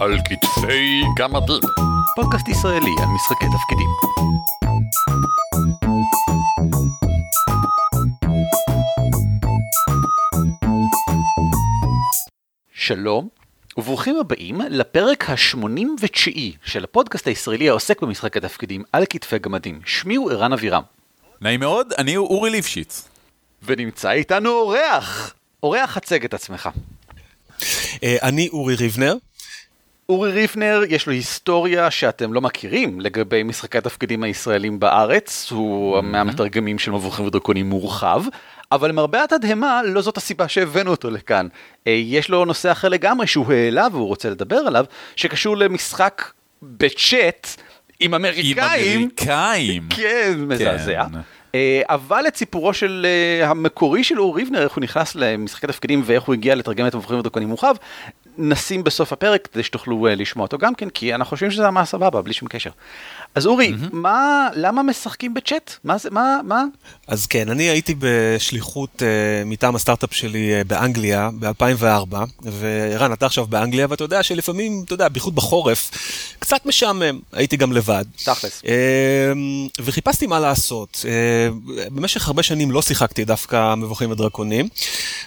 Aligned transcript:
על 0.00 0.18
כתפי 0.24 1.02
גמדים. 1.16 1.60
פודקאסט 2.16 2.48
ישראלי 2.48 2.90
על 3.02 3.08
משחקי 3.14 3.44
תפקידים. 3.46 3.88
שלום, 12.72 13.28
וברוכים 13.76 14.16
הבאים 14.16 14.60
לפרק 14.60 15.30
ה-89 15.30 16.30
של 16.64 16.84
הפודקאסט 16.84 17.26
הישראלי 17.26 17.68
העוסק 17.68 18.02
במשחקי 18.02 18.40
תפקידים 18.40 18.82
על 18.92 19.04
כתפי 19.10 19.38
גמדים. 19.38 19.80
שמי 19.84 20.14
הוא 20.16 20.30
ערן 20.30 20.52
אבירם. 20.52 20.82
נעים 21.40 21.60
מאוד, 21.60 21.92
אני 21.98 22.16
אורי 22.16 22.50
ליפשיץ. 22.50 23.08
ונמצא 23.62 24.10
איתנו 24.10 24.50
אורח. 24.50 25.34
אורח, 25.62 25.96
הצג 25.96 26.24
את 26.24 26.34
עצמך. 26.34 26.68
אה, 28.02 28.16
אני 28.22 28.48
אורי 28.48 28.74
ריבנר. 28.74 29.14
אורי 30.10 30.32
ריבנר, 30.32 30.82
יש 30.88 31.06
לו 31.06 31.12
היסטוריה 31.12 31.90
שאתם 31.90 32.32
לא 32.32 32.40
מכירים 32.40 33.00
לגבי 33.00 33.42
משחקי 33.42 33.78
התפקידים 33.78 34.22
הישראלים 34.22 34.80
בארץ, 34.80 35.48
הוא 35.50 36.00
מהמתרגמים 36.00 36.78
של 36.78 36.90
מבוכים 36.90 37.26
ודרקונים 37.26 37.68
מורחב, 37.68 38.22
אבל 38.72 38.88
למרבה 38.88 39.24
התדהמה, 39.24 39.80
לא 39.84 40.00
זאת 40.00 40.16
הסיבה 40.16 40.48
שהבאנו 40.48 40.90
אותו 40.90 41.10
לכאן. 41.10 41.48
אה, 41.86 41.92
יש 41.92 42.28
לו 42.28 42.44
נושא 42.44 42.72
אחר 42.72 42.88
לגמרי 42.88 43.26
שהוא 43.26 43.52
העלה 43.52 43.86
והוא 43.92 44.06
רוצה 44.06 44.30
לדבר 44.30 44.56
עליו, 44.56 44.84
שקשור 45.16 45.56
למשחק 45.56 46.30
בצ'אט 46.62 47.48
עם 48.00 48.14
עם 48.14 48.14
אמריקאים. 48.14 49.00
אמריקאים. 49.00 49.88
כן, 49.96 50.32
מזעזע. 50.38 51.04
אה, 51.54 51.82
אבל 51.88 52.24
את 52.28 52.36
סיפורו 52.36 52.74
של 52.74 53.06
אה, 53.08 53.50
המקורי 53.50 54.04
של 54.04 54.20
אורי 54.20 54.42
ריבנר, 54.42 54.62
איך 54.62 54.72
הוא 54.72 54.82
נכנס 54.82 55.14
למשחקי 55.14 55.66
תפקידים 55.66 56.02
ואיך 56.04 56.22
הוא 56.22 56.34
הגיע 56.34 56.54
לתרגם 56.54 56.86
את 56.86 56.94
המבוכים 56.94 57.18
ודרקונים 57.18 57.48
מורחב, 57.48 57.74
נשים 58.38 58.84
בסוף 58.84 59.12
הפרק 59.12 59.48
כדי 59.52 59.62
שתוכלו 59.62 60.06
אה, 60.06 60.14
לשמוע 60.14 60.44
אותו 60.44 60.58
גם 60.58 60.74
כן, 60.74 60.90
כי 60.90 61.14
אנחנו 61.14 61.30
חושבים 61.30 61.50
שזה 61.50 61.62
היה 61.62 61.84
סבבה, 61.84 62.22
בלי 62.22 62.32
שום 62.32 62.48
קשר. 62.48 62.70
אז 63.34 63.46
אורי, 63.46 63.72
מה, 63.92 64.48
למה 64.54 64.82
משחקים 64.82 65.34
בצ'אט? 65.34 65.72
מה 65.84 65.98
זה, 65.98 66.10
מה, 66.10 66.40
מה? 66.44 66.64
אז 67.06 67.26
כן, 67.26 67.48
אני 67.48 67.62
הייתי 67.62 67.94
בשליחות 67.98 68.90
uh, 68.96 69.02
מטעם 69.46 69.76
הסטארט-אפ 69.76 70.14
שלי 70.14 70.60
uh, 70.60 70.64
באנגליה 70.64 71.30
ב-2004, 71.38 72.16
וערן, 72.42 73.12
אתה 73.12 73.26
עכשיו 73.26 73.46
באנגליה, 73.46 73.86
ואתה 73.90 74.04
יודע 74.04 74.22
שלפעמים, 74.22 74.82
אתה 74.84 74.94
יודע, 74.94 75.08
בייחוד 75.08 75.34
בחורף, 75.34 75.90
קצת 76.38 76.66
משעמם, 76.66 77.20
הייתי 77.32 77.56
גם 77.56 77.72
לבד. 77.72 78.04
תכלס. 78.24 78.62
Uh, 78.62 78.66
וחיפשתי 79.80 80.26
מה 80.26 80.40
לעשות. 80.40 81.04
Uh, 81.04 81.90
במשך 81.90 82.26
הרבה 82.26 82.42
שנים 82.42 82.70
לא 82.70 82.82
שיחקתי 82.82 83.24
דווקא 83.24 83.74
מבוכים 83.74 84.10
ודרקונים, 84.10 84.68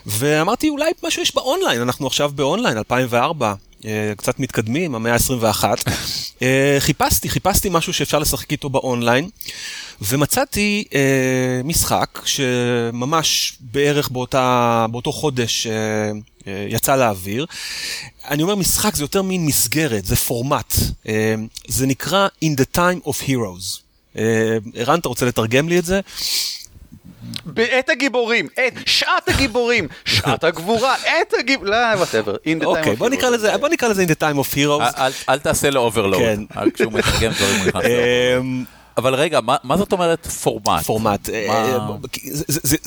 ואמרתי, 0.06 0.70
אולי 0.70 0.92
משהו 1.04 1.22
יש 1.22 1.36
באונליין, 1.36 1.82
אנחנו 1.82 2.08
עכשיו 2.08 2.32
באונליין, 2.36 2.78
2004. 2.78 3.54
אה, 3.86 4.14
קצת 4.18 4.40
מתקדמים, 4.40 4.96
המאה 4.96 5.14
ה-21. 5.14 5.64
אה, 6.42 6.76
חיפשתי, 6.80 7.30
חיפשתי 7.30 7.70
משהו 7.72 7.94
שאפשר 7.94 8.20
לשחק 8.20 8.52
איתו 8.52 8.70
באונליין, 8.70 9.30
ומצאתי 10.02 10.84
אה, 10.94 11.62
משחק 11.64 12.20
שממש 12.26 13.58
בערך 13.60 14.10
באותה, 14.10 14.86
באותו 14.92 15.12
חודש 15.12 15.68
יצא 16.70 16.96
לאוויר. 16.96 17.46
אני 18.30 18.44
אומר 18.44 18.56
משחק 18.56 18.96
זה 18.96 19.04
יותר 19.04 19.22
מין 19.22 19.46
מסגרת, 19.46 20.06
זה 20.06 20.16
פורמט. 20.16 20.74
זה 21.68 21.86
נקרא 21.86 22.28
In 22.46 22.48
the 22.48 22.78
Time 22.78 23.08
of 23.08 23.28
Heroes. 23.28 23.82
ערן, 24.76 25.00
אתה 25.00 25.10
רוצה 25.10 25.26
לתרגם 25.26 25.70
לי 25.70 25.80
את 25.80 25.86
זה? 25.86 26.00
בעת 27.46 27.90
הגיבורים, 27.90 28.48
עת, 28.58 28.74
שעת 28.86 29.30
הגיבורים, 29.30 29.88
שעת 30.06 30.44
הגבורה, 30.44 30.96
עת 30.96 31.34
הגיבורים, 31.40 31.72
לא, 31.74 31.78
whatever. 31.98 32.36
אוקיי, 32.66 32.96
בוא 32.96 33.10
נקרא 33.10 33.30
לזה, 33.30 33.58
בוא 33.58 33.70
נקרא 33.70 33.88
לזה 33.90 34.04
In 34.04 34.10
the 34.10 34.20
Time 34.22 34.38
of 34.38 34.56
Heroes. 34.56 35.00
אל- 35.30 35.40
תעשה 35.40 35.70
לו 35.70 35.82
overload. 35.82 36.24
כן. 36.24 36.70
כשהוא 36.74 36.94
מתרגם 36.94 37.32
דברים 37.32 37.60
הוא 37.60 37.68
נכנס. 37.68 37.84
אמ, 38.40 38.64
אבל 38.98 39.16
רגע, 39.16 39.40
מה 39.64 39.78
זאת 39.78 39.92
אומרת 39.92 40.28
פורמט? 40.28 40.84
פורמט. 40.86 41.30
מה- 41.30 41.36
אה, 41.36 41.78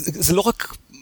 זה- 0.04 0.34
לא 0.34 0.40
רק 0.40 0.68
אה, 0.94 0.95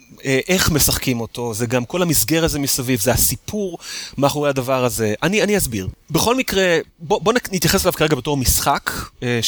איך 0.47 0.71
משחקים 0.71 1.19
אותו, 1.21 1.53
זה 1.53 1.65
גם 1.65 1.85
כל 1.85 2.01
המסגרת 2.01 2.45
הזה 2.45 2.59
מסביב, 2.59 2.99
זה 2.99 3.11
הסיפור 3.11 3.77
מאחורי 4.17 4.49
הדבר 4.49 4.85
הזה. 4.85 5.13
אני, 5.23 5.43
אני 5.43 5.57
אסביר. 5.57 5.87
בכל 6.11 6.35
מקרה, 6.35 6.77
בוא, 6.99 7.21
בוא 7.21 7.33
נתייחס 7.51 7.81
אליו 7.81 7.93
כרגע 7.93 8.15
בתור 8.15 8.37
משחק, 8.37 8.91
אה, 9.23 9.39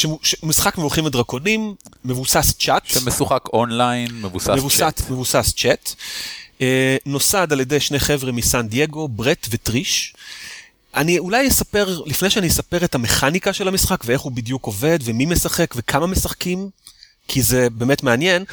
משחק 0.43 0.77
מבוכים 0.77 1.05
ודרקונים, 1.05 1.75
מבוסס 2.05 2.53
צ'אט. 2.59 2.85
שמשוחק 2.85 3.43
אונליין, 3.53 4.21
מבוסס 4.21 4.49
מבוסס, 4.49 4.77
צ'אט. 4.77 5.01
מבוסס 5.09 5.53
צ'אט. 5.57 5.93
אה, 6.61 6.97
נוסד 7.05 7.47
על 7.51 7.59
ידי 7.59 7.79
שני 7.79 7.99
חבר'ה 7.99 8.31
מסן 8.31 8.67
דייגו, 8.67 9.07
ברט 9.07 9.47
וטריש. 9.49 10.13
אני 10.95 11.19
אולי 11.19 11.47
אספר, 11.47 12.01
לפני 12.05 12.29
שאני 12.29 12.47
אספר 12.47 12.85
את 12.85 12.95
המכניקה 12.95 13.53
של 13.53 13.67
המשחק 13.67 14.01
ואיך 14.05 14.21
הוא 14.21 14.31
בדיוק 14.31 14.65
עובד 14.65 14.99
ומי 15.03 15.25
משחק 15.25 15.73
וכמה 15.75 16.07
משחקים, 16.07 16.69
כי 17.27 17.41
זה 17.41 17.67
באמת 17.69 18.03
מעניין, 18.03 18.45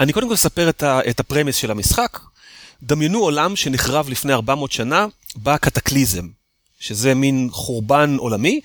אני 0.00 0.12
קודם 0.12 0.28
כל 0.28 0.34
אספר 0.34 0.68
את, 0.68 0.82
ה, 0.82 1.00
את 1.10 1.20
הפרמיס 1.20 1.56
של 1.56 1.70
המשחק. 1.70 2.18
דמיינו 2.82 3.18
עולם 3.18 3.56
שנחרב 3.56 4.08
לפני 4.08 4.32
400 4.32 4.72
שנה 4.72 5.06
בקטקליזם, 5.36 6.28
שזה 6.80 7.14
מין 7.14 7.48
חורבן 7.52 8.16
עולמי. 8.18 8.60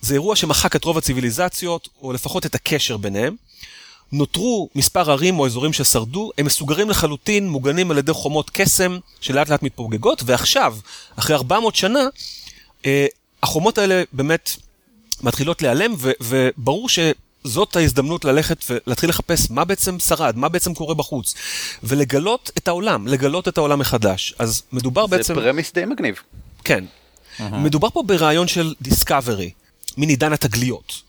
זה 0.00 0.14
אירוע 0.14 0.36
שמחק 0.36 0.76
את 0.76 0.84
רוב 0.84 0.98
הציוויליזציות, 0.98 1.88
או 2.02 2.12
לפחות 2.12 2.46
את 2.46 2.54
הקשר 2.54 2.96
ביניהם. 2.96 3.36
נותרו 4.12 4.68
מספר 4.74 5.10
ערים 5.10 5.38
או 5.38 5.46
אזורים 5.46 5.72
ששרדו, 5.72 6.30
הם 6.38 6.46
מסוגרים 6.46 6.90
לחלוטין, 6.90 7.48
מוגנים 7.48 7.90
על 7.90 7.98
ידי 7.98 8.12
חומות 8.12 8.50
קסם 8.50 8.98
שלאט 9.20 9.48
לאט 9.48 9.62
מתפוגגות, 9.62 10.22
ועכשיו, 10.26 10.76
אחרי 11.16 11.36
400 11.36 11.76
שנה, 11.76 12.00
אה, 12.86 13.06
החומות 13.42 13.78
האלה 13.78 14.02
באמת 14.12 14.50
מתחילות 15.22 15.62
להיעלם, 15.62 15.94
ו- 15.98 16.10
וברור 16.20 16.88
שזאת 17.48 17.76
ההזדמנות 17.76 18.24
ללכת 18.24 18.64
ולהתחיל 18.70 19.10
לחפש 19.10 19.50
מה 19.50 19.64
בעצם 19.64 19.98
שרד, 19.98 20.36
מה 20.36 20.48
בעצם 20.48 20.74
קורה 20.74 20.94
בחוץ, 20.94 21.34
ולגלות 21.82 22.50
את 22.58 22.68
העולם, 22.68 23.06
לגלות 23.06 23.48
את 23.48 23.58
העולם 23.58 23.78
מחדש. 23.78 24.34
אז 24.38 24.62
מדובר 24.72 25.06
זה 25.06 25.16
בעצם... 25.16 25.34
פרמיס 25.34 25.72
די 25.72 25.84
מגניב. 25.84 26.14
כן. 26.64 26.84
מדובר 27.40 27.90
פה 27.90 28.02
ברעיון 28.06 28.48
של 28.48 28.74
דיסקאברי, 28.82 29.50
מין 29.96 30.08
עידן 30.08 30.32
התגליות. 30.32 31.02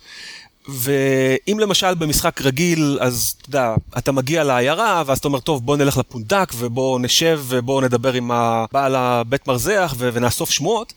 ואם 0.68 1.60
למשל 1.60 1.96
במשחק 1.96 2.42
רגיל, 2.42 2.98
אז 3.02 3.36
אתה 3.38 3.50
יודע, 3.50 3.74
אתה 3.98 4.12
מגיע 4.12 4.44
לעיירה, 4.44 5.04
ואז 5.06 5.18
אתה 5.18 5.28
אומר, 5.28 5.40
טוב, 5.40 5.66
בוא 5.66 5.78
נלך 5.78 5.98
לפונדק, 5.98 6.52
ובוא 6.58 7.00
נשב, 7.00 7.42
ובוא 7.48 7.82
נדבר 7.82 8.14
עם 8.14 8.32
הבעל 8.32 8.96
הבית 8.96 9.48
מרזח, 9.48 9.96
ו- 9.98 10.10
ונאסוף 10.14 10.52
שמועות, 10.52 10.94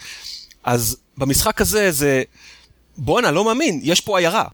אז 0.65 0.97
במשחק 1.19 1.61
הזה 1.61 1.91
זה, 1.91 2.23
בואנה, 2.97 3.31
לא 3.31 3.45
מאמין, 3.45 3.81
יש 3.83 4.01
פה 4.01 4.19
עיירה. 4.19 4.45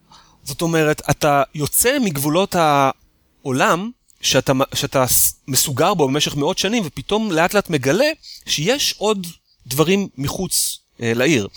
זאת 0.48 0.62
אומרת, 0.62 1.02
אתה 1.10 1.42
יוצא 1.54 1.98
מגבולות 1.98 2.56
העולם, 2.58 3.90
שאתה, 4.20 4.52
שאתה 4.74 5.04
מסוגר 5.48 5.94
בו 5.94 6.08
במשך 6.08 6.36
מאות 6.36 6.58
שנים, 6.58 6.82
ופתאום 6.86 7.32
לאט 7.32 7.54
לאט 7.54 7.70
מגלה 7.70 8.10
שיש 8.46 8.94
עוד 8.98 9.26
דברים 9.66 10.08
מחוץ 10.18 10.78
אה, 11.02 11.12
לעיר. 11.14 11.48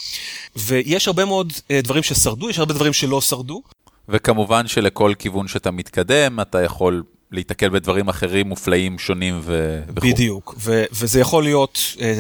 ויש 0.56 1.07
הרבה 1.07 1.25
מאוד 1.25 1.53
אה, 1.72 1.81
דברים 1.81 2.03
ששרדו, 2.03 2.50
יש 2.50 2.59
הרבה 2.59 2.74
דברים 2.74 2.94
שלא 2.94 3.22
שרדו. 3.22 3.62
וכמובן 4.09 4.68
שלכל 4.68 5.13
כיוון 5.19 5.47
שאתה 5.47 5.72
מתקדם, 5.72 6.40
אתה 6.40 6.62
יכול 6.62 7.03
להיתקל 7.31 7.69
בדברים 7.69 8.09
אחרים 8.09 8.47
מופלאים, 8.47 9.00
שונים 9.00 9.40
ו- 9.44 9.81
וכו'. 9.96 10.08
בדיוק. 10.08 10.56
ו- 10.58 10.84
וזה 10.91 11.19
יכול 11.19 11.44
להיות 11.44 11.79
אה, 12.02 12.06
אה, 12.06 12.12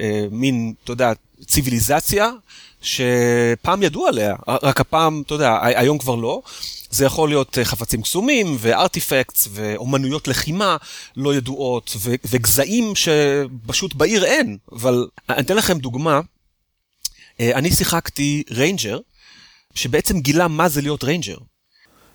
אה, 0.00 0.26
מין, 0.30 0.74
אתה 0.84 0.92
יודע, 0.92 1.12
ציוויליזציה, 1.46 2.30
שפעם 2.80 3.82
ידעו 3.82 4.06
עליה, 4.06 4.34
רק 4.48 4.80
הפעם, 4.80 5.22
אתה 5.26 5.34
יודע, 5.34 5.58
הי- 5.62 5.76
היום 5.76 5.98
כבר 5.98 6.14
לא. 6.14 6.42
זה 6.90 7.04
יכול 7.04 7.28
להיות 7.28 7.58
אה, 7.58 7.64
חפצים 7.64 8.02
קסומים, 8.02 8.56
וארטיפקטס, 8.58 9.48
ואומנויות 9.52 10.28
לחימה 10.28 10.76
לא 11.16 11.34
ידועות, 11.34 11.96
ו- 12.00 12.14
וגזעים 12.30 12.92
שפשוט 12.96 13.94
בעיר 13.94 14.24
אין. 14.24 14.56
אבל 14.72 15.06
אני 15.28 15.40
אתן 15.40 15.56
לכם 15.56 15.78
דוגמה. 15.78 16.20
אה, 17.40 17.52
אני 17.54 17.70
שיחקתי 17.72 18.42
ranger, 18.50 18.98
שבעצם 19.74 20.20
גילה 20.20 20.48
מה 20.48 20.68
זה 20.68 20.80
להיות 20.82 21.04
ranger. 21.04 21.36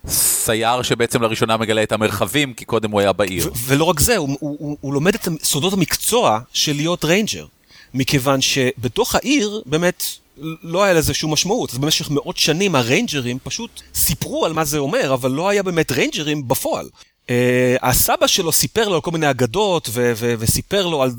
סייר 0.07 0.81
שבעצם 0.81 1.21
לראשונה 1.21 1.57
מגלה 1.57 1.83
את 1.83 1.91
המרחבים, 1.91 2.53
כי 2.53 2.65
קודם 2.65 2.91
הוא 2.91 2.99
היה 2.99 3.13
בעיר. 3.13 3.47
ו- 3.47 3.51
ולא 3.65 3.83
רק 3.83 3.99
זה, 3.99 4.17
הוא, 4.17 4.37
הוא, 4.39 4.57
הוא, 4.59 4.77
הוא 4.81 4.93
לומד 4.93 5.15
את 5.15 5.27
סודות 5.43 5.73
המקצוע 5.73 6.39
של 6.53 6.75
להיות 6.75 7.05
ריינג'ר. 7.05 7.45
מכיוון 7.93 8.41
שבתוך 8.41 9.15
העיר 9.15 9.61
באמת 9.65 10.03
לא 10.63 10.83
היה 10.83 10.93
לזה 10.93 11.13
שום 11.13 11.33
משמעות. 11.33 11.71
אז 11.71 11.77
במשך 11.77 12.09
מאות 12.09 12.37
שנים 12.37 12.75
ה 12.75 12.82
ranger 12.82 13.23
ים 13.23 13.37
פשוט 13.43 13.81
סיפרו 13.95 14.45
על 14.45 14.53
מה 14.53 14.65
זה 14.65 14.77
אומר, 14.77 15.13
אבל 15.13 15.31
לא 15.31 15.49
היה 15.49 15.63
באמת 15.63 15.91
ranger 15.91 16.33
ים 16.33 16.47
בפועל. 16.47 16.89
Uh, 17.25 17.27
הסבא 17.81 18.27
שלו 18.27 18.51
סיפר 18.51 18.87
לו 18.87 18.95
על 18.95 19.01
כל 19.01 19.11
מיני 19.11 19.29
אגדות 19.29 19.89
ו- 19.91 20.13
ו- 20.15 20.33
וסיפר 20.39 20.87
לו 20.87 21.03
על, 21.03 21.11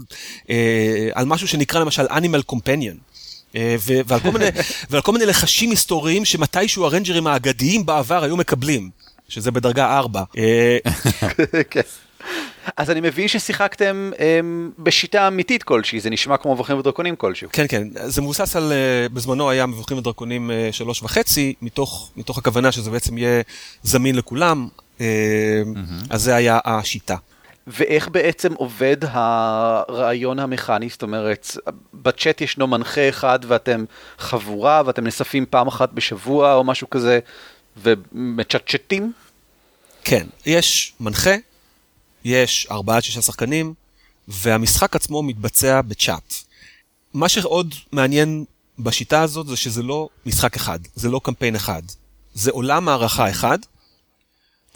uh, 0.43 0.49
על 1.15 1.27
משהו 1.27 1.49
שנקרא 1.49 1.81
למשל 1.81 2.07
Animal 2.07 2.53
Companion. 2.53 2.97
Uh, 3.53 3.57
ו- 3.79 4.01
ועל, 4.07 4.21
כל 4.21 4.31
מיני, 4.31 4.45
ועל 4.91 5.03
כל 5.03 5.13
מיני 5.13 5.27
לחשים 5.27 5.71
היסטוריים 5.71 6.25
שמתישהו 6.25 6.85
ה 6.85 6.90
ranger 6.90 7.18
ים 7.18 7.27
האגדיים 7.27 7.87
בעבר 7.87 8.25
היו 8.25 8.37
מקבלים, 8.37 8.91
שזה 9.29 9.51
בדרגה 9.51 9.99
4. 9.99 10.23
Uh, 10.23 10.37
כן. 11.71 11.81
אז 12.77 12.91
אני 12.91 13.01
מבין 13.01 13.29
ששיחקתם 13.29 14.11
הם, 14.19 14.71
בשיטה 14.79 15.29
אמיתית 15.29 15.63
כלשהי, 15.63 16.01
זה 16.01 16.11
נשמע 16.11 16.37
כמו 16.37 16.55
מבוכים 16.55 16.79
ודרקונים 16.79 17.17
כלשהו. 17.17 17.49
כן, 17.53 17.65
כן, 17.69 17.89
זה 17.93 18.23
מבוסס 18.23 18.57
על, 18.57 18.73
אה, 18.73 19.09
בזמנו 19.09 19.51
היה 19.51 19.67
מבוכים 19.67 19.99
ודרקונים 19.99 20.51
אה, 20.51 20.69
שלוש 20.73 21.03
וחצי, 21.03 21.55
מתוך, 21.63 22.11
מתוך 22.17 22.39
הכוונה 22.39 22.73
שזה 22.73 22.91
בעצם 22.91 23.19
יהיה 23.19 23.43
זמין 23.83 24.17
לכולם, 24.17 24.69
אה, 25.01 25.07
אז 26.11 26.23
זה 26.23 26.35
היה 26.35 26.59
השיטה. 26.65 27.17
ואיך 27.67 28.09
בעצם 28.09 28.55
עובד 28.55 28.97
הרעיון 29.03 30.39
המכני? 30.39 30.89
זאת 30.89 31.03
אומרת, 31.03 31.57
בצ'אט 31.95 32.41
ישנו 32.41 32.67
מנחה 32.67 33.09
אחד 33.09 33.39
ואתם 33.47 33.85
חבורה 34.19 34.83
ואתם 34.87 35.07
נספים 35.07 35.47
פעם 35.51 35.67
אחת 35.67 35.93
בשבוע 35.93 36.55
או 36.55 36.65
משהו 36.65 36.91
כזה 36.91 37.19
ומצ'טצ'טים? 37.83 39.13
כן, 40.05 40.27
יש 40.47 40.93
מנחה, 41.01 41.35
יש 42.27 42.67
ארבעה 42.71 42.97
עד 42.97 43.03
שישה 43.03 43.23
שחקנים, 43.23 43.75
והמשחק 44.29 44.97
עצמו 44.97 45.23
מתבצע 45.23 45.81
בצ'אט. 45.83 46.35
מה 47.15 47.29
שעוד 47.29 47.75
מעניין 47.93 48.45
בשיטה 48.79 49.23
הזאת 49.23 49.47
זה 49.47 49.57
שזה 49.57 49.83
לא 49.83 50.09
משחק 50.27 50.57
אחד, 50.57 50.79
זה 50.95 51.09
לא 51.09 51.21
קמפיין 51.25 51.57
אחד. 51.57 51.83
זה 52.35 52.51
עולם 52.51 52.89
הערכה 52.89 53.31
אחד, 53.31 53.59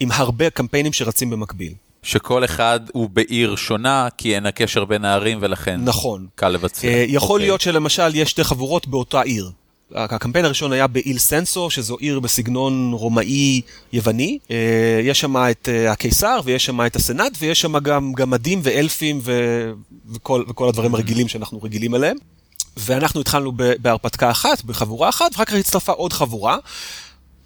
עם 0.00 0.12
הרבה 0.12 0.50
קמפיינים 0.50 0.92
שרצים 0.92 1.30
במקביל. 1.30 1.74
שכל 2.02 2.44
אחד 2.44 2.80
הוא 2.92 3.10
בעיר 3.10 3.56
שונה, 3.56 4.08
כי 4.18 4.34
אין 4.34 4.46
הקשר 4.46 4.84
בין 4.84 5.04
הערים 5.04 5.38
ולכן 5.40 5.80
נכון. 5.84 6.26
קל 6.34 6.48
לבצע. 6.48 6.88
אה, 6.88 7.04
יכול 7.08 7.34
אוקיי. 7.34 7.46
להיות 7.46 7.60
שלמשל 7.60 8.14
יש 8.14 8.30
שתי 8.30 8.44
חבורות 8.44 8.86
באותה 8.86 9.20
עיר. 9.20 9.50
הקמפיין 9.94 10.44
הראשון 10.44 10.72
היה 10.72 10.86
באיל 10.86 11.18
סנסו, 11.18 11.70
שזו 11.70 11.96
עיר 11.96 12.20
בסגנון 12.20 12.92
רומאי 12.92 13.60
יווני. 13.92 14.38
אה, 14.50 15.00
יש 15.02 15.20
שם 15.20 15.36
את 15.36 15.68
אה, 15.72 15.92
הקיסר, 15.92 16.40
ויש 16.44 16.66
שם 16.66 16.86
את 16.86 16.96
הסנאט, 16.96 17.32
ויש 17.40 17.60
שם 17.60 17.78
גם 17.78 18.12
גמדים 18.12 18.60
ואלפים 18.62 19.20
ו... 19.22 19.32
וכל, 20.12 20.44
וכל 20.48 20.68
הדברים 20.68 20.94
הרגילים 20.94 21.28
שאנחנו 21.28 21.62
רגילים 21.62 21.94
אליהם. 21.94 22.16
ואנחנו 22.76 23.20
התחלנו 23.20 23.52
בהרפתקה 23.56 24.30
אחת, 24.30 24.64
בחבורה 24.64 25.08
אחת, 25.08 25.30
ואחר 25.32 25.44
כך 25.44 25.54
הצטרפה 25.54 25.92
עוד 25.92 26.12
חבורה. 26.12 26.58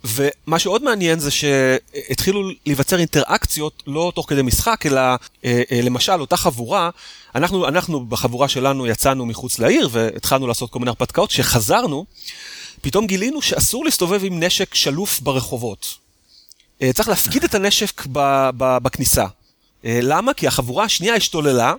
ומה 0.04 0.58
שעוד 0.58 0.82
מעניין 0.82 1.18
זה 1.18 1.30
שהתחילו 1.30 2.48
להיווצר 2.66 2.98
אינטראקציות 2.98 3.82
לא 3.86 4.12
תוך 4.14 4.28
כדי 4.28 4.42
משחק, 4.42 4.86
אלא 4.86 5.00
אה, 5.44 5.62
למשל 5.82 6.20
אותה 6.20 6.36
חבורה, 6.36 6.90
אנחנו, 7.34 7.68
אנחנו 7.68 8.06
בחבורה 8.06 8.48
שלנו 8.48 8.86
יצאנו 8.86 9.26
מחוץ 9.26 9.58
לעיר 9.58 9.88
והתחלנו 9.92 10.46
לעשות 10.46 10.70
כל 10.70 10.78
מיני 10.78 10.88
הרפתקאות, 10.88 11.30
כשחזרנו, 11.30 12.04
פתאום 12.80 13.06
גילינו 13.06 13.42
שאסור 13.42 13.84
להסתובב 13.84 14.20
עם 14.24 14.42
נשק 14.42 14.74
שלוף 14.74 15.20
ברחובות. 15.20 15.96
אה, 16.82 16.92
צריך 16.92 17.08
להפקיד 17.08 17.44
את 17.44 17.54
הנשק 17.54 18.06
ב, 18.12 18.50
ב, 18.56 18.78
בכניסה. 18.82 19.26
אה, 19.84 19.98
למה? 20.02 20.34
כי 20.34 20.46
החבורה 20.46 20.84
השנייה 20.84 21.14
השתוללה. 21.14 21.74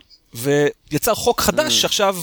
ויצר 0.95 1.15
חוק 1.15 1.41
חדש 1.41 1.81
שעכשיו 1.81 2.15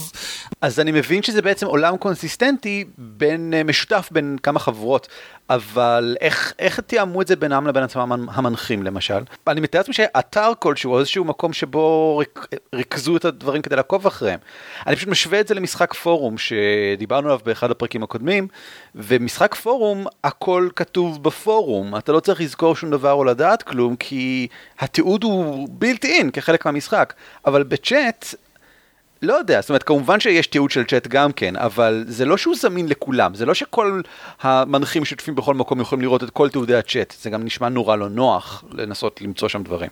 אז 0.61 0.79
אני 0.79 0.91
מבין 0.91 1.23
שזה 1.23 1.41
בעצם 1.41 1.65
עולם 1.65 1.97
קונסיסטנטי 1.97 2.85
בין, 2.97 3.53
אה, 3.53 3.63
משותף 3.63 4.09
בין 4.11 4.37
כמה 4.43 4.59
חברות, 4.59 5.07
אבל 5.49 6.15
איך, 6.21 6.53
איך 6.59 6.79
תיאמו 6.79 7.21
את 7.21 7.27
זה 7.27 7.35
בינם 7.35 7.67
לבין 7.67 7.83
עצמם 7.83 8.29
המנחים 8.31 8.83
למשל? 8.83 9.19
אני 9.47 9.61
מתאר 9.61 9.79
לעצמי 9.79 9.93
שאתר 9.93 10.51
כלשהו, 10.59 10.93
או 10.93 10.99
איזשהו 10.99 11.25
מקום 11.25 11.53
שבו 11.53 12.17
ריק, 12.17 12.47
ריכזו 12.75 13.17
את 13.17 13.25
הדברים 13.25 13.61
כדי 13.61 13.75
לעקוב 13.75 14.07
אחריהם. 14.07 14.39
אני 14.87 14.95
פשוט 14.95 15.09
משווה 15.09 15.39
את 15.39 15.47
זה 15.47 15.53
למשחק 15.55 15.93
פורום 15.93 16.35
שדיברנו 16.37 17.27
עליו 17.27 17.39
באחד 17.45 17.71
הפרקים 17.71 18.03
הקודמים, 18.03 18.47
ומשחק 18.95 19.55
פורום, 19.55 20.05
הכל 20.23 20.69
כתוב 20.75 21.23
בפורום, 21.23 21.97
אתה 21.97 22.11
לא 22.11 22.19
צריך 22.19 22.41
לזכור 22.41 22.75
שום 22.75 22.91
דבר 22.91 23.11
או 23.11 23.23
לדעת 23.23 23.63
כלום, 23.63 23.95
כי 23.95 24.47
התיעוד 24.79 25.23
הוא 25.23 25.67
בלתי 25.71 26.07
אין 26.07 26.31
כחלק 26.31 26.65
מהמשחק, 26.65 27.13
אבל 27.45 27.63
בצ'אט, 27.63 28.35
לא 29.23 29.33
יודע, 29.33 29.61
זאת 29.61 29.69
אומרת, 29.69 29.83
כמובן 29.83 30.19
שיש 30.19 30.47
תיעוד 30.47 30.71
של 30.71 30.83
צ'אט 30.83 31.07
גם 31.07 31.31
כן, 31.31 31.55
אבל 31.55 32.05
זה 32.07 32.25
לא 32.25 32.37
שהוא 32.37 32.55
זמין 32.55 32.87
לכולם, 32.87 33.35
זה 33.35 33.45
לא 33.45 33.53
שכל 33.53 34.01
המנחים 34.41 35.05
שותפים 35.05 35.35
בכל 35.35 35.53
מקום 35.53 35.81
יכולים 35.81 36.01
לראות 36.01 36.23
את 36.23 36.29
כל 36.29 36.49
תיעודי 36.49 36.75
הצ'אט, 36.75 37.13
זה 37.21 37.29
גם 37.29 37.45
נשמע 37.45 37.69
נורא 37.69 37.95
לא 37.95 38.09
נוח 38.09 38.63
לנסות 38.71 39.21
למצוא 39.21 39.47
שם 39.49 39.63
דברים. 39.63 39.89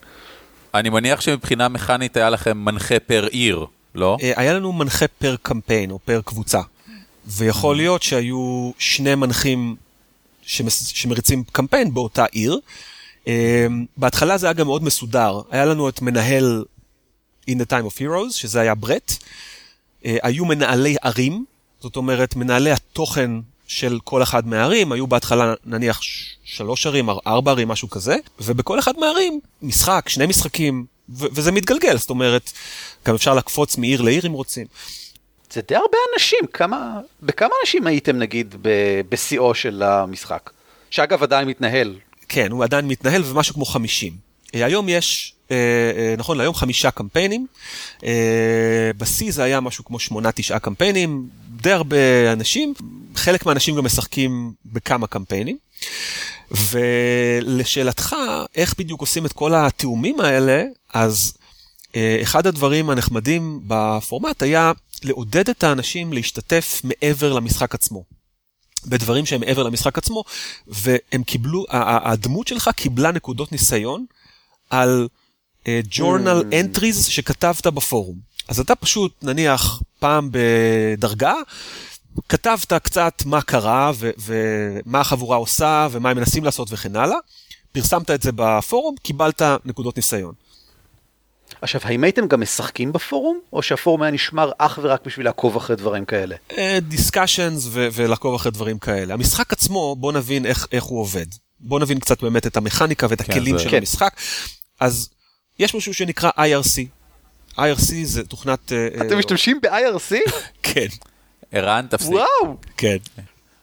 אני 0.74 0.90
מניח 0.90 1.22
שמבחינה 1.22 1.68
מכנית 1.68 2.18
היה 2.18 2.30
לכם 2.30 2.58
מנחה 2.58 3.00
פר 3.00 3.26
עיר, 3.32 3.66
לא? 3.96 4.18
אה, 4.22 4.32
היה 4.36 4.54
לנו 4.54 4.74
מנחה 4.74 5.06
פר 5.08 5.36
קמפיין 5.42 5.92
או 5.92 6.00
פר 6.06 6.22
קבוצה. 6.26 6.62
ויכול 7.28 7.76
להיות 7.76 8.04
שהיו 8.04 8.72
שני 8.80 9.16
מנחים 9.16 9.76
שמס- 10.42 10.88
שמריצים 10.88 11.44
קמפיין 11.52 11.94
באותה 11.94 12.26
עיר. 12.26 12.60
אה, 13.28 13.68
בהתחלה 13.98 14.38
זה 14.38 14.48
היה 14.48 14.54
גם 14.54 14.66
מאוד 14.66 14.84
מסודר. 14.84 15.42
היה 15.52 15.66
לנו 15.66 15.90
את 15.90 16.02
מנהל 16.02 16.64
In 17.50 17.54
the 17.54 17.66
Time 17.70 17.96
of 17.96 18.00
Heroes, 18.00 18.32
שזה 18.34 18.60
היה 18.60 18.76
ברט. 18.76 19.12
אה, 20.06 20.18
היו 20.24 20.46
מנהלי 20.46 20.96
ערים, 21.02 21.46
זאת 21.82 21.96
אומרת, 21.96 22.36
מנהלי 22.36 22.72
התוכן 22.72 23.32
של 23.68 24.00
כל 24.04 24.24
אחד 24.24 24.48
מהערים, 24.48 24.92
היו 24.92 25.08
בהתחלה 25.08 25.54
נניח 25.66 26.00
שלוש 26.44 26.86
ערים, 26.88 27.10
אר- 27.10 27.20
ארבע 27.28 27.52
ערים, 27.52 27.68
משהו 27.68 27.90
כזה, 27.90 28.16
ובכל 28.40 28.80
אחד 28.80 28.98
מהערים, 28.98 29.40
משחק, 29.62 30.10
שני 30.10 30.26
משחקים, 30.26 30.86
ו- 31.10 31.26
וזה 31.32 31.52
מתגלגל, 31.52 31.98
זאת 31.98 32.10
אומרת, 32.10 32.52
גם 33.06 33.16
אפשר 33.16 33.34
לקפוץ 33.34 33.78
מעיר 33.78 34.02
לעיר 34.02 34.28
אם 34.28 34.32
רוצים. 34.32 34.68
זה 35.54 35.62
די 35.68 35.76
הרבה 35.76 35.98
אנשים, 36.14 36.40
כמה, 36.54 37.00
בכמה 37.24 37.50
אנשים 37.64 37.88
הייתם 37.88 38.18
נגיד 38.18 38.56
ב- 38.62 39.02
בשיאו 39.10 39.56
של 39.56 39.84
המשחק? 39.84 40.50
שאגב 40.90 41.24
עדיין 41.24 41.48
מתנהל. 41.48 41.96
כן, 42.30 42.52
הוא 42.52 42.64
עדיין 42.64 42.88
מתנהל 42.88 43.22
ומשהו 43.26 43.54
כמו 43.54 43.66
50. 43.66 44.14
אה, 44.56 44.66
היום 44.66 44.90
יש, 44.90 45.34
נכון 46.18 46.38
להיום, 46.38 46.56
חמישה 46.56 46.92
קמפיינים. 46.92 47.48
אה, 48.04 48.92
בשיא 48.98 49.32
זה 49.32 49.44
היה 49.44 49.60
משהו 49.60 49.86
כמו 49.86 50.00
שמונה, 50.00 50.32
תשעה 50.32 50.60
קמפיינים, 50.60 51.28
די 51.50 51.72
הרבה 51.72 52.34
אנשים. 52.34 52.74
חלק 53.16 53.46
מהאנשים 53.46 53.76
גם 53.76 53.86
משחקים 53.86 54.54
בכמה 54.66 55.08
קמפיינים. 55.08 55.58
ולשאלתך, 56.52 58.16
איך 58.56 58.76
בדיוק 58.78 59.02
עושים 59.02 59.26
את 59.26 59.34
כל 59.34 59.56
התיאומים 59.56 60.20
האלה, 60.20 60.64
אז 60.94 61.34
אה, 61.96 62.20
אחד 62.22 62.48
הדברים 62.48 62.90
הנחמדים 62.90 63.60
בפורמט 63.68 64.44
היה 64.44 64.72
לעודד 65.04 65.50
את 65.50 65.64
האנשים 65.64 66.14
להשתתף 66.14 66.82
מעבר 66.84 67.34
למשחק 67.34 67.76
עצמו. 67.76 68.04
בדברים 68.86 69.26
שהם 69.26 69.40
מעבר 69.40 69.64
למשחק 69.64 69.98
עצמו, 69.98 70.24
והם 70.68 71.24
קיבלו, 71.24 71.66
הדמות 71.70 72.48
שלך 72.48 72.70
קיבלה 72.76 73.12
נקודות 73.12 73.52
ניסיון 73.52 74.06
על 74.70 75.08
ג'ורנל 75.68 76.44
uh, 76.50 76.54
entries 76.54 77.10
שכתבת 77.10 77.68
בפורום. 77.68 78.16
אז 78.48 78.60
אתה 78.60 78.76
פשוט, 78.76 79.12
נניח, 79.24 79.82
פעם 80.00 80.30
בדרגה, 80.32 81.34
כתבת 82.30 82.74
קצת 82.74 83.24
מה 83.26 83.42
קרה 83.42 83.92
ו- 83.96 84.12
ומה 84.18 85.00
החבורה 85.00 85.38
עושה 85.38 85.88
ומה 85.92 86.10
הם 86.10 86.18
מנסים 86.18 86.44
לעשות 86.44 86.68
וכן 86.72 86.96
הלאה, 86.96 87.18
פרסמת 87.72 88.12
את 88.12 88.22
זה 88.22 88.32
בפורום, 88.36 88.96
קיבלת 89.04 89.42
נקודות 89.66 89.96
ניסיון. 89.98 90.34
עכשיו, 91.62 91.82
האם 91.84 92.04
הייתם 92.04 92.28
גם 92.28 92.42
משחקים 92.42 92.94
בפורום, 92.94 93.40
או 93.54 93.62
שהפורום 93.62 94.02
היה 94.02 94.12
נשמר 94.12 94.52
אך 94.58 94.80
ורק 94.82 95.06
בשביל 95.06 95.26
לעקוב 95.26 95.56
אחרי 95.56 95.76
דברים 95.76 96.06
כאלה? 96.06 96.36
דיסקשנס 96.82 97.64
ו- 97.70 97.88
ולעקוב 97.94 98.36
אחרי 98.36 98.52
דברים 98.52 98.80
כאלה. 98.80 99.14
המשחק 99.14 99.54
עצמו, 99.54 99.96
בוא 100.00 100.14
נבין 100.14 100.46
איך, 100.46 100.68
איך 100.72 100.84
הוא 100.84 101.00
עובד. 101.02 101.26
בוא 101.60 101.80
נבין 101.80 102.00
קצת 102.00 102.24
באמת 102.24 102.48
את 102.48 102.58
המכניקה 102.58 103.08
ואת 103.10 103.22
כן, 103.22 103.32
הכלים 103.32 103.58
זה- 103.58 103.64
של 103.64 103.70
כן. 103.70 103.78
המשחק. 103.78 104.14
אז 104.80 105.10
יש 105.62 105.76
משהו 105.76 105.94
שנקרא 105.94 106.30
IRC. 106.38 106.82
IRC 107.58 107.94
זה 108.04 108.24
תוכנת... 108.24 108.72
אה, 108.72 108.88
אתם 108.88 109.12
אה, 109.14 109.20
משתמשים 109.20 109.60
ב-IRC? 109.62 110.32
כן, 110.64 110.88
ערן, 111.52 111.86
תפסיק. 111.90 112.12
וואו! 112.12 112.56
כן. 112.78 112.98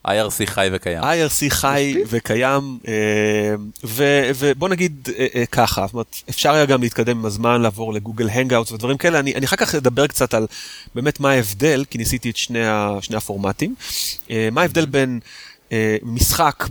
IRC 0.06 0.46
חי 0.46 0.68
וקיים. 0.72 1.02
IRC 1.02 1.50
חי 1.50 1.94
וקיים, 2.06 2.78
אה, 2.88 3.54
ובוא 3.84 4.68
נגיד 4.68 5.08
ככה, 5.52 5.82
זאת 5.86 5.92
אומרת, 5.92 6.16
אפשר 6.30 6.52
היה 6.52 6.66
גם 6.66 6.82
להתקדם 6.82 7.18
עם 7.18 7.26
הזמן, 7.26 7.62
לעבור 7.62 7.92
ל 7.94 7.99
Google 7.99 8.28
Hangouts 8.30 8.72
ודברים 8.72 8.96
כאלה, 8.98 9.18
אני, 9.18 9.34
אני 9.34 9.46
אחר 9.46 9.56
כך 9.56 9.74
אדבר 9.74 10.06
קצת 10.06 10.34
על 10.34 10.46
באמת 10.94 11.20
מה 11.20 11.30
ההבדל, 11.30 11.84
כי 11.90 11.98
ניסיתי 11.98 12.30
את 12.30 12.36
שני, 12.36 12.66
ה- 12.66 12.98
שני 13.00 13.16
הפורמטים, 13.16 13.74
מה 14.52 14.60
ההבדל 14.60 14.86
בין 14.86 15.20
אה, 15.72 15.96
משחק 16.02 16.64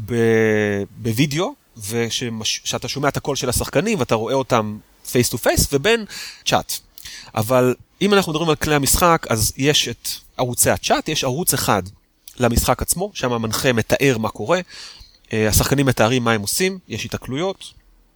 בווידאו, 0.98 1.54
ושאתה 1.90 2.88
שומע 2.88 3.08
את 3.08 3.18
הקול 3.18 3.36
של 3.36 3.50
השחקנים 3.50 4.00
ואתה 4.00 4.16
רואה 4.16 4.34
אותם 4.34 4.78
face 5.08 5.30
to 5.30 5.38
face, 5.38 5.68
ובין 5.74 6.06
צ'אט. 6.46 6.74
אבל 7.36 7.76
אם 8.02 8.14
אנחנו 8.14 8.32
מדברים 8.32 8.50
על 8.50 8.56
כלי 8.56 8.76
המשחק, 8.76 9.26
אז 9.30 9.54
יש 9.58 9.88
את 9.88 10.08
ערוצי 10.38 10.70
הצ'אט, 10.70 11.10
יש 11.10 11.24
ערוץ 11.24 11.54
אחד 11.54 11.84
למשחק 12.40 12.82
עצמו, 12.82 13.12
שם 13.14 13.34
המנחה 13.34 13.74
מתאר 13.74 14.18
מה 14.18 14.30
קורה, 14.30 14.60
אה, 15.34 15.48
השחקנים 15.50 15.86
מתארים 15.86 16.24
מה 16.24 16.32
הם 16.32 16.42
עושים, 16.42 16.80
יש 16.88 17.06
התקלויות. 17.06 17.74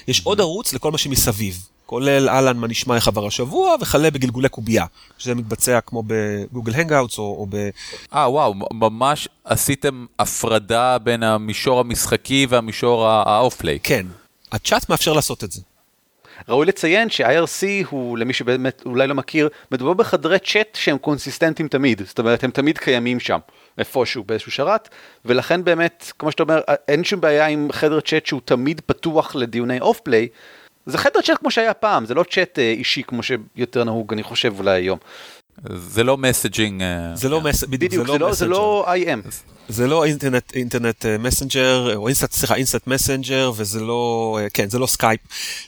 יש 0.08 0.22
עוד 0.24 0.42
ערוץ 0.42 0.74
לכל 0.74 0.92
מה 0.92 0.98
שמסביב, 0.98 1.68
כולל 1.86 2.30
אהלן 2.30 2.58
מה 2.58 2.68
נשמע 2.68 2.96
איך 2.96 3.08
עבר 3.08 3.28
השבוע, 3.28 3.76
וכלה 3.82 4.12
בגלגולי 4.12 4.50
קובייה, 4.50 4.86
שזה 5.18 5.36
מתבצע 5.36 5.80
כמו 5.82 6.04
ב 6.08 6.17
Google 6.17 6.74
Hangouts 6.76 7.18
או, 7.18 7.24
או 7.24 7.48
ב... 7.50 7.70
אה, 8.14 8.30
וואו, 8.30 8.54
ממש 8.74 9.28
עשיתם 9.46 10.06
הפרדה 10.20 10.98
בין 10.98 11.24
המישור 11.24 11.80
המשחקי 11.80 12.48
והמישור 12.50 13.08
ה- 13.08 13.24
ה 13.26 13.31
off-play. 13.31 13.80
כן, 13.84 14.06
הצ'אט 14.52 14.90
מאפשר 14.90 15.14
לעשות 15.14 15.44
את 15.44 15.52
זה. 15.52 15.62
ראוי 16.50 16.66
לציין 16.66 17.10
ש-IRC 17.10 17.88
הוא, 17.90 18.18
למי 18.18 18.34
שבאמת 18.34 18.82
אולי 18.86 19.08
לא 19.08 19.16
מכיר, 19.16 19.50
מדובר 19.72 19.94
בחדרי 19.94 20.40
צ'אט 20.40 20.76
שהם 20.76 20.98
consistent 20.98 21.56
ים 21.56 21.68
תמיד, 21.68 22.02
זאת 22.06 22.20
אומרת 22.20 22.44
הם 22.44 22.52
תמיד 22.52 22.78
קיימים 22.78 23.20
שם, 23.20 23.40
איפשהו 23.78 24.24
באיזשהו 24.24 24.52
שרת, 24.52 24.90
ולכן 25.26 25.64
באמת, 25.64 26.12
כמו 26.20 26.32
שאתה 26.32 26.44
אומר, 26.44 26.62
אין 26.88 27.04
שום 27.04 27.22
בעיה 27.22 27.48
עם 27.48 27.68
חדר 27.72 28.00
צ'אט 28.00 28.26
שהוא 28.26 28.42
תמיד 28.46 28.82
פתוח 28.86 29.36
לדיוני 29.36 29.80
off-play, 29.80 30.28
זה 30.86 30.98
חדר 30.98 31.22
צ'אט 31.22 31.38
כמו 31.38 31.52
שהיה 31.52 31.74
פעם, 31.74 32.06
זה 32.06 32.14
לא 32.14 32.24
צ'אט 32.24 32.60
אה, 32.60 32.72
אישי 32.72 33.04
כמו 33.04 33.24
שיותר 33.24 33.84
נהוג, 33.84 34.14
אני 34.14 34.24
חושב 34.24 34.60
אולי 34.60 34.72
היום. 34.72 35.00
זה 35.70 36.04
לא 36.04 36.18
messaging. 36.18 36.82
אה, 36.82 37.12
זה 37.14 37.30
לא 37.30 37.42
מס... 37.42 37.64
בדיוק, 37.64 38.08
זה 38.08 38.18
לא, 38.18 38.34
זה 38.34 38.48
לא 38.48 38.86
IM. 38.88 39.30
זה 39.72 39.88
לא 39.88 40.06
אינטרנט, 40.06 40.56
אינטרנט 40.56 41.06
messenger, 41.20 41.96
או 41.96 42.08
אינסטנט, 42.08 42.32
סליחה, 42.32 42.56
instant 42.56 42.88
messenger, 42.88 43.52
וזה 43.56 43.80
לא, 43.80 44.38
אה, 44.42 44.50
כן, 44.50 44.70
זה 44.70 44.80
לא 44.80 44.88
סקייפ. 44.88 45.20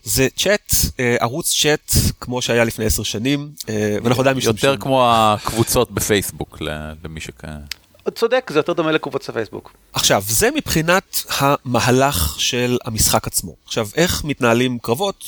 זה 0.03 0.27
צ'אט, 0.37 0.73
ערוץ 1.19 1.53
צ'אט 1.61 1.91
כמו 2.19 2.41
שהיה 2.41 2.63
לפני 2.63 2.85
עשר 2.85 3.03
שנים, 3.03 3.51
ואנחנו 4.03 4.21
עדיין 4.21 4.37
משתמשים. 4.37 4.69
יותר 4.69 4.81
כמו 4.81 5.11
הקבוצות 5.11 5.91
בפייסבוק, 5.91 6.57
למי 7.03 7.19
שכאלה. 7.19 7.53
צודק, 8.11 8.51
זה 8.53 8.59
יותר 8.59 8.73
דומה 8.73 8.91
לקבוצות 8.91 9.29
הפייסבוק. 9.29 9.73
עכשיו, 9.93 10.23
זה 10.27 10.49
מבחינת 10.55 11.23
המהלך 11.29 12.35
של 12.39 12.77
המשחק 12.85 13.27
עצמו. 13.27 13.55
עכשיו, 13.65 13.87
איך 13.95 14.23
מתנהלים 14.23 14.79
קרבות, 14.79 15.23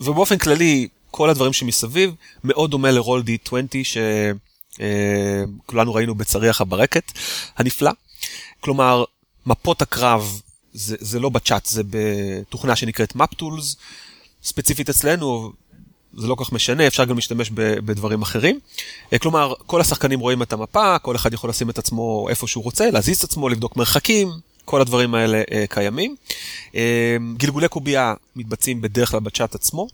ובאופן 0.00 0.38
כללי, 0.38 0.88
כל 1.10 1.30
הדברים 1.30 1.52
שמסביב, 1.52 2.14
מאוד 2.44 2.70
דומה 2.70 2.90
לרול 2.90 3.22
D20 3.22 3.52
שכולנו 4.80 5.94
ראינו 5.94 6.14
בצריח 6.14 6.60
הברקת 6.60 7.12
הנפלא. 7.56 7.90
כלומר, 8.60 9.04
מפות 9.46 9.82
הקרב 9.82 10.40
זה, 10.72 10.96
זה 11.00 11.20
לא 11.20 11.28
בצ'אט, 11.28 11.66
זה 11.66 11.82
בתוכנה 11.90 12.76
שנקראת 12.76 13.12
MapTools, 13.12 13.76
ספציפית 14.42 14.88
אצלנו, 14.88 15.52
זה 16.16 16.26
לא 16.26 16.34
כל 16.34 16.44
כך 16.44 16.52
משנה, 16.52 16.86
אפשר 16.86 17.04
גם 17.04 17.16
להשתמש 17.16 17.50
בדברים 17.54 18.22
אחרים. 18.22 18.60
אה, 19.12 19.18
כלומר, 19.18 19.54
כל 19.66 19.80
השחקנים 19.80 20.20
רואים 20.20 20.42
את 20.42 20.52
המפה, 20.52 20.98
כל 20.98 21.16
אחד 21.16 21.32
יכול 21.32 21.50
לשים 21.50 21.70
את 21.70 21.78
עצמו 21.78 22.26
איפה 22.28 22.46
שהוא 22.46 22.64
רוצה, 22.64 22.90
להזיז 22.90 23.18
את 23.18 23.24
עצמו, 23.24 23.48
לבדוק 23.48 23.76
מרחקים, 23.76 24.30
כל 24.64 24.80
הדברים 24.80 25.14
האלה 25.14 25.42
uh, 25.42 25.52
קיימים. 25.70 26.16
Uh, 26.72 26.74
גלגולי 27.36 27.68
קובייה 27.68 28.14
מתבצעים 28.36 28.80
בדרך 28.80 29.10
כלל 29.10 29.20
בצ'אט 29.20 29.54
עצמו. 29.54 29.86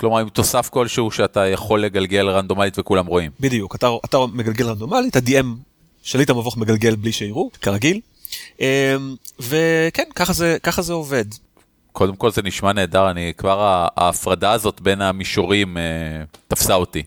כלומר, 0.00 0.18
עם 0.18 0.28
תוסף 0.28 0.68
כלשהו 0.68 1.10
שאתה 1.10 1.46
יכול 1.46 1.84
לגלגל 1.84 2.28
רנדומלית 2.28 2.78
וכולם 2.78 3.06
רואים. 3.06 3.30
בדיוק, 3.40 3.74
אתה, 3.74 3.88
אתה 4.04 4.18
מגלגל 4.32 4.66
רנדומלית, 4.66 5.16
ה-DM 5.16 5.46
שליט 6.02 6.30
המבוך 6.30 6.56
מגלגל 6.56 6.96
בלי 6.96 7.12
שיראו, 7.12 7.50
כרגיל. 7.60 8.00
Uh, 8.58 8.62
וכן, 9.40 10.04
ככה 10.14 10.32
זה, 10.32 10.56
ככה 10.62 10.82
זה 10.82 10.92
עובד. 10.92 11.24
קודם 11.92 12.16
כל 12.16 12.30
זה 12.30 12.42
נשמע 12.42 12.72
נהדר, 12.72 13.10
אני 13.10 13.32
כבר, 13.36 13.86
ההפרדה 13.96 14.52
הזאת 14.52 14.80
בין 14.80 15.00
המישורים 15.00 15.78
אה, 15.78 15.82
תפסה 16.48 16.74
אותי. 16.74 17.02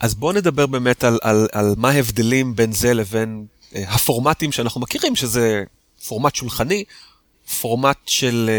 אז 0.00 0.14
בואו 0.14 0.32
נדבר 0.32 0.66
באמת 0.66 1.04
על, 1.04 1.18
על, 1.22 1.48
על 1.52 1.74
מה 1.76 1.90
ההבדלים 1.90 2.56
בין 2.56 2.72
זה 2.72 2.94
לבין 2.94 3.44
אה, 3.74 3.84
הפורמטים 3.88 4.52
שאנחנו 4.52 4.80
מכירים, 4.80 5.16
שזה 5.16 5.64
פורמט 6.08 6.34
שולחני, 6.34 6.84
פורמט 7.60 7.98
של 8.06 8.50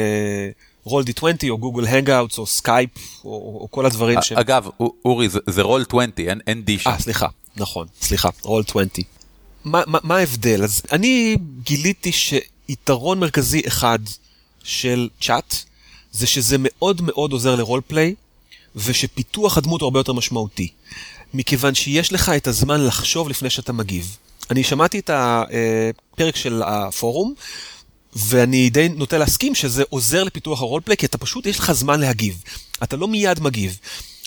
רול 0.84 1.04
uh, 1.04 1.20
D20 1.20 1.50
או 1.50 1.58
Google 1.58 1.88
Hangouts 1.88 2.38
או 2.38 2.46
סקייפ 2.46 2.90
או, 3.26 3.32
או 3.62 3.68
כל 3.72 3.86
הדברים 3.86 4.22
ש... 4.22 4.32
אגב, 4.32 4.68
אורי, 5.06 5.30
זה 5.30 5.62
רול 5.62 5.86
20, 5.88 6.10
אין, 6.18 6.40
אין 6.48 6.64
D 6.68 6.82
שם. 6.82 6.90
אה, 6.90 7.00
סליחה, 7.00 7.28
נכון, 7.56 7.88
סליחה, 8.02 8.30
רול 8.42 8.64
20. 8.70 8.88
מה, 9.64 9.82
מה, 9.88 10.00
מה 10.04 10.18
ההבדל? 10.18 10.64
אז 10.64 10.82
אני 10.92 11.38
גיליתי 11.64 12.12
שיתרון 12.12 13.20
מרכזי 13.20 13.62
אחד 13.68 14.00
של 14.64 15.10
צ'אט, 15.22 15.56
זה 16.12 16.28
שזה 16.28 16.56
מאוד 16.60 17.02
מאוד 17.02 17.32
עוזר 17.32 17.56
ל 17.56 17.61
role 17.61 17.82
play, 17.88 18.16
ושפיתוח 18.76 19.58
הדמות 19.58 19.82
הוא 19.82 19.88
הרבה 19.88 20.00
יותר 20.00 20.14
משמעותי. 20.14 20.68
מכיוון 21.34 21.76
שיש 21.76 22.14
לך 22.14 22.30
את 22.30 22.48
הזמן 22.48 22.86
לחשוב 22.86 23.30
לפני 23.30 23.50
שאתה 23.50 23.74
מגיב. 23.74 24.18
אני 24.52 24.64
שמעתי 24.64 25.00
את 25.00 25.10
הפרק 25.14 26.36
של 26.36 26.62
הפורום, 26.66 27.34
ואני 28.16 28.70
די 28.70 28.90
נוטה 28.90 29.18
להסכים 29.18 29.56
שזה 29.56 29.84
עוזר 29.90 30.24
לפיתוח 30.24 30.62
ה 30.62 30.65
role 30.65 30.80
play, 30.80 30.98
כי 30.98 31.06
אתה 31.06 31.18
פשוט, 31.18 31.46
יש 31.46 31.60
לך 31.60 31.72
זמן 31.72 32.00
להגיב. 32.00 32.44
אתה 32.84 32.96
לא 32.96 33.08
מיד 33.08 33.40
מגיב. 33.40 33.80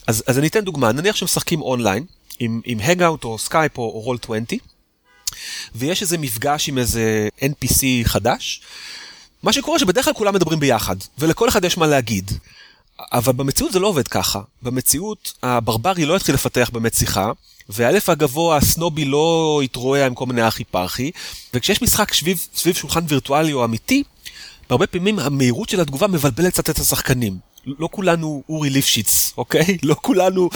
אז, 0.06 0.22
אז 0.26 0.38
אני 0.38 0.46
אתן 0.46 0.60
דוגמה, 0.60 0.92
נניח 0.92 1.16
שמשחקים 1.16 1.62
אונליין, 1.62 2.04
עם, 2.38 2.60
עם 2.64 2.80
הגאוט 2.80 3.24
או 3.24 3.38
סקייפ 3.38 3.78
או 3.78 3.90
רול 3.90 4.18
20, 4.24 4.44
ויש 5.74 6.02
איזה 6.02 6.18
מפגש 6.18 6.68
עם 6.68 6.78
איזה 6.78 7.28
NPC 7.40 7.84
חדש, 8.04 8.60
מה 9.42 9.52
שקורה 9.52 9.78
שבדרך 9.78 10.04
כלל 10.04 10.14
כולם 10.14 10.34
מדברים 10.34 10.60
ביחד, 10.60 10.96
ולכל 11.18 11.48
אחד 11.48 11.64
יש 11.64 11.78
מה 11.78 11.86
להגיד. 11.86 12.30
אבל 13.12 13.32
במציאות 13.32 13.72
זה 13.72 13.78
לא 13.78 13.86
עובד 13.86 14.08
ככה. 14.08 14.40
במציאות 14.62 15.32
הברברי 15.42 16.04
לא 16.04 16.16
יתחיל 16.16 16.34
לפתח 16.34 16.70
באמת 16.72 16.94
שיחה, 16.94 17.32
והאלף 17.68 18.08
הגבוה 18.08 18.56
הסנובי 18.56 19.04
לא 19.04 19.60
יתרועע 19.64 20.06
עם 20.06 20.14
כל 20.14 20.26
מיני 20.26 20.48
אחי 20.48 20.64
פרחי, 20.64 21.10
וכשיש 21.54 21.82
משחק 21.82 22.12
שביב, 22.12 22.46
סביב 22.54 22.74
שולחן 22.74 23.04
וירטואלי 23.08 23.52
או 23.52 23.64
אמיתי, 23.64 24.02
בהרבה 24.70 24.86
פעמים 24.86 25.18
המהירות 25.18 25.68
של 25.68 25.80
התגובה 25.80 26.06
מבלבלת 26.06 26.52
קצת 26.52 26.70
את 26.70 26.78
השחקנים. 26.78 27.38
לא 27.78 27.88
כולנו 27.92 28.42
אורי 28.48 28.70
ליפשיץ, 28.70 29.32
אוקיי? 29.36 29.78
לא 29.82 29.96
כולנו 30.02 30.50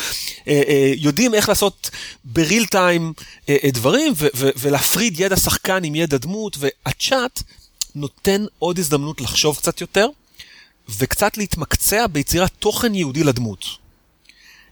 אה, 0.49 0.63
אה, 0.69 0.93
יודעים 0.97 1.35
איך 1.35 1.49
לעשות 1.49 1.91
בריל 2.25 2.67
טיים 2.67 3.13
אה, 3.49 3.57
אה, 3.65 3.71
דברים 3.71 4.13
ו- 4.17 4.27
ו- 4.37 4.51
ולהפריד 4.57 5.21
ידע 5.21 5.37
שחקן 5.37 5.85
עם 5.85 5.95
ידע 5.95 6.17
דמות, 6.17 6.57
והצ'אט 6.59 7.43
נותן 7.95 8.45
עוד 8.59 8.79
הזדמנות 8.79 9.21
לחשוב 9.21 9.57
קצת 9.57 9.81
יותר, 9.81 10.09
וקצת 10.99 11.37
להתמקצע 11.37 12.07
ביצירת 12.07 12.51
תוכן 12.59 12.95
יהודי 12.95 13.25
לדמות. 13.25 13.65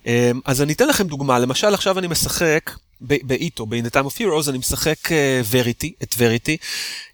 אמ, 0.08 0.40
אז 0.44 0.62
אני 0.62 0.72
אתן 0.72 0.88
לכם 0.88 1.06
דוגמה, 1.06 1.38
למשל 1.38 1.74
עכשיו 1.74 1.98
אני 1.98 2.06
משחק 2.06 2.70
באיטו, 3.00 3.66
ב-In 3.66 3.84
the 3.86 3.90
Time 3.90 4.06
of 4.06 4.18
Heroes, 4.18 4.50
אני 4.50 4.58
משחק 4.58 5.08
וריטי, 5.50 5.86
אה, 5.86 5.92
את 6.02 6.14
וריטי. 6.18 6.56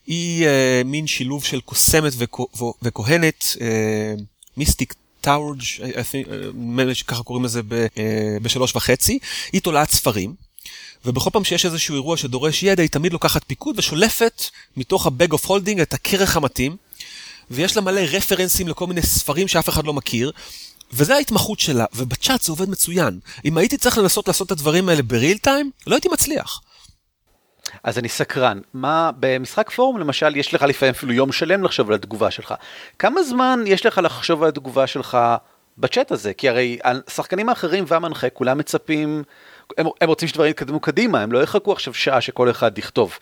היא 0.06 0.46
uh, 0.46 0.84
מין 0.84 1.06
שילוב 1.06 1.44
של 1.44 1.60
קוסמת 1.60 2.12
וכהנת, 2.82 3.56
מיסטיק 4.56 4.94
טאורג', 5.20 5.60
נדמה 6.54 6.84
לי 6.84 6.94
שככה 6.94 7.22
קוראים 7.22 7.44
לזה 7.44 7.60
uh, 7.60 7.62
בשלוש 8.42 8.76
וחצי. 8.76 9.18
היא 9.52 9.60
תולעת 9.60 9.90
ספרים, 9.90 10.34
ובכל 11.04 11.30
פעם 11.30 11.44
שיש 11.44 11.64
איזשהו 11.64 11.94
אירוע 11.94 12.16
שדורש 12.16 12.62
ידע, 12.62 12.82
היא 12.82 12.90
תמיד 12.90 13.12
לוקחת 13.12 13.44
פיקוד 13.46 13.78
ושולפת 13.78 14.42
מתוך 14.76 15.06
ה-Bag 15.06 15.34
of 15.34 15.46
Holding 15.46 15.82
את 15.82 15.94
הכרך 15.94 16.36
המתאים, 16.36 16.76
ויש 17.50 17.76
לה 17.76 17.82
מלא 17.82 18.00
רפרנסים 18.00 18.68
לכל 18.68 18.86
מיני 18.86 19.02
ספרים 19.02 19.48
שאף 19.48 19.68
אחד 19.68 19.84
לא 19.84 19.92
מכיר, 19.92 20.32
וזה 20.96 21.14
ההתמחות 21.14 21.60
שלה, 21.60 21.84
ובצ'אט 21.94 22.42
זה 22.42 22.52
עובד 22.52 22.68
מצוין. 22.68 23.18
אם 23.44 23.58
הייתי 23.58 23.76
צריך 23.76 23.98
לנסות 23.98 24.28
לעשות 24.28 24.46
את 24.46 24.52
הדברים 24.52 24.88
האלה 24.88 25.02
בריל 25.02 25.38
טיים, 25.38 25.70
לא 25.86 25.94
הייתי 25.94 26.08
מצליח. 26.08 26.60
אז 27.82 27.98
אני 27.98 28.08
סקרן, 28.08 28.60
מה, 28.74 29.10
במשחק 29.20 29.70
פורום 29.70 29.98
למשל, 29.98 30.36
יש 30.36 30.54
לך 30.54 30.62
לפעמים 30.62 30.94
אפילו 30.94 31.12
יום 31.12 31.32
שלם 31.32 31.62
לחשוב 31.62 31.88
על 31.88 31.94
התגובה 31.94 32.30
שלך. 32.30 32.54
כמה 32.98 33.22
זמן 33.22 33.64
יש 33.66 33.86
לך 33.86 34.00
לחשוב 34.04 34.42
על 34.42 34.48
התגובה 34.48 34.86
שלך 34.86 35.18
בצ'אט 35.78 36.12
הזה? 36.12 36.34
כי 36.34 36.48
הרי 36.48 36.78
השחקנים 36.84 37.48
האחרים 37.48 37.84
והמנחה 37.88 38.30
כולם 38.30 38.58
מצפים 38.58 39.22
הם, 39.78 39.86
הם 40.00 40.08
רוצים 40.08 40.28
שדברים 40.28 40.50
יתקדמו 40.50 40.80
קדימה, 40.80 41.20
הם 41.20 41.32
לא 41.32 41.42
יחכו 41.42 41.72
עכשיו 41.72 41.94
שעה 41.94 42.20
שכל 42.20 42.50
אחד 42.50 42.78
יכתוב. 42.78 43.18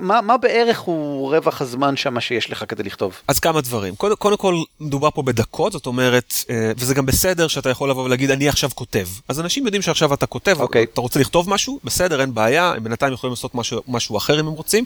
מה, 0.00 0.20
מה 0.20 0.36
בערך 0.36 0.78
הוא 0.78 1.36
רווח 1.36 1.62
הזמן 1.62 1.96
שם 1.96 2.20
שיש 2.20 2.50
לך 2.50 2.64
כדי 2.68 2.82
לכתוב? 2.82 3.14
אז 3.28 3.38
כמה 3.38 3.60
דברים. 3.60 3.96
קודם, 3.96 4.16
קודם 4.16 4.36
כל, 4.36 4.54
מדובר 4.80 5.10
פה 5.10 5.22
בדקות, 5.22 5.72
זאת 5.72 5.86
אומרת, 5.86 6.34
אה, 6.50 6.72
וזה 6.76 6.94
גם 6.94 7.06
בסדר 7.06 7.48
שאתה 7.48 7.70
יכול 7.70 7.90
לבוא 7.90 8.04
ולהגיד, 8.04 8.30
אני 8.30 8.48
עכשיו 8.48 8.70
כותב. 8.74 9.06
אז 9.28 9.40
אנשים 9.40 9.64
יודעים 9.64 9.82
שעכשיו 9.82 10.14
אתה 10.14 10.26
כותב, 10.26 10.56
okay. 10.58 10.62
אוקיי. 10.62 10.86
אתה 10.92 11.00
רוצה 11.00 11.20
לכתוב 11.20 11.50
משהו, 11.50 11.80
בסדר, 11.84 12.20
אין 12.20 12.34
בעיה, 12.34 12.72
הם 12.76 12.84
בינתיים 12.84 13.12
יכולים 13.12 13.32
לעשות 13.32 13.54
משהו, 13.54 13.82
משהו 13.88 14.16
אחר 14.16 14.40
אם 14.40 14.46
הם 14.46 14.52
רוצים, 14.52 14.84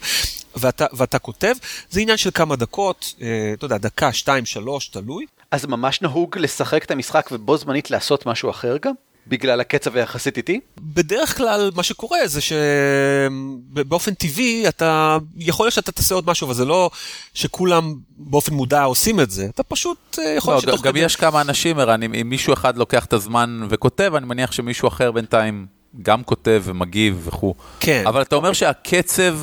ואתה, 0.56 0.86
ואתה 0.92 1.18
כותב. 1.18 1.54
זה 1.90 2.00
עניין 2.00 2.16
של 2.16 2.30
כמה 2.34 2.56
דקות, 2.56 3.14
אה, 3.22 3.50
אתה 3.52 3.64
יודע, 3.64 3.78
דקה, 3.78 4.12
שתיים, 4.12 4.46
שלוש, 4.46 4.88
תלוי. 4.88 5.26
אז 5.50 5.66
ממש 5.66 6.02
נהוג 6.02 6.38
לשחק 6.38 6.84
את 6.84 6.90
המשחק 6.90 7.28
ובו 7.32 7.56
זמנית 7.56 7.90
לעשות 7.90 8.26
משהו 8.26 8.50
אחר 8.50 8.76
גם? 8.82 8.92
בגלל 9.26 9.60
הקצב 9.60 9.96
היחסית 9.96 10.36
איטי? 10.36 10.60
בדרך 10.80 11.36
כלל 11.36 11.70
מה 11.74 11.82
שקורה 11.82 12.18
זה 12.26 12.40
שבאופן 12.40 14.14
טבעי 14.14 14.68
אתה, 14.68 15.18
יכול 15.36 15.66
להיות 15.66 15.74
שאתה 15.74 15.92
תעשה 15.92 16.14
עוד 16.14 16.26
משהו, 16.26 16.46
אבל 16.46 16.54
זה 16.54 16.64
לא 16.64 16.90
שכולם 17.34 17.94
באופן 18.16 18.54
מודע 18.54 18.82
עושים 18.82 19.20
את 19.20 19.30
זה, 19.30 19.46
אתה 19.54 19.62
פשוט 19.62 20.18
אה, 20.18 20.34
יכול 20.36 20.54
להיות 20.54 20.64
לא, 20.64 20.72
שתוך 20.72 20.86
גם 20.86 20.92
כדי... 20.92 21.00
יש 21.00 21.16
כמה 21.16 21.40
אנשים, 21.40 21.78
ערן, 21.78 22.02
אם, 22.02 22.14
אם 22.14 22.28
מישהו 22.28 22.52
אחד 22.52 22.76
לוקח 22.76 23.04
את 23.04 23.12
הזמן 23.12 23.66
וכותב, 23.68 24.12
אני 24.14 24.26
מניח 24.26 24.52
שמישהו 24.52 24.88
אחר 24.88 25.12
בינתיים 25.12 25.66
גם 26.02 26.24
כותב 26.24 26.62
ומגיב 26.64 27.22
וכו'. 27.24 27.54
כן. 27.80 28.02
אבל 28.06 28.22
אתה 28.22 28.36
אומר 28.36 28.52
שהקצב 28.52 29.38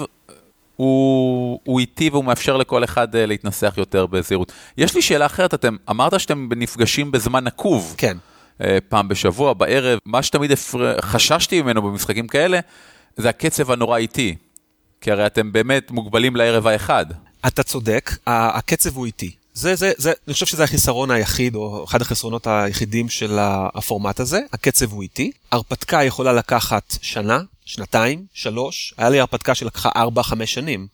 הוא, 0.75 1.59
הוא 1.63 1.79
איטי 1.79 2.09
והוא 2.09 2.25
מאפשר 2.25 2.57
לכל 2.57 2.83
אחד 2.83 3.15
uh, 3.15 3.17
להתנסח 3.17 3.73
יותר 3.77 4.05
בזהירות. 4.05 4.51
יש 4.77 4.95
לי 4.95 5.01
שאלה 5.01 5.25
אחרת, 5.25 5.53
אתם 5.53 5.75
אמרת 5.89 6.19
שאתם 6.19 6.49
נפגשים 6.55 7.11
בזמן 7.11 7.43
נקוב. 7.43 7.95
כן. 7.97 8.17
אה, 8.61 8.77
פעם 8.89 9.07
בשבוע, 9.07 9.53
בערב, 9.53 9.99
מה 10.05 10.23
שתמיד 10.23 10.51
הפר... 10.51 11.01
חששתי 11.01 11.61
ממנו 11.61 11.81
במשחקים 11.81 12.27
כאלה, 12.27 12.59
זה 13.17 13.29
הקצב 13.29 13.71
הנורא 13.71 13.97
איטי. 13.97 14.35
כי 15.01 15.11
הרי 15.11 15.25
אתם 15.25 15.51
באמת 15.51 15.91
מוגבלים 15.91 16.35
לערב 16.35 16.67
האחד. 16.67 17.05
אתה 17.47 17.63
צודק, 17.63 18.11
הקצב 18.27 18.95
הוא 18.95 19.05
איטי. 19.05 19.31
זה, 19.53 19.75
זה, 19.75 19.91
זה, 19.97 20.11
אני 20.27 20.33
חושב 20.33 20.45
שזה 20.45 20.63
החיסרון 20.63 21.11
היחיד, 21.11 21.55
או 21.55 21.83
אחד 21.83 22.01
החסרונות 22.01 22.47
היחידים 22.47 23.09
של 23.09 23.37
הפורמט 23.41 24.19
הזה. 24.19 24.39
הקצב 24.53 24.91
הוא 24.91 25.03
איטי. 25.03 25.31
הרפתקה 25.51 26.03
יכולה 26.03 26.33
לקחת 26.33 26.95
שנה, 27.01 27.39
שנתיים, 27.65 28.25
שלוש. 28.33 28.93
היה 28.97 29.09
לי 29.09 29.19
הרפתקה 29.19 29.55
שלקחה 29.55 29.89
ארבע, 29.95 30.23
חמש 30.23 30.53
שנים. 30.53 30.87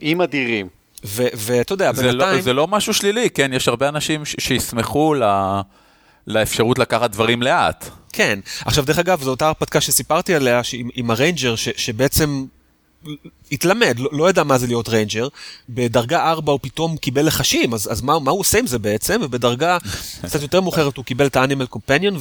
עם 0.00 0.20
אדירים. 0.20 0.68
ואתה 1.14 1.72
יודע, 1.72 1.92
זה 1.92 2.02
לא, 2.02 2.24
בינתיים... 2.24 2.42
זה 2.42 2.52
לא 2.52 2.66
משהו 2.66 2.94
שלילי, 2.94 3.30
כן? 3.30 3.50
יש 3.54 3.68
הרבה 3.68 3.88
אנשים 3.88 4.24
ש- 4.24 4.36
שישמחו 4.38 5.14
ל... 5.14 5.22
לאפשרות 6.28 6.78
לקחת 6.78 7.10
דברים 7.10 7.42
לאט. 7.42 7.90
כן. 8.12 8.38
עכשיו, 8.64 8.84
דרך 8.84 8.98
אגב, 8.98 9.22
זו 9.22 9.30
אותה 9.30 9.46
הרפתקה 9.46 9.80
שסיפרתי 9.80 10.34
עליה, 10.34 10.60
עם, 10.72 10.88
עם 10.94 11.10
ה 11.10 11.16
ranger, 11.16 11.56
ש, 11.56 11.68
שבעצם 11.76 12.44
התלמד, 13.52 13.98
לא, 13.98 14.08
לא 14.12 14.30
ידע 14.30 14.42
מה 14.42 14.58
זה 14.58 14.66
להיות 14.66 14.88
ranger, 14.88 15.28
בדרגה 15.68 16.30
4 16.30 16.52
הוא 16.52 16.60
פתאום 16.62 16.96
קיבל 16.96 17.26
לחשים, 17.26 17.74
אז, 17.74 17.92
אז 17.92 18.02
מה, 18.02 18.18
מה 18.18 18.30
הוא 18.30 18.40
עושה 18.40 18.58
עם 18.58 18.66
זה 18.66 18.78
בעצם? 18.78 19.20
ובדרגה 19.22 19.78
קצת 20.26 20.42
יותר 20.42 20.60
מאוחרת 20.60 20.96
הוא 20.96 21.04
קיבל 21.04 21.26
את 21.26 21.36
ה 21.36 21.40
animal 21.40 21.66
companion, 21.66 22.18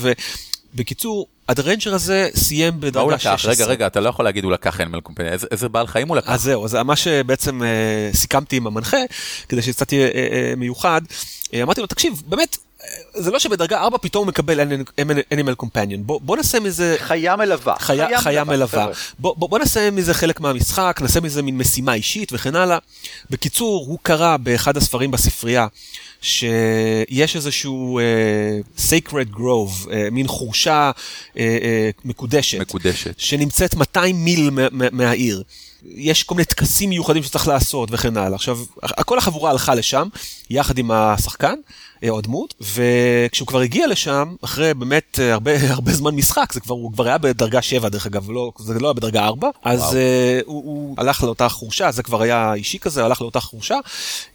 ובקיצור, 0.73 1.27
ה 1.47 1.54
ranger 1.54 1.93
הזה 1.93 2.29
סיים 2.35 2.73
מה 2.73 2.75
הוא 2.75 2.81
בדרגה 2.81 3.15
לקח? 3.15 3.37
16. 3.37 3.51
רגע, 3.51 3.65
רגע, 3.65 3.87
אתה 3.87 3.99
לא 3.99 4.09
יכול 4.09 4.25
להגיד 4.25 4.43
הוא 4.43 4.51
לקח 4.51 4.81
animal 4.81 5.01
companion, 5.01 5.31
איזה, 5.31 5.47
איזה 5.51 5.69
בעל 5.69 5.87
חיים 5.87 6.07
הוא 6.07 6.17
לקח? 6.17 6.29
אז 6.29 6.41
זהו, 6.41 6.65
אז 6.65 6.75
מה 6.75 6.95
שבעצם 6.95 7.63
אה, 7.63 8.09
סיכמתי 8.13 8.57
עם 8.57 8.67
המנחה, 8.67 8.97
כדי 9.49 9.61
שקצת 9.61 9.91
יהיה 9.91 10.07
אה, 10.07 10.27
אה, 10.31 10.53
מיוחד, 10.57 11.01
אה, 11.53 11.63
אמרתי 11.63 11.81
לו, 11.81 11.87
תקשיב, 11.87 12.23
באמת, 12.25 12.57
אה, 12.57 12.66
זה 13.13 13.31
לא 13.31 13.39
שבדרגה 13.39 13.79
4 13.79 13.97
פתאום 13.97 14.23
הוא 14.23 14.27
מקבל 14.27 14.59
Animal 15.33 15.63
Companion, 15.65 15.97
בוא, 15.97 16.19
בוא 16.23 16.37
נעשה 16.37 16.59
מזה... 16.59 16.95
חיה 16.99 17.35
מלווה. 17.35 17.75
חיה, 17.79 18.21
חיה 18.21 18.43
מלווה. 18.43 18.67
חבר'ה. 18.83 18.93
בוא, 19.19 19.35
בוא, 19.37 19.49
בוא 19.49 19.59
נעשה 19.59 19.91
מזה 19.91 20.13
חלק 20.13 20.39
מהמשחק, 20.39 20.99
נעשה 21.01 21.19
מזה 21.19 21.41
מין 21.41 21.57
משימה 21.57 21.93
אישית 21.93 22.33
וכן 22.33 22.55
הלאה. 22.55 22.77
בקיצור, 23.29 23.85
הוא 23.87 23.99
קרא 24.03 24.37
באחד 24.37 24.77
הספרים 24.77 25.11
בספרייה, 25.11 25.67
שיש 26.21 27.35
איזשהו 27.35 27.99
uh, 27.99 28.81
sacred 28.89 29.35
grove, 29.35 29.85
uh, 29.85 29.89
מין 30.11 30.27
חורשה 30.27 30.91
uh, 30.93 31.35
uh, 31.35 31.37
מקודשת. 32.05 32.59
מקודשת. 32.59 33.19
שנמצאת 33.19 33.75
200 33.75 34.15
מיל 34.25 34.49
מה- 34.49 34.67
מה- 34.71 34.85
מהעיר. 34.91 35.43
יש 35.95 36.23
כל 36.23 36.35
מיני 36.35 36.45
טקסים 36.45 36.89
מיוחדים 36.89 37.23
שצריך 37.23 37.47
לעשות 37.47 37.89
וכן 37.91 38.17
הלאה. 38.17 38.35
עכשיו, 38.35 38.59
כל 39.05 39.17
החבורה 39.17 39.51
הלכה 39.51 39.75
לשם, 39.75 40.07
יחד 40.49 40.77
עם 40.77 40.91
השחקן, 40.91 41.55
או 42.09 42.17
הדמות, 42.17 42.53
וכשהוא 42.61 43.47
כבר 43.47 43.59
הגיע 43.59 43.87
לשם, 43.87 44.35
אחרי 44.41 44.73
באמת 44.73 45.19
אה, 45.19 45.33
הרבה, 45.33 45.51
הרבה 45.73 45.93
זמן 45.93 46.15
משחק, 46.15 46.53
זה 46.53 46.59
כבר, 46.59 46.75
הוא 46.75 46.93
כבר 46.93 47.07
היה 47.07 47.17
בדרגה 47.17 47.61
7 47.61 47.89
דרך 47.89 48.05
אגב, 48.05 48.31
לא, 48.31 48.51
זה 48.59 48.79
לא 48.79 48.87
היה 48.87 48.93
בדרגה 48.93 49.25
4, 49.25 49.49
אז 49.63 49.81
uh, 49.81 49.95
הוא, 50.45 50.63
הוא 50.65 50.95
הלך 50.97 51.23
לאותה 51.23 51.49
חורשה, 51.49 51.91
זה 51.91 52.03
כבר 52.03 52.21
היה 52.21 52.53
אישי 52.53 52.79
כזה, 52.79 53.05
הלך 53.05 53.21
לאותה 53.21 53.39
חורשה, 53.39 53.77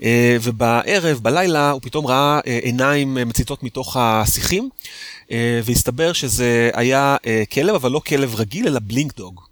uh, 0.00 0.02
ובערב, 0.42 1.19
בלילה, 1.23 1.71
הוא 1.71 1.81
פתאום 1.83 2.07
ראה 2.07 2.40
uh, 2.40 2.42
עיניים 2.47 3.14
מציתות 3.14 3.62
מתוך 3.62 3.97
השיחים, 4.00 4.69
uh, 5.26 5.33
והסתבר 5.64 6.12
שזה 6.12 6.71
היה 6.75 7.16
uh, 7.23 7.54
כלב, 7.54 7.75
אבל 7.75 7.90
לא 7.90 8.00
כלב 8.07 8.35
רגיל, 8.35 8.66
אלא 8.66 8.81
blink 8.82 9.16
dog. 9.16 9.51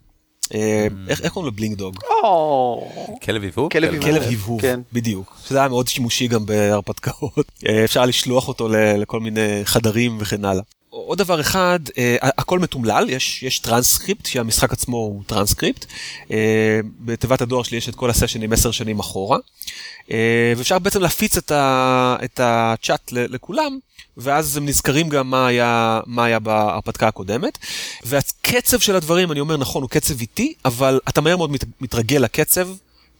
אה, 0.54 0.86
איך 1.08 1.20
איך 1.20 1.32
קוראים 1.32 1.52
לו 1.52 1.56
blink 1.56 1.76
dog? 1.78 1.96
כלב 3.22 3.42
הבהוב? 3.42 3.72
כלב 3.72 3.92
הבהוב. 3.92 4.08
כלב 4.10 4.22
הבהוב, 4.22 4.60
כן. 4.60 4.80
בדיוק. 4.92 5.36
שזה 5.46 5.58
היה 5.58 5.68
מאוד 5.68 5.88
שימושי 5.88 6.28
גם 6.28 6.46
בהרפתקאות. 6.46 7.52
אה, 7.68 7.84
אפשר 7.84 8.06
לשלוח 8.06 8.48
אותו 8.48 8.68
לכל 8.72 9.20
מיני 9.20 9.60
חדרים 9.64 10.16
וכן 10.20 10.44
הלאה. 10.44 10.62
עוד 10.90 11.18
דבר 11.18 11.40
אחד, 11.40 11.80
אה, 11.98 12.16
הכל 12.22 12.58
מתומלל, 12.58 13.06
יש, 13.10 13.42
יש 13.42 13.58
טרנסקריפט, 13.58 14.26
שהמשחק 14.26 14.72
עצמו 14.72 14.96
הוא 14.96 15.22
טרנסקריפט. 15.26 15.86
אה, 16.30 16.80
בתיבת 17.00 17.40
הדואר 17.40 17.62
שלי 17.62 17.78
יש 17.78 17.88
את 17.88 17.94
כל 17.94 18.10
ה 18.10 18.15
session 18.15 18.44
ים 18.44 18.52
עשר 18.52 18.70
שנים 18.70 18.98
אחורה. 18.98 19.38
אה, 20.10 20.52
ואפשר 20.56 20.78
בעצם 20.78 21.00
להפיץ 21.00 21.36
את, 21.36 21.50
ה, 21.50 22.16
את 22.24 22.40
הצ'אט 22.42 23.12
ל- 23.12 23.34
לכולם, 23.34 23.78
ואז 24.16 24.56
הם 24.56 24.66
נזכרים 24.66 25.08
גם 25.08 25.30
מה 25.30 25.46
היה, 25.46 26.00
מה 26.06 26.24
היה 26.24 26.38
בהרפתקה 26.38 27.08
הקודמת. 27.08 27.58
והקצב 28.04 28.78
של 28.80 28.96
הדברים, 28.96 29.32
אני 29.32 29.40
אומר, 29.40 29.56
נכון, 29.56 29.82
הוא 29.82 29.90
קצב 29.90 30.20
איטי, 30.20 30.54
אבל 30.64 31.00
אתה 31.08 31.20
מהר 31.20 31.36
מאוד 31.36 31.50
מת, 31.50 31.64
מתרגל 31.80 32.18
לקצב. 32.18 32.68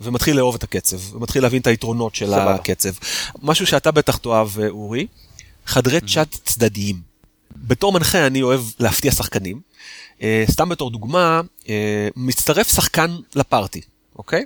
ומתחיל 0.03 0.37
לאהוב 0.37 0.55
את 0.55 0.62
הקצב, 0.62 1.14
ומתחיל 1.14 1.42
להבין 1.42 1.61
את 1.61 1.66
היתרונות 1.66 2.14
של 2.14 2.27
סבבה. 2.27 2.55
הקצב. 2.55 2.90
משהו 3.42 3.66
שאתה 3.66 3.90
בטח 3.90 4.16
תאהב, 4.16 4.61
אה, 4.61 4.68
אורי, 4.68 5.07
חדרי 5.66 6.01
צ'אט 6.01 6.37
צדדיים. 6.45 7.10
בתור 7.61 7.92
מנחה 7.92 8.27
אני 8.27 8.42
אוהב 8.42 8.61
להפתיע 8.79 9.12
שחקנים. 9.12 9.61
אה, 10.23 10.44
סתם 10.51 10.68
בתור 10.68 10.90
דוגמה, 10.90 11.40
אה, 11.68 12.09
מצטרף 12.16 12.75
שחקן 12.75 13.16
לפארטי, 13.35 13.81
אוקיי? 14.18 14.44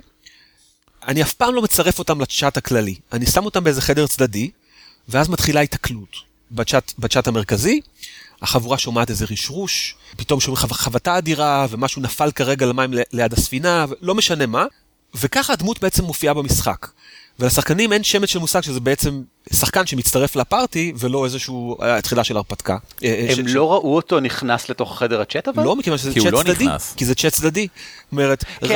אני 1.07 1.21
אף 1.23 1.33
פעם 1.33 1.55
לא 1.55 1.61
מצרף 1.61 1.99
אותם 1.99 2.21
לצ'אט 2.21 2.57
הכללי. 2.57 2.95
אני 3.13 3.25
שם 3.25 3.45
אותם 3.45 3.63
באיזה 3.63 3.81
חדר 3.81 4.07
צדדי, 4.07 4.51
ואז 5.09 5.29
מתחילה 5.29 5.61
התקלות 5.61 6.15
בצ'אט, 6.51 6.93
בצ'אט 6.99 7.27
המרכזי. 7.27 7.81
החבורה 8.41 8.77
שומעת 8.77 9.09
איזה 9.09 9.25
רשרוש, 9.31 9.95
פתאום 10.17 10.39
שומעים 10.39 10.67
חו- 10.67 10.73
חבטה 10.73 11.17
אדירה, 11.17 11.67
ומשהו 11.69 12.01
נפל 12.01 12.31
כרגע 12.31 12.65
למים 12.65 12.93
ליד 13.13 13.33
הספינה, 13.33 13.85
לא 14.01 14.15
משנה 14.15 14.45
מה. 14.45 14.65
וככה 15.15 15.53
הדמות 15.53 15.81
בעצם 15.81 16.03
מופיעה 16.03 16.33
במשחק. 16.33 16.87
ולשחקנים 17.39 17.93
אין 17.93 18.03
שמץ 18.03 18.29
של 18.29 18.39
מושג 18.39 18.61
שזה 18.61 18.79
בעצם 18.79 19.21
שחקן 19.53 19.85
שמצטרף 19.85 20.35
לפארטי, 20.35 20.93
ולא 20.99 21.25
איזשהו 21.25 21.77
אה, 21.83 22.01
תחילה 22.01 22.23
של 22.23 22.37
הרפתקה. 22.37 22.77
אה, 23.03 23.09
אה, 23.09 23.33
הם 23.37 23.47
ש- 23.47 23.51
לא 23.53 23.71
ראו 23.73 23.95
אותו 23.95 24.19
נכנס 24.19 24.69
לתוך 24.69 24.99
חדר 24.99 25.21
הצ'אט 25.21 25.47
אבל? 25.47 25.63
לא, 25.63 25.75
מכיוון 25.75 25.97
שזה 25.99 26.11
כי 26.13 26.19
הוא 26.19 26.25
צ'אט 26.25 26.33
לא 26.33 26.43
צדדי. 26.53 26.65
נכנס. 26.67 26.93
כי 26.97 27.05
זה 27.05 27.15
צ'אט 27.15 27.33
צדדי. 27.33 27.67
כן, 28.15 28.17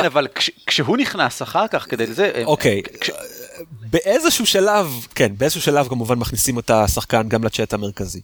ר- 0.04 0.08
אבל 0.08 0.28
כש- 0.36 0.52
כשהוא 0.68 0.98
נכנס 0.98 1.42
אחר 1.42 1.68
כך 1.68 1.86
כדי 1.90 2.14
זה... 2.14 2.32
אוקיי, 2.46 2.82
כש- 3.02 3.10
באיזשהו 3.72 4.46
שלב, 4.46 4.88
כן, 5.16 5.32
באיזשהו 5.38 5.62
שלב 5.62 5.88
כמובן 5.88 6.18
מכניסים 6.20 6.60
את 6.60 6.70
השחקן 6.70 7.30
גם 7.30 7.44
לצ'אט 7.44 7.74
המרכזי. 7.74 8.22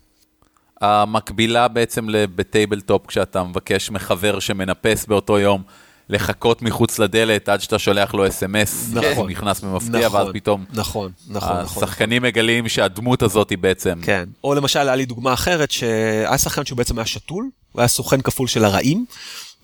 המקבילה 0.81 1.67
בעצם 1.67 2.09
ל- 2.09 2.25
ב 2.35 2.42
tabletop, 2.42 3.07
כשאתה 3.07 3.43
מבקש 3.43 3.89
מחבר 3.91 4.39
שמנפס 4.39 5.05
באותו 5.05 5.39
יום, 5.39 5.63
לחכות 6.09 6.61
מחוץ 6.61 6.99
לדלת 6.99 7.49
עד 7.49 7.61
שאתה 7.61 7.79
שולח 7.79 8.13
לו 8.13 8.27
SMS, 8.27 8.89
נכון. 8.93 9.11
הוא 9.15 9.29
נכנס 9.29 9.61
במפתיע, 9.61 10.09
ואז 10.11 10.27
פתאום 10.33 10.65
נכון, 10.73 11.11
נכון, 11.27 11.57
נכון. 11.63 11.83
השחקנים 11.83 12.21
מגלים 12.21 12.69
שהדמות 12.69 13.21
הזאת 13.21 13.49
היא 13.49 13.57
בעצם... 13.57 13.99
כן. 14.01 14.29
או 14.43 14.53
למשל, 14.53 14.79
היה 14.79 14.95
לי 14.95 15.05
דוגמה 15.05 15.33
אחרת, 15.33 15.71
שהיה 15.71 16.37
שחקן 16.37 16.65
שהוא 16.65 16.77
בעצם 16.77 16.97
היה 16.97 17.05
שתול, 17.05 17.49
הוא 17.71 17.81
היה 17.81 17.87
סוכן 17.87 18.21
כפול 18.21 18.47
של 18.47 18.65
הרעים, 18.65 19.05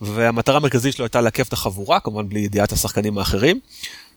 והמטרה 0.01 0.57
המרכזית 0.57 0.95
שלו 0.95 1.05
הייתה 1.05 1.21
לעכב 1.21 1.43
את 1.47 1.53
החבורה, 1.53 1.99
כמובן 1.99 2.29
בלי 2.29 2.39
ידיעת 2.39 2.71
השחקנים 2.71 3.17
האחרים, 3.17 3.59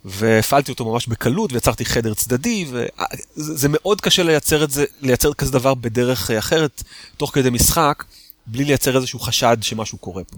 והפעלתי 0.04 0.72
אותו 0.72 0.84
ממש 0.84 1.06
בקלות, 1.06 1.52
ויצרתי 1.52 1.84
חדר 1.84 2.14
צדדי, 2.14 2.66
וזה 2.70 3.54
זה 3.54 3.68
מאוד 3.70 4.00
קשה 4.00 4.22
לייצר 4.22 4.64
את 4.64 4.70
זה, 4.70 4.84
לייצר 5.00 5.34
כזה 5.34 5.52
דבר 5.52 5.74
בדרך 5.74 6.30
אה, 6.30 6.38
אחרת, 6.38 6.82
תוך 7.16 7.34
כדי 7.34 7.50
משחק, 7.50 8.04
בלי 8.46 8.64
לייצר 8.64 8.96
איזשהו 8.96 9.18
חשד 9.18 9.56
שמשהו 9.60 9.98
קורה 9.98 10.24
פה. 10.24 10.36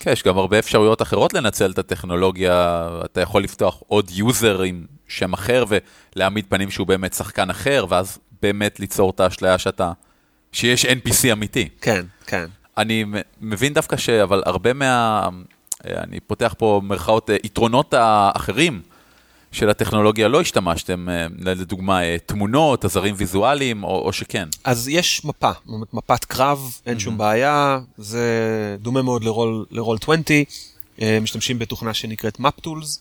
כן, 0.00 0.12
יש 0.12 0.22
גם 0.22 0.38
הרבה 0.38 0.58
אפשרויות 0.58 1.02
אחרות 1.02 1.34
לנצל 1.34 1.70
את 1.70 1.78
הטכנולוגיה, 1.78 2.88
אתה 3.04 3.20
יכול 3.20 3.42
לפתוח 3.42 3.82
עוד 3.86 4.10
יוזר 4.10 4.62
עם 4.62 4.86
שם 5.08 5.32
אחר 5.32 5.64
ולהעמיד 5.68 6.44
פנים 6.48 6.70
שהוא 6.70 6.86
באמת 6.86 7.12
שחקן 7.14 7.50
אחר, 7.50 7.86
ואז 7.88 8.18
באמת 8.42 8.80
ליצור 8.80 9.10
את 9.10 9.20
האשליה 9.20 9.58
שאתה, 9.58 9.92
שיש 10.52 10.86
NPC 10.86 11.32
אמיתי. 11.32 11.68
כן, 11.80 12.06
כן. 12.26 12.46
אני 12.78 13.04
מבין 13.40 13.74
דווקא 13.74 13.96
ש... 13.96 14.08
אבל 14.08 14.42
הרבה 14.46 14.72
מה... 14.72 15.28
אני 15.84 16.20
פותח 16.20 16.54
פה 16.58 16.80
מרכאות, 16.84 17.30
אה, 17.30 17.36
יתרונות 17.44 17.94
האחרים 17.94 18.82
של 19.52 19.70
הטכנולוגיה 19.70 20.28
לא 20.28 20.40
השתמשתם, 20.40 21.08
אה, 21.08 21.26
לדוגמה 21.38 22.02
אה, 22.02 22.16
תמונות, 22.26 22.84
עזרים 22.84 23.14
ויזואליים, 23.18 23.84
או, 23.84 23.98
או 23.98 24.12
שכן. 24.12 24.48
אז 24.64 24.88
יש 24.88 25.24
מפה, 25.24 25.50
מפת 25.92 26.24
קרב, 26.24 26.72
אין 26.86 26.98
שום 26.98 27.18
בעיה, 27.18 27.78
זה 27.98 28.76
דומה 28.80 29.02
מאוד 29.02 29.24
לרול, 29.24 29.66
לרול 29.70 29.98
20, 30.02 30.22
אה, 31.02 31.18
משתמשים 31.20 31.58
בתוכנה 31.58 31.94
שנקראת 31.94 32.38
MapTools, 32.40 32.98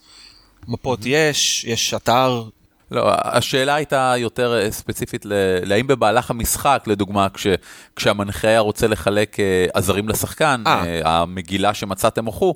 מפות 0.67 0.99
יש, 1.05 1.65
יש 1.65 1.93
אתר, 1.93 2.43
לא, 2.91 3.11
השאלה 3.23 3.75
הייתה 3.75 4.13
יותר 4.17 4.71
ספציפית, 4.71 5.25
להאם 5.63 5.87
במהלך 5.87 6.31
המשחק, 6.31 6.83
לדוגמה, 6.87 7.29
כש, 7.29 7.47
כשהמנחה 7.95 8.47
היה 8.47 8.59
רוצה 8.59 8.87
לחלק 8.87 9.37
עזרים 9.73 10.09
לשחקן. 10.09 10.63
אה, 10.67 11.01
המגילה 11.05 11.73
שמצאתם 11.73 12.25
הוכו, 12.25 12.55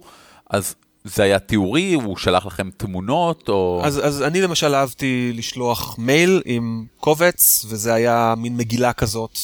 אז 0.49 0.75
זה 1.03 1.23
היה 1.23 1.39
תיאורי, 1.39 1.93
הוא 1.93 2.17
שלח 2.17 2.45
לכם 2.45 2.69
תמונות, 2.77 3.49
או... 3.49 3.81
אז, 3.83 4.07
אז 4.07 4.21
אני 4.21 4.41
למשל 4.41 4.75
אהבתי 4.75 5.31
לשלוח 5.35 5.95
מייל 5.97 6.41
עם 6.45 6.85
קובץ, 6.97 7.65
וזה 7.69 7.93
היה 7.93 8.33
מין 8.37 8.57
מגילה 8.57 8.93
כזאת 8.93 9.37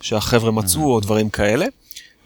שהחבר'ה 0.00 0.50
מצאו, 0.50 0.94
או 0.94 1.00
דברים 1.00 1.30
כאלה. 1.30 1.66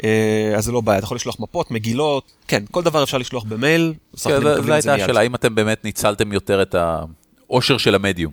אה, 0.05 0.52
אז 0.57 0.64
זה 0.64 0.72
לא 0.72 0.81
בעיה, 0.81 0.98
אתה 0.98 1.05
יכול 1.05 1.14
לשלוח 1.14 1.40
מפות, 1.40 1.70
מגילות, 1.70 2.33
כן, 2.48 2.64
כל 2.70 2.83
דבר 2.83 3.02
אפשר 3.02 3.18
לשלוח 3.18 3.44
במייל, 3.44 3.94
כן, 4.12 4.18
זו- 4.62 4.72
הייתה. 4.72 4.94
השאלה, 4.94 5.20
האם 5.20 5.35
אתם 5.35 5.55
באמת 5.55 5.85
ניצלתם 5.85 6.33
יותר 6.33 6.62
את 6.62 6.74
העושר 6.74 7.79
של 7.79 7.94
המדיום. 7.94 8.33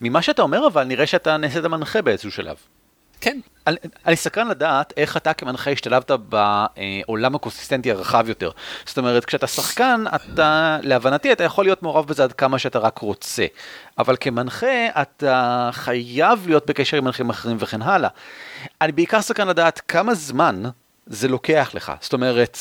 ממה 0.00 0.22
שאתה 0.22 0.42
אומר 0.42 0.66
אבל 0.66 0.84
נראה 0.84 1.06
שאתה 1.06 1.36
נעשית 1.36 1.64
מנחה 1.64 2.02
באיזשהו 2.02 2.30
שלב. 2.30 2.56
כן. 3.22 3.40
אני, 4.06 4.16
סקרן 4.16 4.48
לדעת 4.48 4.92
איך 4.96 5.16
אתה 5.16 5.32
כמנחה 5.32 5.70
השתלבת 5.70 6.10
בעולם 6.10 7.34
הקונסיסטנטי 7.34 7.90
הרחב 7.90 8.28
יותר. 8.28 8.50
זאת 8.84 8.98
אומרת, 8.98 9.24
כשאתה 9.24 9.46
שחקן, 9.46 10.04
אתה, 10.14 10.78
להבנתי, 10.82 11.32
אתה 11.32 11.44
יכול 11.44 11.64
להיות 11.64 11.82
מעורב 11.82 12.06
בזה 12.06 12.24
עד 12.24 12.32
כמה 12.32 12.58
שאתה 12.58 12.78
רק 12.78 12.98
רוצה. 12.98 13.46
אבל 13.98 14.16
כמנחה, 14.20 14.86
אתה 15.02 15.70
חייב 15.72 16.46
להיות 16.46 16.66
בקשר 16.66 16.96
עם 16.96 17.04
מנחים 17.04 17.30
אחרים 17.30 17.56
וכן 17.60 17.82
הלאה. 17.82 18.08
אני 18.80 18.92
בעיקר 18.92 19.22
סקרן 19.22 19.48
לדעת 19.48 19.80
כמה 19.88 20.14
זמן 20.14 20.62
זה 21.06 21.28
לוקח 21.28 21.70
לך. 21.74 21.92
זאת 22.00 22.12
אומרת, 22.12 22.58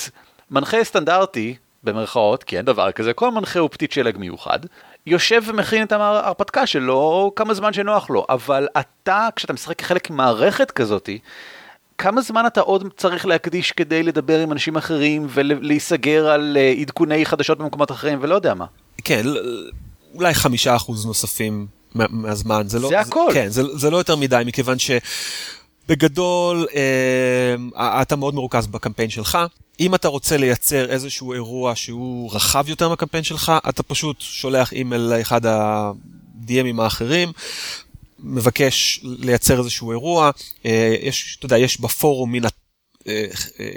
מנחה 0.51 0.83
סטנדרטי, 0.83 1.55
במרכאות, 1.83 2.43
כי 2.43 2.57
אין 2.57 2.65
דבר 2.65 2.91
כזה, 2.91 3.13
כל 3.13 3.31
מנחה 3.31 3.59
הוא 3.59 3.69
פתית 3.71 3.91
שלג 3.91 4.17
מיוחד. 4.17 4.59
יושב 5.07 5.41
ומכין 5.45 5.83
את 5.83 5.91
ההרפתקה 5.91 6.67
שלו 6.67 7.31
כמה 7.35 7.53
זמן 7.53 7.73
שנוח 7.73 8.09
לו, 8.09 8.25
אבל 8.29 8.67
אתה, 8.79 9.27
כשאתה 9.35 9.53
משחק 9.53 9.79
כחלק 9.79 10.09
ממערכת 10.09 10.71
כזאתי, 10.71 11.19
כמה 11.97 12.21
זמן 12.21 12.45
אתה 12.47 12.61
עוד 12.61 12.87
צריך 12.97 13.25
להקדיש 13.25 13.71
כדי 13.71 14.03
לדבר 14.03 14.39
עם 14.39 14.51
אנשים 14.51 14.75
אחרים 14.75 15.27
ולהיסגר 15.29 16.27
על 16.27 16.57
אה, 16.59 16.73
עדכוני 16.81 17.25
חדשות 17.25 17.57
במקומות 17.57 17.91
אחרים 17.91 18.19
ולא 18.21 18.35
יודע 18.35 18.53
מה? 18.53 18.65
כן, 19.03 19.21
אולי 20.15 20.33
חמישה 20.33 20.75
אחוז 20.75 21.05
נוספים 21.05 21.67
מהזמן. 21.95 22.63
זה, 22.67 22.79
לא, 22.79 22.89
זה 22.89 22.99
הכל. 22.99 23.29
כן, 23.33 23.47
זה, 23.47 23.63
זה 23.77 23.89
לא 23.89 23.97
יותר 23.97 24.15
מדי, 24.15 24.43
מכיוון 24.45 24.77
שבגדול 24.79 25.01
אה, 26.75 28.01
אתה 28.01 28.15
מאוד 28.15 28.35
מרוכז 28.35 28.67
בקמפיין 28.67 29.09
שלך. 29.09 29.37
אם 29.79 29.95
אתה 29.95 30.07
רוצה 30.07 30.37
לייצר 30.37 30.89
איזשהו 30.89 31.33
אירוע 31.33 31.75
שהוא 31.75 32.33
רחב 32.33 32.69
יותר 32.69 32.89
מהקמפיין 32.89 33.23
שלך, 33.23 33.51
אתה 33.69 33.83
פשוט 33.83 34.21
שולח 34.21 34.73
אימייל 34.73 35.01
לאחד 35.01 35.45
ה-DMים 35.45 36.81
האחרים, 36.81 37.31
מבקש 38.19 38.99
לייצר 39.03 39.59
איזשהו 39.59 39.91
אירוע, 39.91 40.31
אה, 40.65 40.95
יש, 41.01 41.35
אתה 41.39 41.45
יודע, 41.45 41.57
יש 41.57 41.81
בפורום 41.81 42.35
אה, 42.35 42.39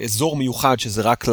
אזור 0.05 0.37
מיוחד 0.37 0.81
שזה 0.81 1.03
רק 1.03 1.29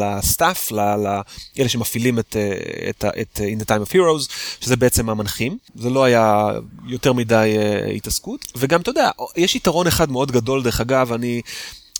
לסטאפ, 0.00 0.70
לאלה 0.70 1.22
שמפעילים 1.68 2.18
את, 2.18 2.36
אה, 2.36 2.88
את, 2.90 3.04
את 3.20 3.40
In 3.40 3.62
the 3.62 3.64
Time 3.64 3.88
of 3.88 3.92
Heroes, 3.92 4.32
שזה 4.60 4.76
בעצם 4.76 5.10
המנחים. 5.10 5.58
זה 5.74 5.90
לא 5.90 6.04
היה 6.04 6.50
יותר 6.86 7.12
מדי 7.12 7.56
התעסקות. 7.96 8.52
וגם, 8.56 8.80
אתה 8.80 8.90
יודע, 8.90 9.10
יש 9.36 9.56
יתרון 9.56 9.86
אחד 9.86 10.10
מאוד 10.10 10.32
גדול, 10.32 10.62
דרך 10.62 10.80
אגב, 10.80 11.12
אני... 11.12 11.42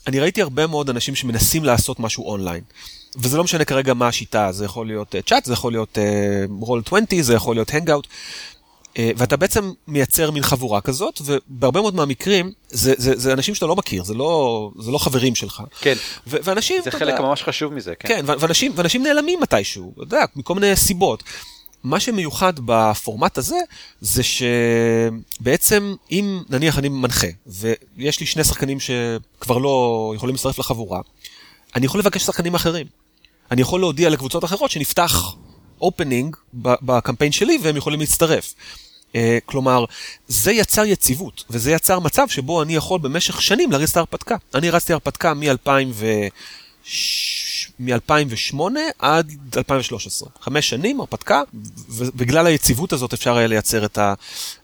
אני 0.06 0.20
ראיתי 0.20 0.42
הרבה 0.42 0.66
מאוד 0.66 0.90
אנשים 0.90 1.14
שמנסים 1.14 1.64
לעשות 1.64 2.00
משהו 2.00 2.24
אונליין. 2.24 2.62
וזה 3.16 3.37
לא 3.37 3.44
משנה 3.44 3.64
כרגע 3.64 3.94
מה 3.94 4.09
השיטה, 4.09 4.52
זה 4.52 4.64
יכול 4.64 4.87
להיות 4.87 5.14
צ'אט, 5.26 5.44
זה 5.44 5.52
יכול 5.52 5.72
להיות 5.72 5.98
רול 6.61 6.82
uh, 6.87 6.87
20, 6.87 7.22
זה 7.22 7.35
יכול 7.35 7.56
להיות 7.56 7.74
הנגאוט. 7.74 8.06
Uh, 8.96 8.98
ואתה 9.16 9.37
בעצם 9.37 9.72
מייצר 9.88 10.30
מין 10.30 10.42
חבורה 10.42 10.80
כזאת, 10.80 11.20
ובהרבה 11.24 11.80
מאוד 11.80 11.94
מהמקרים, 11.94 12.52
זה, 12.68 12.94
זה, 12.96 13.16
זה 13.16 13.32
אנשים 13.32 13.54
שאתה 13.54 13.66
לא 13.66 13.76
מכיר, 13.76 14.04
זה 14.04 14.14
לא, 14.14 14.70
זה 14.78 14.90
לא 14.90 14.98
חברים 14.98 15.35
שלך. 15.35 15.62
כן, 15.80 15.94
ו- 16.26 16.37
ואנשים, 16.42 16.82
זה 16.85 16.90
חלק 16.90 17.02
יודע, 17.02 17.20
ממש 17.20 17.42
חשוב 17.42 17.72
מזה, 17.72 17.94
כן. 17.94 18.09
כן, 18.09 18.24
ואנשים, 18.26 18.72
ואנשים 18.74 19.02
נעלמים 19.02 19.40
מתישהו, 19.40 19.92
אתה 19.94 20.02
יודע, 20.02 20.24
מכל 20.37 20.54
מיני 20.54 20.76
סיבות. 20.76 21.22
מה 21.85 22.00
שמיוחד 22.00 22.52
בפורמט 22.64 23.38
הזה, 23.38 23.56
זה 24.00 24.22
שבעצם 24.22 25.94
אם 26.11 26.42
נניח 26.48 26.78
אני 26.78 26.88
מנחה, 26.88 27.26
ויש 27.46 28.20
לי 28.20 28.26
שני 28.26 28.44
שחקנים 28.44 28.78
שכבר 28.80 29.59
לא 29.59 30.12
יכולים 30.16 30.35
להצטרף 30.35 30.59
לחבורה, 30.59 31.00
אני 31.74 31.87
יכול 31.87 32.00
לבקש 32.00 32.22
שחקנים 32.22 32.54
אחרים. 32.54 32.87
אני 33.50 33.62
יכול 33.62 33.80
להודיע 33.80 34.11
לקבוצות 34.11 34.44
אחרות 34.44 34.70
שנפתח 34.70 35.37
אופנינג 35.81 36.37
בקמפיין 36.55 37.33
שלי 37.33 37.59
והם 37.62 37.77
יכולים 37.77 38.01
להצטרף. 38.01 38.55
Uh, 39.12 39.17
כלומר, 39.47 39.85
זה 40.29 40.53
יצר 40.53 40.85
יציבות, 40.85 41.45
וזה 41.51 41.73
יצר 41.73 41.99
מצב 41.99 42.29
שבו 42.29 42.62
אני 42.62 42.75
יכול 42.75 43.01
במשך 43.01 43.43
שנים 43.43 43.73
להריץ 43.73 43.91
את 43.91 43.97
ההרפתקה. 43.97 44.37
אני 44.55 44.71
רצתי 44.71 44.93
הרפתקה 44.93 45.35
מ-2008 45.35 46.03
מ-2008 47.81 48.61
עד 48.99 49.33
2013. 49.57 50.29
חמש 50.41 50.69
שנים, 50.69 51.01
הרפתקה, 51.01 51.43
ובגלל 51.89 52.47
היציבות 52.47 52.93
הזאת 52.93 53.12
אפשר 53.12 53.37
היה 53.37 53.47
לייצר 53.47 53.85
את, 53.85 53.99
ה, 53.99 54.15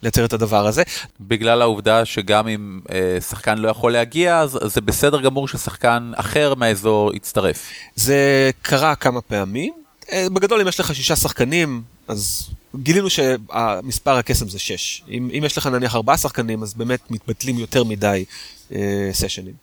לייצר 0.03 0.25
את 0.25 0.33
הדבר 0.33 0.67
הזה. 0.67 0.83
בגלל 1.21 1.63
העובדה 1.63 2.05
שגם 2.05 2.49
אם 2.49 2.81
אה, 2.93 3.21
שחקן 3.21 3.59
לא 3.59 3.69
יכול 3.69 3.93
להגיע, 3.93 4.39
אז 4.39 4.59
זה 4.65 4.81
בסדר 4.81 5.21
גמור 5.21 5.49
ששחקן 5.49 6.13
אחר 6.17 6.55
מהאזור 6.55 7.15
יצטרף. 7.15 7.71
זה 7.95 8.51
קרה 8.63 8.95
כמה 8.95 9.21
פעמים. 9.21 9.82
אה, 10.13 10.27
בגדול, 10.33 10.61
אם 10.61 10.69
יש 10.69 10.81
לך 10.81 10.95
שישה 10.95 11.17
שחקנים, 11.17 11.83
אז 12.09 12.49
גילינו 12.77 13.11
שהמספר 13.11 14.17
הקסם 14.17 14.49
זה 14.49 14.59
שש. 14.59 15.03
אם, 15.09 15.31
אם 15.39 15.43
יש 15.47 15.59
לך 15.59 15.67
נניח 15.67 15.95
ארבעה 15.95 16.17
שחקנים, 16.17 16.63
אז 16.63 16.75
באמת 16.75 17.11
מתבטלים 17.11 17.59
יותר 17.59 17.85
מדי 17.85 18.25
אה, 18.73 19.11
סשנים. 19.13 19.55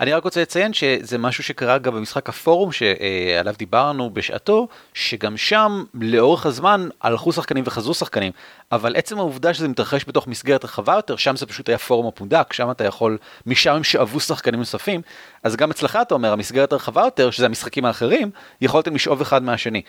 אני 0.00 0.12
רק 0.12 0.24
רוצה 0.24 0.42
לציין 0.42 0.72
שזה 0.72 1.18
משהו 1.18 1.44
שקרה 1.44 1.78
גם 1.78 1.94
במשחק 1.94 2.28
הפורום 2.28 2.72
שעליו 2.72 3.54
דיברנו 3.58 4.10
בשעתו, 4.10 4.68
שגם 4.94 5.36
שם 5.36 5.84
לאורך 5.94 6.46
הזמן 6.46 6.88
הלכו 7.02 7.32
שחקנים 7.32 7.64
וחזרו 7.66 7.94
שחקנים, 7.94 8.32
אבל 8.72 8.96
עצם 8.96 9.18
העובדה 9.18 9.54
שזה 9.54 9.68
מתרחש 9.68 10.04
בתוך 10.08 10.26
מסגרת 10.26 10.64
רחבה 10.64 10.94
יותר, 10.94 11.16
שם 11.16 11.36
זה 11.36 11.46
פשוט 11.46 11.68
היה 11.68 11.78
פורום 11.78 12.06
הפונדק, 12.06 12.52
שם 12.52 12.70
אתה 12.70 12.84
יכול, 12.84 13.18
משם 13.46 13.74
הם 13.74 13.84
שאבו 13.84 14.20
שחקנים 14.20 14.60
נוספים, 14.60 15.02
אז 15.42 15.56
גם 15.56 15.70
אצלך 15.70 15.98
אתה 16.02 16.14
אומר, 16.14 16.32
המסגרת 16.32 16.72
הרחבה 16.72 17.02
יותר, 17.02 17.30
שזה 17.30 17.46
המשחקים 17.46 17.84
האחרים, 17.84 18.30
יכולתם 18.60 18.94
לשאוב 18.94 19.20
אחד 19.20 19.42
מהשני. 19.42 19.82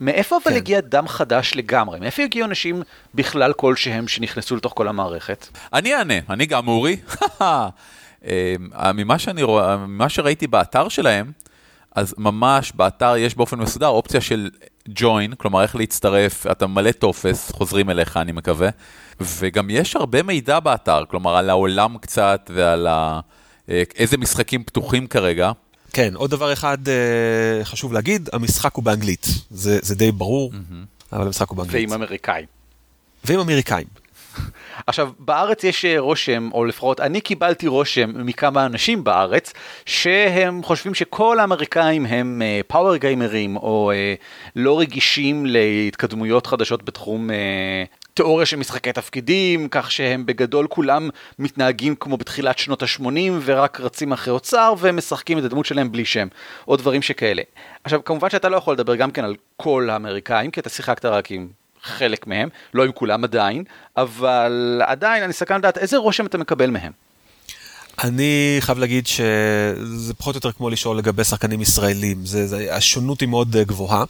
מאיפה 0.00 0.36
אבל 0.36 0.50
כן. 0.50 0.56
הגיע 0.56 0.80
דם 0.80 1.08
חדש 1.08 1.52
לגמרי? 1.56 2.00
מאיפה 2.00 2.22
הגיעו 2.22 2.46
אנשים 2.46 2.82
בכלל 3.14 3.52
כלשהם 3.52 4.08
שנכנסו 4.08 4.56
לתוך 4.56 4.72
כל 4.76 4.88
המערכת? 4.88 5.46
אני 5.72 5.94
אענה, 5.94 6.14
אני 6.30 6.46
גם 6.46 6.68
אורי. 6.68 6.96
אמ, 8.24 8.30
ממה 8.94 9.18
שאני 9.18 9.42
רואה, 9.42 9.76
ממה 9.76 10.08
שראיתי 10.08 10.46
באתר 10.46 10.88
שלהם, 10.88 11.32
אז 11.94 12.14
ממש 12.18 12.72
באתר 12.72 13.16
יש 13.16 13.34
באופן 13.34 13.58
מסודר 13.58 13.88
אופציה 13.88 14.20
של 14.20 14.50
join, 14.88 15.34
כלומר 15.36 15.62
איך 15.62 15.76
להצטרף, 15.76 16.46
אתה 16.46 16.66
ממלא 16.66 16.92
טופס, 16.92 17.50
חוזרים 17.50 17.90
אליך 17.90 18.16
אני 18.16 18.32
מקווה, 18.32 18.68
וגם 19.20 19.70
יש 19.70 19.96
הרבה 19.96 20.22
מידע 20.22 20.60
באתר, 20.60 21.04
כלומר 21.08 21.36
על 21.36 21.50
העולם 21.50 21.98
קצת 21.98 22.50
ועל 22.54 22.86
ה... 22.86 23.20
אה, 23.70 23.82
איזה 23.96 24.16
משחקים 24.16 24.64
פתוחים 24.64 25.06
כרגע. 25.06 25.52
כן, 25.92 26.14
עוד 26.14 26.30
דבר 26.30 26.52
אחד 26.52 26.78
uh, 26.86 27.64
חשוב 27.64 27.92
להגיד, 27.92 28.28
המשחק 28.32 28.74
הוא 28.74 28.84
באנגלית, 28.84 29.26
זה, 29.50 29.78
זה 29.82 29.94
די 29.94 30.12
ברור, 30.12 30.52
mm-hmm. 30.52 31.12
אבל 31.12 31.26
המשחק 31.26 31.48
הוא 31.48 31.56
באנגלית. 31.56 31.90
ועם 31.90 32.02
אמריקאים. 32.02 32.46
ועם 33.24 33.40
אמריקאים. 33.40 33.86
עכשיו, 34.86 35.10
בארץ 35.18 35.64
יש 35.64 35.84
אה, 35.84 35.98
רושם, 35.98 36.48
או 36.54 36.64
לפחות 36.64 37.00
אני 37.00 37.20
קיבלתי 37.20 37.66
רושם 37.66 38.26
מכמה 38.26 38.66
אנשים 38.66 39.04
בארץ, 39.04 39.52
שהם 39.86 40.62
חושבים 40.62 40.94
שכל 40.94 41.38
האמריקאים 41.38 42.06
הם 42.06 42.42
פאוור 42.66 42.94
uh, 42.94 42.98
גיימרים, 42.98 43.56
או 43.56 43.92
uh, 43.92 44.22
לא 44.56 44.80
רגישים 44.80 45.46
להתקדמויות 45.46 46.46
חדשות 46.46 46.84
בתחום 46.84 47.30
uh, 47.30 47.34
תיאוריה 48.14 48.46
של 48.46 48.56
משחקי 48.56 48.92
תפקידים, 48.92 49.68
כך 49.70 49.90
שהם 49.90 50.26
בגדול 50.26 50.66
כולם 50.66 51.08
מתנהגים 51.38 51.94
כמו 51.96 52.16
בתחילת 52.16 52.58
שנות 52.58 52.82
ה-80 52.82 53.32
ורק 53.44 53.80
רצים 53.80 54.12
אחרי 54.12 54.32
אוצר 54.32 54.74
ומשחקים 54.78 55.38
את 55.38 55.44
הדמות 55.44 55.66
שלהם 55.66 55.92
בלי 55.92 56.04
שם, 56.04 56.28
או 56.68 56.76
דברים 56.76 57.02
שכאלה. 57.02 57.42
עכשיו, 57.84 58.04
כמובן 58.04 58.30
שאתה 58.30 58.48
לא 58.48 58.56
יכול 58.56 58.74
לדבר 58.74 58.96
גם 58.96 59.10
כן 59.10 59.24
על 59.24 59.36
כל 59.56 59.88
האמריקאים, 59.90 60.50
כי 60.50 60.60
אתה 60.60 60.68
שיחקת 60.68 61.04
רק 61.04 61.30
עם 61.30 61.48
חלק 61.88 62.26
מהם, 62.26 62.48
לא 62.74 62.84
עם 62.84 62.92
כולם 62.92 63.24
עדיין, 63.24 63.64
אבל 63.96 64.82
עדיין 64.86 65.22
אני 65.22 65.32
סקרן 65.32 65.58
לדעת 65.58 65.78
איזה 65.78 65.96
רושם 65.96 66.26
אתה 66.26 66.38
מקבל 66.38 66.70
מהם. 66.70 66.92
אני 68.04 68.56
חייב 68.60 68.78
להגיד 68.78 69.06
שזה 69.06 70.14
פחות 70.14 70.34
או 70.34 70.38
יותר 70.38 70.52
כמו 70.52 70.70
לשאול 70.70 70.98
לגבי 70.98 71.24
שחקנים 71.24 71.60
ישראלים, 71.60 72.26
זה, 72.26 72.46
זה, 72.46 72.76
השונות 72.76 73.20
היא 73.20 73.28
מאוד 73.28 73.56
גבוהה, 73.56 74.04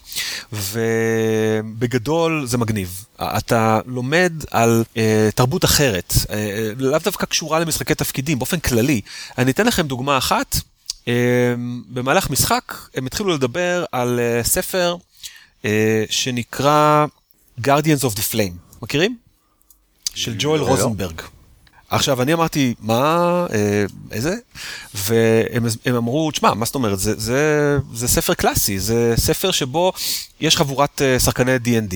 ובגדול 0.52 2.46
זה 2.46 2.58
מגניב. 2.58 3.04
אתה 3.22 3.80
לומד 3.86 4.32
על 4.50 4.84
uh, 4.94 4.98
תרבות 5.34 5.64
אחרת, 5.64 6.12
uh, 6.12 6.30
לאו 6.76 6.98
דווקא 7.04 7.26
קשורה 7.26 7.58
למשחקי 7.58 7.94
תפקידים, 7.94 8.38
באופן 8.38 8.58
כללי. 8.60 9.00
אני 9.38 9.50
אתן 9.50 9.66
לכם 9.66 9.86
דוגמה 9.86 10.18
אחת. 10.18 10.56
Uh, 11.04 11.08
במהלך 11.88 12.30
משחק 12.30 12.74
הם 12.94 13.06
התחילו 13.06 13.34
לדבר 13.34 13.84
על 13.92 14.20
uh, 14.42 14.46
ספר 14.46 14.96
uh, 15.62 15.66
שנקרא 16.10 17.06
Guardians 17.62 18.04
of 18.04 18.14
the 18.14 18.32
Flame, 18.32 18.82
מכירים? 18.82 19.16
של 20.14 20.34
ג'ואל 20.38 20.60
לא. 20.60 20.66
רוזנברג. 20.66 21.22
עכשיו, 21.90 22.22
אני 22.22 22.32
אמרתי, 22.32 22.74
מה, 22.80 23.46
אה, 23.52 23.84
איזה? 24.10 24.34
והם 24.94 25.94
אמרו, 25.96 26.30
תשמע, 26.30 26.54
מה 26.54 26.66
זאת 26.66 26.74
אומרת, 26.74 26.98
זה, 26.98 27.14
זה, 27.20 27.78
זה 27.94 28.08
ספר 28.08 28.34
קלאסי, 28.34 28.78
זה 28.78 29.14
ספר 29.16 29.50
שבו 29.50 29.92
יש 30.40 30.56
חבורת 30.56 31.02
אה, 31.02 31.18
שחקני 31.18 31.56
D&D, 31.56 31.94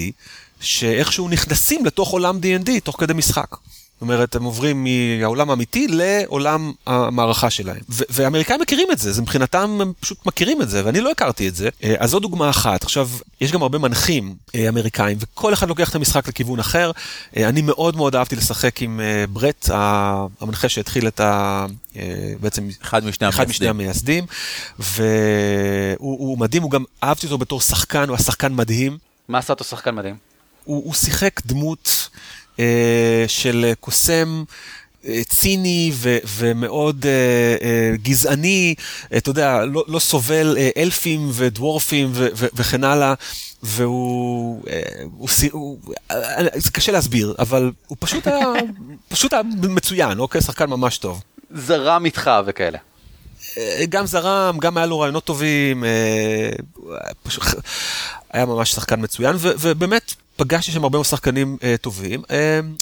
שאיכשהו 0.60 1.28
נכנסים 1.28 1.86
לתוך 1.86 2.10
עולם 2.10 2.40
D&D 2.42 2.70
תוך 2.84 3.00
כדי 3.00 3.12
משחק. 3.12 3.56
זאת 4.02 4.08
אומרת, 4.08 4.34
הם 4.34 4.44
עוברים 4.44 4.84
מהעולם 4.84 5.50
האמיתי 5.50 5.86
לעולם 5.88 6.72
המערכה 6.86 7.50
שלהם. 7.50 7.80
והאמריקאים 7.88 8.60
מכירים 8.60 8.88
את 8.92 8.98
זה, 8.98 9.12
זה 9.12 9.22
מבחינתם 9.22 9.78
הם 9.80 9.92
פשוט 10.00 10.26
מכירים 10.26 10.62
את 10.62 10.70
זה, 10.70 10.82
ואני 10.84 11.00
לא 11.00 11.10
הכרתי 11.10 11.48
את 11.48 11.54
זה. 11.54 11.68
אה, 11.84 11.94
אז 11.98 12.10
זו 12.10 12.18
דוגמה 12.18 12.50
אחת. 12.50 12.82
עכשיו, 12.82 13.08
יש 13.40 13.52
גם 13.52 13.62
הרבה 13.62 13.78
מנחים 13.78 14.34
אה, 14.54 14.68
אמריקאים, 14.68 15.18
וכל 15.20 15.52
אחד 15.52 15.68
לוקח 15.68 15.90
את 15.90 15.94
המשחק 15.94 16.28
לכיוון 16.28 16.58
אחר. 16.58 16.90
אה, 17.36 17.48
אני 17.48 17.62
מאוד 17.62 17.96
מאוד 17.96 18.16
אהבתי 18.16 18.36
לשחק 18.36 18.82
עם 18.82 19.00
ברט, 19.30 19.68
המנחה 19.72 20.68
שהתחיל 20.68 21.06
את 21.06 21.20
ה... 21.20 21.66
בעצם 22.40 22.68
אחד 22.82 23.04
משני 23.04 23.28
אחד 23.28 23.48
משני 23.48 23.68
המייסדים, 23.68 24.26
והוא 24.78 26.38
מדהים, 26.38 26.62
הוא 26.62 26.70
גם 26.70 26.84
אהבתי 27.04 27.26
אותו 27.26 27.38
בתור 27.38 27.60
שחקן, 27.60 28.08
הוא 28.08 28.16
היה 28.16 28.24
שחקן 28.24 28.54
מדהים. 28.54 28.98
מה 29.28 29.38
עשה 29.38 29.52
אותו 29.52 29.64
שחקן 29.64 29.94
מדהים? 29.94 30.16
הוא, 30.64 30.84
הוא 30.84 30.94
שיחק 30.94 31.40
דמות 31.46 32.08
של 33.28 33.72
קוסם. 33.80 34.44
אה, 35.08 35.20
ציני 35.28 35.90
ו- 35.94 36.18
ומאוד 36.36 37.02
uh, 37.04 37.06
uh, 37.60 38.02
גזעני, 38.02 38.74
uh, 38.78 39.16
אתה 39.16 39.30
יודע, 39.30 39.64
לא, 39.64 39.84
לא 39.88 39.98
סובל 39.98 40.56
uh, 40.56 40.80
אלפים 40.80 41.30
ודוורפים 41.32 42.10
ו- 42.12 42.28
ו- 42.36 42.46
וכן 42.54 42.84
הלאה, 42.84 43.14
והוא, 43.62 44.62
uh, 44.64 44.68
הוא, 45.16 45.28
הוא, 45.52 45.78
uh, 46.12 46.14
זה 46.54 46.70
קשה 46.70 46.92
להסביר, 46.92 47.34
אבל 47.38 47.72
הוא 47.86 47.96
פשוט 48.00 48.26
היה, 48.26 48.46
פשוט 49.08 49.32
היה 49.32 49.42
מצוין, 49.68 50.18
אוקיי? 50.18 50.40
שחקן 50.40 50.70
ממש 50.70 50.98
טוב. 50.98 51.22
זרם 51.54 52.04
איתך 52.04 52.30
וכאלה. 52.46 52.78
גם 53.88 54.06
זרם, 54.06 54.58
גם 54.58 54.76
היה 54.76 54.86
לו 54.86 55.00
רעיונות 55.00 55.24
טובים, 55.24 55.84
פשוט 57.22 57.44
היה 58.32 58.46
ממש 58.46 58.70
שחקן 58.70 59.02
מצוין, 59.02 59.36
ובאמת 59.40 60.14
פגשתי 60.36 60.72
שם 60.72 60.82
הרבה 60.82 61.04
שחקנים 61.04 61.56
uh, 61.60 61.64
טובים. 61.80 62.22
Uh, 62.22 62.32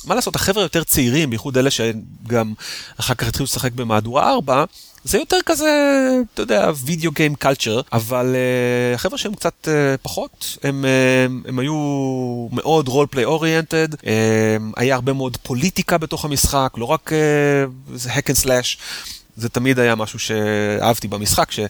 מה 0.07 0.15
לעשות, 0.15 0.37
החבר'ה 0.37 0.63
יותר 0.63 0.85
צעירים, 0.85 1.31
בייחוד 1.31 1.59
אלה 1.59 1.71
שגם 1.71 2.53
אחר 3.01 3.15
כך 3.15 3.29
התחילו 3.29 3.45
לשחק 3.45 3.73
במהדורה 3.73 4.33
4, 4.33 4.65
זה 5.05 5.19
יותר 5.19 5.37
כזה, 5.47 5.71
אתה 6.35 6.43
יודע, 6.43 6.71
וידאו 6.85 7.13
גיים 7.13 7.35
קלצ'ר, 7.35 7.81
אבל 7.93 8.35
uh, 8.35 8.95
החבר'ה 8.95 9.19
שהם 9.19 9.35
קצת 9.35 9.55
uh, 9.69 9.99
פחות, 10.03 10.57
הם, 10.63 10.85
uh, 10.85 11.49
הם 11.49 11.59
היו 11.59 11.75
מאוד 12.53 12.89
רול 12.89 13.07
פליי 13.11 13.25
אוריינטד, 13.25 13.89
היה 14.77 14.95
הרבה 14.95 15.13
מאוד 15.13 15.37
פוליטיקה 15.37 15.99
בתוך 15.99 16.25
המשחק, 16.25 16.73
לא 16.77 16.85
רק 16.85 17.13
hack 18.07 18.31
and 18.31 18.45
slash. 18.45 18.79
זה 19.41 19.49
תמיד 19.49 19.79
היה 19.79 19.95
משהו 19.95 20.19
שאהבתי 20.19 21.09
במשחק, 21.09 21.51
ש, 21.51 21.61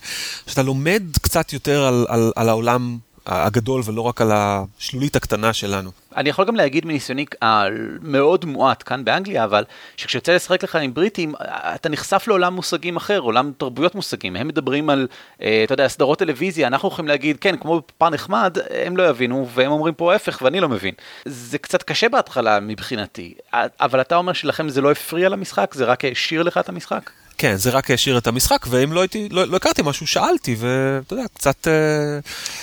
שאתה 0.47 0.63
לומד 0.63 1.03
קצת 1.23 1.53
יותר 1.53 1.85
על, 1.85 2.07
על, 2.09 2.33
על 2.37 2.49
העולם 2.49 2.99
הגדול 3.27 3.83
ולא 3.85 4.01
רק 4.01 4.21
על 4.21 4.31
השלולית 4.33 5.17
הקטנה 5.17 5.53
שלנו. 5.53 5.91
אני 6.17 6.29
יכול 6.29 6.45
גם 6.45 6.55
להגיד 6.55 6.87
מניסיוני 6.87 7.25
המאוד 7.43 8.45
מועט 8.45 8.83
כאן 8.87 9.05
באנגליה, 9.05 9.45
אבל 9.45 9.65
שכשיוצא 9.97 10.33
לשחק 10.33 10.65
לך 10.65 10.77
עם 10.77 10.95
בריטים, 10.95 11.35
אתה 11.75 11.89
נחשף 11.89 12.25
לעולם 12.29 12.55
מושגים 12.55 12.97
אחר, 12.97 13.19
עולם 13.19 13.53
תרבויות 13.59 13.95
מושגים. 13.95 14.37
הם 14.37 14.49
מדברים 14.49 14.91
על, 14.91 15.07
אה, 15.43 15.63
אתה 15.65 15.75
יודע, 15.75 15.89
סדרות 15.89 16.19
טלוויזיה, 16.19 16.67
אנחנו 16.67 16.89
יכולים 16.89 17.09
להגיד, 17.09 17.37
כן, 17.41 17.57
כמו 17.57 17.83
פעם 17.99 18.15
נחמד, 18.15 18.57
הם 18.87 18.97
לא 18.97 19.09
יבינו, 19.09 19.49
והם 19.55 19.71
אומרים 19.71 19.95
פה 19.95 20.13
ההפך, 20.13 20.39
ואני 20.43 20.61
לא 20.61 20.69
מבין. 20.69 20.95
זה 21.25 21.59
קצת 21.59 21.83
קשה 21.83 22.09
בהתחלה 22.09 22.61
מבחינתי, 22.61 23.35
אבל 23.55 24.01
אתה 24.01 24.17
אומר 24.17 24.33
שלכם 24.33 24.69
זה 24.69 24.81
לא 24.81 24.91
הפריע 24.91 25.29
למשחק, 25.29 25.75
זה 25.75 25.85
רק 25.85 26.05
העשיר 26.05 26.43
לך 26.43 26.59
את 26.59 26.69
המשחק? 26.69 27.11
כן, 27.41 27.57
זה 27.57 27.71
רק 27.71 27.91
העשיר 27.91 28.19
את 28.19 28.27
המשחק, 28.27 28.67
ואם 28.69 28.93
לא 28.93 29.01
הייתי, 29.01 29.29
לא, 29.29 29.45
לא 29.45 29.57
הכרתי 29.57 29.83
משהו, 29.85 30.07
שאלתי, 30.07 30.57
ואתה 30.59 31.15
יודע, 31.15 31.25
קצת... 31.35 31.69
אה, 31.69 31.73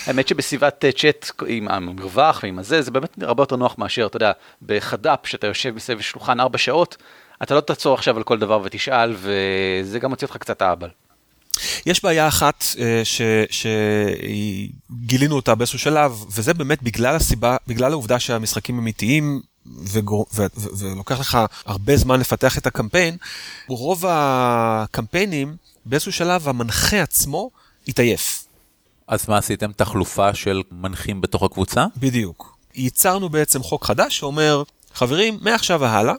האמת 0.06 0.28
שבסביבת 0.28 0.84
אה, 0.84 0.92
צ'אט 0.92 1.30
עם 1.46 1.68
המרווח 1.68 2.40
ועם 2.42 2.58
הזה, 2.58 2.82
זה 2.82 2.90
באמת 2.90 3.22
הרבה 3.22 3.42
יותר 3.42 3.56
נוח 3.56 3.74
מאשר, 3.78 4.06
אתה 4.06 4.16
יודע, 4.16 4.32
בחד"פ, 4.62 5.26
שאתה 5.26 5.46
יושב 5.46 5.74
מסביב 5.74 6.00
שולחן 6.00 6.40
ארבע 6.40 6.58
שעות, 6.58 6.96
אתה 7.42 7.54
לא 7.54 7.60
תעצור 7.60 7.94
עכשיו 7.94 8.16
על 8.16 8.22
כל 8.22 8.38
דבר 8.38 8.60
ותשאל, 8.64 9.14
וזה 9.16 9.98
גם 9.98 10.10
מוציא 10.10 10.26
אותך 10.26 10.36
קצת 10.36 10.62
אהבל. 10.62 10.88
יש 11.86 12.02
בעיה 12.04 12.28
אחת 12.28 12.64
אה, 12.78 13.02
שגילינו 13.50 15.36
אותה 15.36 15.54
באיזשהו 15.54 15.78
שלב, 15.78 16.24
וזה 16.36 16.54
באמת 16.54 16.82
בגלל 16.82 17.16
הסיבה, 17.16 17.56
בגלל 17.66 17.92
העובדה 17.92 18.18
שהמשחקים 18.18 18.78
אמיתיים 18.78 19.40
וגור... 19.92 20.26
ו... 20.34 20.46
ו... 20.56 20.66
ולוקח 20.78 21.20
לך 21.20 21.38
הרבה 21.66 21.96
זמן 21.96 22.20
לפתח 22.20 22.58
את 22.58 22.66
הקמפיין, 22.66 23.16
רוב 23.68 24.04
הקמפיינים, 24.08 25.56
באיזשהו 25.84 26.12
שלב 26.12 26.48
המנחה 26.48 27.02
עצמו 27.02 27.50
התעייף. 27.88 28.44
אז 29.08 29.28
מה 29.28 29.38
עשיתם? 29.38 29.72
תחלופה 29.72 30.34
של 30.34 30.62
מנחים 30.72 31.20
בתוך 31.20 31.42
הקבוצה? 31.42 31.86
בדיוק. 31.96 32.58
ייצרנו 32.74 33.28
בעצם 33.28 33.62
חוק 33.62 33.84
חדש 33.84 34.18
שאומר, 34.18 34.62
חברים, 34.94 35.38
מעכשיו 35.40 35.80
והלאה, 35.80 36.14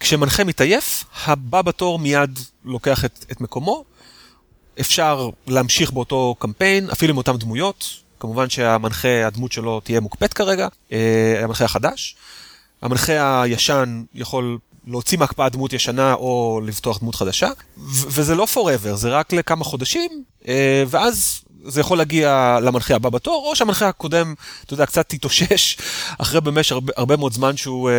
כשמנחה 0.00 0.44
מתעייף, 0.44 1.04
הבא 1.24 1.62
בתור 1.62 1.98
מיד 1.98 2.38
לוקח 2.64 3.04
את, 3.04 3.24
את 3.32 3.40
מקומו. 3.40 3.84
אפשר 4.80 5.28
להמשיך 5.46 5.92
באותו 5.92 6.34
קמפיין, 6.38 6.90
אפילו 6.90 7.12
עם 7.12 7.16
אותן 7.16 7.36
דמויות. 7.36 7.84
כמובן 8.20 8.50
שהמנחה, 8.50 9.26
הדמות 9.26 9.52
שלו 9.52 9.80
תהיה 9.80 10.00
מוקפאת 10.00 10.34
כרגע, 10.34 10.68
אה, 10.92 11.40
המנחה 11.44 11.64
החדש. 11.64 12.16
המנחה 12.84 13.42
הישן 13.42 14.02
יכול 14.14 14.58
להוציא 14.86 15.18
מהקפאה 15.18 15.48
דמות 15.48 15.72
ישנה 15.72 16.14
או 16.14 16.60
לפתוח 16.64 16.98
דמות 16.98 17.14
חדשה, 17.14 17.48
וזה 17.86 18.34
לא 18.34 18.46
forever, 18.54 18.94
זה 18.94 19.08
רק 19.08 19.32
לכמה 19.32 19.64
חודשים, 19.64 20.24
אה, 20.48 20.84
ואז 20.86 21.40
זה 21.66 21.80
יכול 21.80 21.98
להגיע 21.98 22.58
למנחה 22.62 22.94
הבא 22.94 23.08
בתור, 23.08 23.46
או 23.50 23.56
שהמנחה 23.56 23.88
הקודם, 23.88 24.34
אתה 24.64 24.74
יודע, 24.74 24.86
קצת 24.86 25.08
תתאושש 25.08 25.76
אחרי 26.22 26.40
במשך 26.40 26.72
הרבה, 26.72 26.92
הרבה 26.96 27.16
מאוד 27.16 27.32
זמן 27.32 27.56
שהוא, 27.56 27.90
אה, 27.90 27.94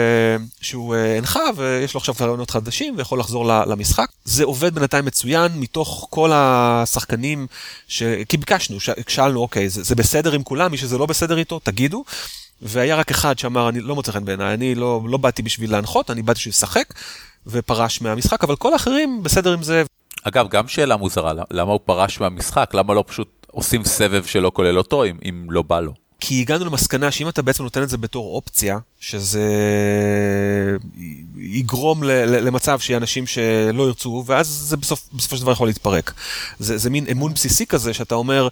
שהוא 0.62 0.96
אה, 0.96 1.18
הנחה, 1.18 1.44
ויש 1.56 1.94
לו 1.94 1.98
עכשיו 1.98 2.16
רעיונות 2.22 2.52
חדשים 2.52 2.94
ויכול 2.98 3.20
לחזור 3.20 3.46
למשחק. 3.46 4.08
זה 4.26 4.44
עובד 4.44 4.76
בינתיים 4.76 5.06
מצוין 5.06 5.52
מתוך 5.56 6.08
כל 6.10 6.32
השחקנים, 6.34 7.48
ש... 7.88 8.04
כי 8.30 8.38
ביקשנו, 8.38 8.78
שאלנו, 9.08 9.40
אוקיי, 9.40 9.70
זה, 9.70 9.84
זה 9.84 9.96
בסדר 9.96 10.34
עם 10.34 10.44
כולם, 10.44 10.72
מי 10.72 10.78
שזה 10.78 10.98
לא 10.98 11.06
בסדר 11.06 11.38
איתו, 11.38 11.60
תגידו. 11.60 12.04
והיה 12.66 12.96
רק 12.96 13.12
אחד 13.12 13.40
שאמר, 13.40 13.70
אני 13.70 13.82
לא 13.82 13.96
מוצא 13.96 14.12
חן 14.12 14.26
בעיניי, 14.26 14.54
אני 14.54 14.76
לא, 14.76 15.02
לא 15.08 15.18
באתי 15.18 15.42
בשביל 15.42 15.72
להנחות, 15.72 16.12
אני 16.12 16.22
באתי 16.22 16.38
בשביל 16.38 16.52
לשחק, 16.52 16.94
ופרש 17.48 18.02
מהמשחק, 18.02 18.44
אבל 18.44 18.56
כל 18.56 18.74
האחרים 18.74 19.24
בסדר 19.24 19.54
עם 19.54 19.64
זה. 19.64 19.84
אגב, 20.24 20.48
גם 20.50 20.68
שאלה 20.68 20.98
מוזרה, 20.98 21.34
למה 21.52 21.72
הוא 21.72 21.80
פרש 21.86 22.20
מהמשחק? 22.20 22.72
למה 22.74 22.94
לא 22.94 23.04
פשוט 23.08 23.48
עושים 23.52 23.84
סבב 23.84 24.24
שלא 24.26 24.52
כולל 24.54 24.78
אותו, 24.78 25.06
אם, 25.06 25.18
אם 25.30 25.48
לא 25.50 25.62
בא 25.62 25.80
לו? 25.80 25.94
כי 26.20 26.42
הגענו 26.42 26.66
למסקנה 26.66 27.12
שאם 27.12 27.30
אתה 27.30 27.42
בעצם 27.42 27.64
נותן 27.64 27.84
את 27.84 27.90
זה 27.90 27.98
בתור 27.98 28.36
אופציה, 28.36 28.78
שזה 29.00 29.48
יגרום 31.38 32.04
למצב 32.04 32.80
שיהיה 32.80 32.98
אנשים 32.98 33.28
שלא 33.28 33.84
ירצו, 33.84 34.24
ואז 34.26 34.48
זה 34.48 34.78
בסוף, 34.78 35.10
בסופו 35.14 35.36
של 35.36 35.42
דבר 35.42 35.52
יכול 35.52 35.68
להתפרק. 35.68 36.14
זה, 36.60 36.78
זה 36.78 36.90
מין 36.90 37.06
אמון 37.12 37.34
בסיסי 37.34 37.66
כזה, 37.66 37.94
שאתה 37.94 38.16
אומר, 38.16 38.48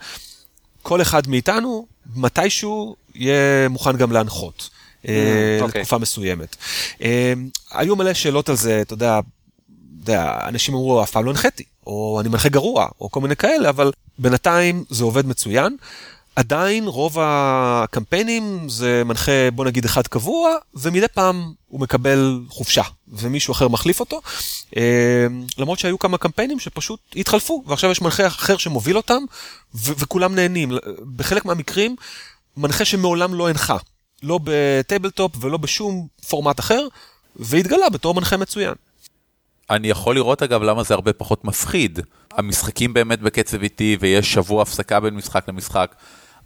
כל 0.81 1.01
אחד 1.01 1.27
מאיתנו, 1.27 1.85
מתישהו 2.15 2.95
יהיה 3.15 3.69
מוכן 3.69 3.97
גם 3.97 4.11
להנחות. 4.11 4.69
Mm, 4.69 5.09
אה, 5.09 5.57
אוקיי. 5.61 5.81
לתקופה 5.81 5.97
מסוימת. 5.97 6.55
אה, 7.01 7.33
היו 7.71 7.95
מלא 7.95 8.13
שאלות 8.13 8.49
על 8.49 8.55
זה, 8.55 8.81
אתה 8.81 8.93
יודע, 8.93 9.19
אנשים 10.47 10.73
אמרו, 10.73 11.03
אף 11.03 11.11
פעם 11.11 11.25
לא 11.25 11.29
הנחיתי, 11.31 11.63
או 11.87 12.17
אני 12.21 12.29
מנחה 12.29 12.49
גרוע, 12.49 12.87
או 13.01 13.11
כל 13.11 13.21
מיני 13.21 13.35
כאלה, 13.35 13.69
אבל 13.69 13.91
בינתיים 14.19 14.83
זה 14.89 15.03
עובד 15.03 15.25
מצוין. 15.25 15.77
עדיין 16.35 16.87
רוב 16.87 17.17
הקמפיינים 17.21 18.69
זה 18.69 19.03
מנחה 19.05 19.51
בוא 19.53 19.65
נגיד 19.65 19.85
אחד 19.85 20.07
קבוע 20.07 20.55
ומדי 20.73 21.07
פעם 21.07 21.53
הוא 21.67 21.79
מקבל 21.79 22.39
חופשה 22.49 22.81
ומישהו 23.07 23.51
אחר 23.51 23.67
מחליף 23.67 23.99
אותו. 23.99 24.21
אה, 24.77 25.27
למרות 25.57 25.79
שהיו 25.79 25.99
כמה 25.99 26.17
קמפיינים 26.17 26.59
שפשוט 26.59 26.99
התחלפו 27.15 27.63
ועכשיו 27.67 27.91
יש 27.91 28.01
מנחה 28.01 28.27
אחר 28.27 28.57
שמוביל 28.57 28.97
אותם 28.97 29.23
ו- 29.75 29.93
וכולם 29.97 30.35
נהנים. 30.35 30.71
בחלק 31.15 31.45
מהמקרים 31.45 31.95
מנחה 32.57 32.85
שמעולם 32.85 33.33
לא 33.33 33.49
הנחה, 33.49 33.77
לא 34.23 34.39
ב 34.43 34.53
tabletop 34.53 35.31
ולא 35.39 35.57
בשום 35.57 36.07
פורמט 36.29 36.59
אחר 36.59 36.87
והתגלה 37.35 37.89
בתור 37.89 38.13
מנחה 38.13 38.37
מצוין. 38.37 38.73
אני 39.69 39.87
יכול 39.87 40.15
לראות 40.15 40.43
אגב 40.43 40.63
למה 40.63 40.83
זה 40.83 40.93
הרבה 40.93 41.13
פחות 41.13 41.45
מפחיד. 41.45 41.99
המשחקים 42.31 42.93
באמת 42.93 43.19
בקצב 43.19 43.61
איטי 43.61 43.97
ויש 43.99 44.33
שבוע 44.33 44.61
הפסקה 44.61 44.99
בין 44.99 45.15
משחק 45.15 45.47
למשחק. 45.47 45.95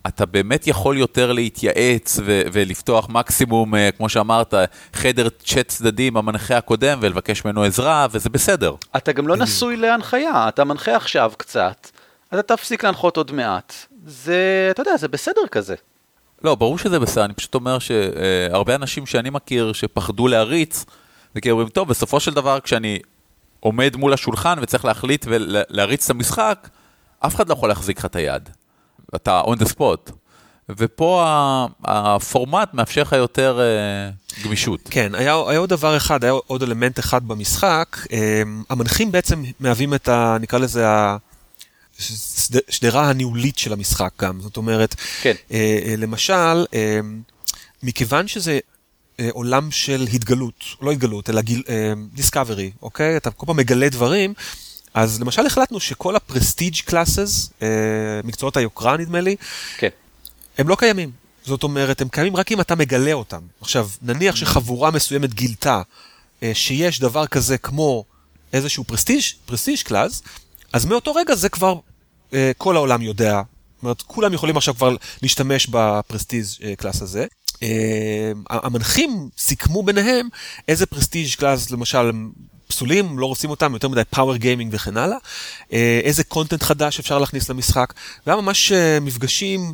אתה 0.08 0.26
באמת 0.26 0.68
יכול 0.68 0.98
יותר 0.98 1.32
להתייעץ 1.32 2.20
ו- 2.26 2.42
ולפתוח 2.54 3.10
מקסימום, 3.10 3.74
uh, 3.74 3.78
כמו 3.98 4.10
שאמרת, 4.10 4.54
חדר 4.94 5.30
צ'אט 5.30 5.68
צדדי 5.68 6.08
עם 6.08 6.18
המנחה 6.18 6.58
הקודם 6.58 7.00
ולבקש 7.02 7.46
ממנו 7.46 7.64
עזרה, 7.64 8.08
וזה 8.12 8.30
בסדר. 8.30 8.76
אתה 8.98 9.12
גם 9.12 9.28
לא 9.28 9.38
נשוי 9.38 9.78
להנחיה, 9.78 10.48
אתה 10.48 10.64
מנחה 10.64 10.96
עכשיו 10.96 11.32
קצת, 11.38 11.90
אתה 12.34 12.42
תפסיק 12.42 12.84
להנחות 12.84 13.18
עוד 13.18 13.32
מעט. 13.32 13.74
זה, 14.06 14.68
אתה 14.72 14.82
יודע, 14.82 14.98
זה 14.98 15.08
בסדר 15.08 15.42
כזה. 15.52 15.76
לא, 16.44 16.56
ברור 16.56 16.78
שזה 16.78 17.00
בסדר, 17.00 17.26
אני 17.26 17.34
פשוט 17.34 17.56
אומר 17.56 17.80
שהרבה 17.80 18.76
אנשים 18.76 19.06
שאני 19.06 19.30
מכיר 19.30 19.74
שפחדו 19.74 20.28
להריץ, 20.28 20.86
זה 21.36 21.42
כאילו 21.42 21.54
אומרים, 21.54 21.70
טוב, 21.70 21.90
בסופו 21.90 22.20
של 22.20 22.34
דבר 22.34 22.60
כשאני 22.60 23.00
עומד 23.60 23.96
מול 23.96 24.14
השולחן 24.14 24.58
וצריך 24.62 24.86
להחליט 24.86 25.26
ולהריץ 25.30 26.06
את 26.06 26.10
המשחק, 26.10 26.70
אף 27.20 27.36
אחד 27.36 27.50
לא 27.50 27.54
יכול 27.54 27.70
להחזיק 27.70 28.00
לך 28.00 28.06
את 28.06 28.16
היד. 28.16 28.50
אתה 29.16 29.42
on 29.42 29.60
the 29.60 29.66
spot. 29.66 30.12
ופה 30.70 31.26
הפורמט 31.84 32.74
מאפשר 32.74 33.02
לך 33.02 33.14
יותר 33.14 33.60
uh, 33.60 34.44
גמישות. 34.44 34.80
כן, 34.90 35.16
היה, 35.16 35.36
היה 35.48 35.60
עוד 35.60 35.70
דבר 35.70 35.98
אחד, 35.98 36.24
היה 36.24 36.34
עוד 36.48 36.64
אלמנט 36.64 37.00
אחד 37.00 37.28
במשחק. 37.28 37.98
Um, 38.04 38.10
המנחים 38.70 39.12
בעצם 39.12 39.44
מהווים 39.60 39.94
את 39.94 40.08
ה... 40.08 40.38
נקרא 40.42 40.60
לזה 40.60 40.86
השדרה 42.00 43.10
הניהולית 43.10 43.58
של 43.58 43.74
המשחק 43.74 44.12
גם. 44.22 44.42
זאת 44.42 44.58
אומרת, 44.58 44.96
כן. 45.22 45.34
uh, 45.50 45.54
למשל, 45.98 46.66
מכיוון 47.84 48.28
שזה 48.28 48.60
עולם 49.32 49.72
של 49.72 50.08
התגלות, 50.14 50.64
לא 50.82 50.92
התגלות, 50.92 51.30
אלא 51.30 51.42
גילוי, 51.42 51.64
discovery, 52.16 52.82
אוקיי? 52.82 53.18
אתה 53.18 53.32
כל 53.32 53.46
פעם 53.46 53.58
מגלה 53.58 53.90
דברים. 53.90 54.34
אז 54.94 55.22
למשל 55.22 55.46
החלטנו 55.46 55.80
שכל 55.80 56.16
ה 56.16 56.22
prestige 56.22 56.76
classes, 56.86 57.50
מקצועות 58.24 58.58
היוקרה 58.58 58.98
נדמה 58.98 59.22
לי, 59.22 59.36
כן. 59.78 59.90
הם 60.58 60.68
לא 60.70 60.76
קיימים. 60.76 61.12
זאת 61.46 61.64
אומרת, 61.64 62.02
הם 62.02 62.10
קיימים 62.10 62.36
רק 62.36 62.52
אם 62.52 62.62
אתה 62.62 62.76
מגלה 62.76 63.14
אותם. 63.14 63.42
עכשיו, 63.62 63.90
נניח 64.02 64.36
שחבורה 64.36 64.92
מסוימת 64.92 65.34
גילתה 65.34 65.82
אה, 66.44 66.52
שיש 66.54 67.00
דבר 67.00 67.28
כזה 67.28 67.58
כמו 67.58 68.04
איזשהו 68.54 68.84
prestige, 68.84 69.24
prestige 69.46 69.80
class, 69.84 70.24
אז 70.74 70.86
מאותו 70.86 71.16
רגע 71.16 71.36
זה 71.36 71.50
כבר 71.50 71.76
אה, 72.34 72.52
כל 72.58 72.76
העולם 72.76 73.02
יודע. 73.02 73.42
זאת 73.76 73.84
אומרת, 73.84 74.02
כולם 74.02 74.34
יכולים 74.34 74.58
עכשיו 74.58 74.76
כבר 74.76 74.96
להשתמש 75.22 75.68
ב 75.68 75.76
prestige 75.76 76.46
אה, 76.64 76.74
class 76.76 77.02
הזה. 77.02 77.26
אה, 77.64 78.32
המנחים 78.50 79.30
סיכמו 79.38 79.84
ביניהם 79.84 80.30
איזה 80.68 80.86
prestige 80.86 81.36
class 81.36 81.72
למשל 81.72 82.12
פסולים, 82.68 83.20
לא 83.20 83.26
רוצים 83.26 83.50
אותם, 83.50 83.74
יותר 83.74 83.88
מדי 83.88 84.02
power 84.10 84.36
gaming 84.36 84.72
וכן 84.76 84.98
הלאה, 84.98 85.18
אה, 85.74 86.00
איזה 86.04 86.24
content 86.24 86.64
חדש 86.64 87.00
אפשר 87.00 87.20
להכניס 87.20 87.50
למשחק, 87.50 87.94
והיה 88.28 88.42
ממש 88.42 88.72
אה, 88.72 89.00
מפגשים, 89.02 89.74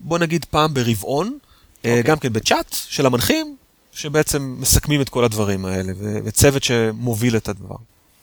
בוא 0.00 0.18
נגיד 0.18 0.44
פעם 0.44 0.74
ברבעון, 0.74 1.26
okay. 1.26 1.76
אוקיי. 1.76 2.02
גם 2.02 2.18
כן 2.18 2.32
בצ'אט 2.32 2.76
של 2.88 3.06
המנחים, 3.06 3.56
שבעצם 3.92 4.56
מסכמים 4.58 5.00
את 5.00 5.08
כל 5.08 5.24
הדברים 5.24 5.64
האלה, 5.64 5.92
וצוות 6.24 6.64
שמוביל 6.64 7.36
את 7.36 7.48
הדבר. 7.48 7.76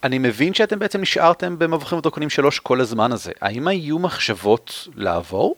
אני 0.03 0.17
מבין 0.17 0.53
שאתם 0.53 0.79
בעצם 0.79 1.01
נשארתם 1.01 1.59
במבוכים 1.59 1.97
ודרקונים 1.97 2.29
3 2.29 2.59
כל 2.59 2.81
הזמן 2.81 3.11
הזה. 3.11 3.31
האם 3.41 3.67
היו 3.67 3.99
מחשבות 3.99 4.87
לעבור? 4.95 5.55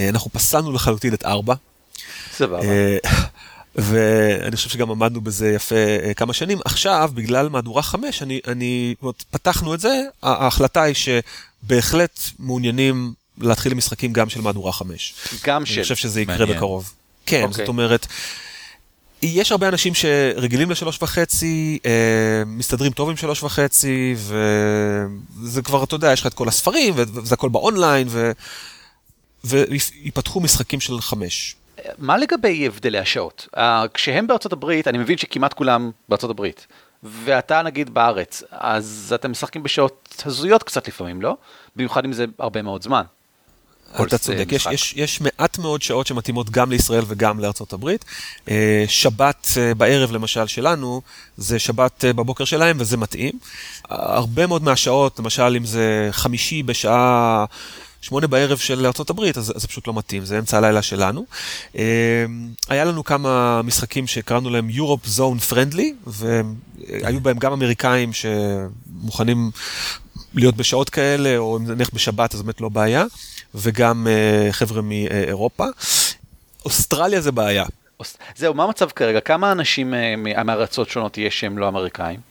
אנחנו 0.00 0.30
פסלנו 0.30 0.72
לחלוטין 0.72 1.14
את 1.14 1.24
4. 1.24 1.54
סבבה. 2.32 2.60
ואני 3.74 4.56
חושב 4.56 4.68
שגם 4.68 4.90
עמדנו 4.90 5.20
בזה 5.20 5.52
יפה 5.52 5.74
אה, 5.74 6.14
כמה 6.14 6.32
שנים. 6.32 6.58
עכשיו, 6.64 7.10
בגלל 7.14 7.48
מהדורה 7.48 7.82
5, 7.82 8.22
אני, 8.22 8.40
אני, 8.48 8.94
פתחנו 9.30 9.74
את 9.74 9.80
זה, 9.80 10.02
ההחלטה 10.22 10.82
היא 10.82 10.94
שבהחלט 10.94 12.20
מעוניינים 12.38 13.12
להתחיל 13.38 13.72
עם 13.72 13.78
משחקים 13.78 14.12
גם 14.12 14.28
של 14.28 14.40
מהדורה 14.40 14.72
5. 14.72 15.14
גם 15.44 15.66
של. 15.66 15.74
אני 15.74 15.82
חושב 15.82 15.96
שזה 15.96 16.20
יקרה 16.20 16.38
מעניין. 16.38 16.56
בקרוב. 16.56 16.92
כן, 17.26 17.44
okay. 17.44 17.46
זאת 17.46 17.52
אוקיי. 17.52 17.66
אומרת, 17.66 18.06
יש 19.22 19.52
הרבה 19.52 19.68
אנשים 19.68 19.94
שרגילים 19.94 20.70
לשלוש 20.70 21.02
וחצי, 21.02 21.78
אה, 21.86 22.42
מסתדרים 22.46 22.92
טוב 22.92 23.10
עם 23.10 23.16
שלוש 23.16 23.42
וחצי, 23.42 24.14
וזה 25.40 25.62
כבר, 25.62 25.84
אתה 25.84 25.94
יודע, 25.94 26.12
יש 26.12 26.20
לך 26.20 26.26
את 26.26 26.34
כל 26.34 26.48
הספרים, 26.48 26.94
וזה 26.96 27.34
הכל 27.34 27.48
באונליין, 27.48 28.08
ו... 28.10 28.32
ויפתחו 29.44 30.40
משחקים 30.40 30.80
של 30.80 31.00
חמש. 31.00 31.56
מה 31.98 32.16
לגבי 32.16 32.66
הבדלי 32.66 32.98
השעות? 32.98 33.48
Uh, 33.56 33.60
כשהם 33.94 34.26
בארצות 34.26 34.52
הברית, 34.52 34.88
אני 34.88 34.98
מבין 34.98 35.18
שכמעט 35.18 35.52
כולם 35.52 35.90
בארצות 36.08 36.30
הברית, 36.30 36.66
ואתה 37.02 37.62
נגיד 37.62 37.94
בארץ, 37.94 38.42
אז 38.50 39.12
אתם 39.14 39.30
משחקים 39.30 39.62
בשעות 39.62 40.22
הזויות 40.26 40.62
קצת 40.62 40.88
לפעמים, 40.88 41.22
לא? 41.22 41.36
במיוחד 41.76 42.04
אם 42.04 42.12
זה 42.12 42.24
הרבה 42.38 42.62
מאוד 42.62 42.82
זמן. 42.82 43.02
אתה 43.94 44.18
צודק, 44.18 44.48
יש, 44.52 44.66
יש, 44.70 44.94
יש 44.96 45.20
מעט 45.20 45.58
מאוד 45.58 45.82
שעות 45.82 46.06
שמתאימות 46.06 46.50
גם 46.50 46.70
לישראל 46.70 47.04
וגם 47.06 47.40
לארצות 47.40 47.72
הברית. 47.72 48.04
אה, 48.48 48.84
שבת 48.88 49.48
אה, 49.56 49.74
בערב 49.74 50.12
למשל 50.12 50.46
שלנו, 50.46 51.00
זה 51.36 51.58
שבת 51.58 52.04
בבוקר 52.04 52.44
שלהם 52.44 52.76
וזה 52.80 52.96
מתאים. 52.96 53.32
הרבה 53.88 54.46
מאוד 54.46 54.62
מהשעות, 54.62 55.18
למשל 55.18 55.54
אם 55.56 55.64
זה 55.64 56.08
חמישי 56.10 56.62
בשעה 56.62 57.44
שמונה 58.00 58.26
בערב 58.26 58.58
של 58.58 58.86
ארה"ב, 58.86 59.20
אז 59.36 59.52
זה 59.56 59.68
פשוט 59.68 59.86
לא 59.86 59.94
מתאים, 59.94 60.24
זה 60.24 60.38
אמצע 60.38 60.58
הלילה 60.58 60.82
שלנו. 60.82 61.24
אמ, 61.74 61.80
היה 62.68 62.84
לנו 62.84 63.04
כמה 63.04 63.62
משחקים 63.62 64.06
שקראנו 64.06 64.50
להם 64.50 64.68
Europe 64.70 65.18
Zone 65.18 65.52
Friendly, 65.52 65.84
והיו 66.06 67.20
בהם 67.20 67.38
גם 67.38 67.52
אמריקאים 67.52 68.10
שמוכנים 68.12 69.50
להיות 70.34 70.56
בשעות 70.56 70.90
כאלה, 70.90 71.36
או 71.38 71.56
אם 71.56 71.66
נניח 71.66 71.90
בשבת, 71.94 72.34
אז 72.34 72.42
באמת 72.42 72.60
לא 72.60 72.68
בעיה, 72.68 73.04
וגם 73.54 74.06
אה, 74.06 74.52
חבר'ה 74.52 74.82
מאירופה. 74.82 75.64
אוסטרליה 76.64 77.20
זה 77.20 77.32
בעיה. 77.32 77.64
זהו, 78.36 78.54
מה 78.54 78.64
המצב 78.64 78.90
כרגע? 78.90 79.20
כמה 79.20 79.52
אנשים 79.52 79.94
אה, 79.94 80.42
מארצות 80.44 80.88
שונות 80.88 81.18
יש 81.18 81.40
שהם 81.40 81.58
לא 81.58 81.68
אמריקאים? 81.68 82.29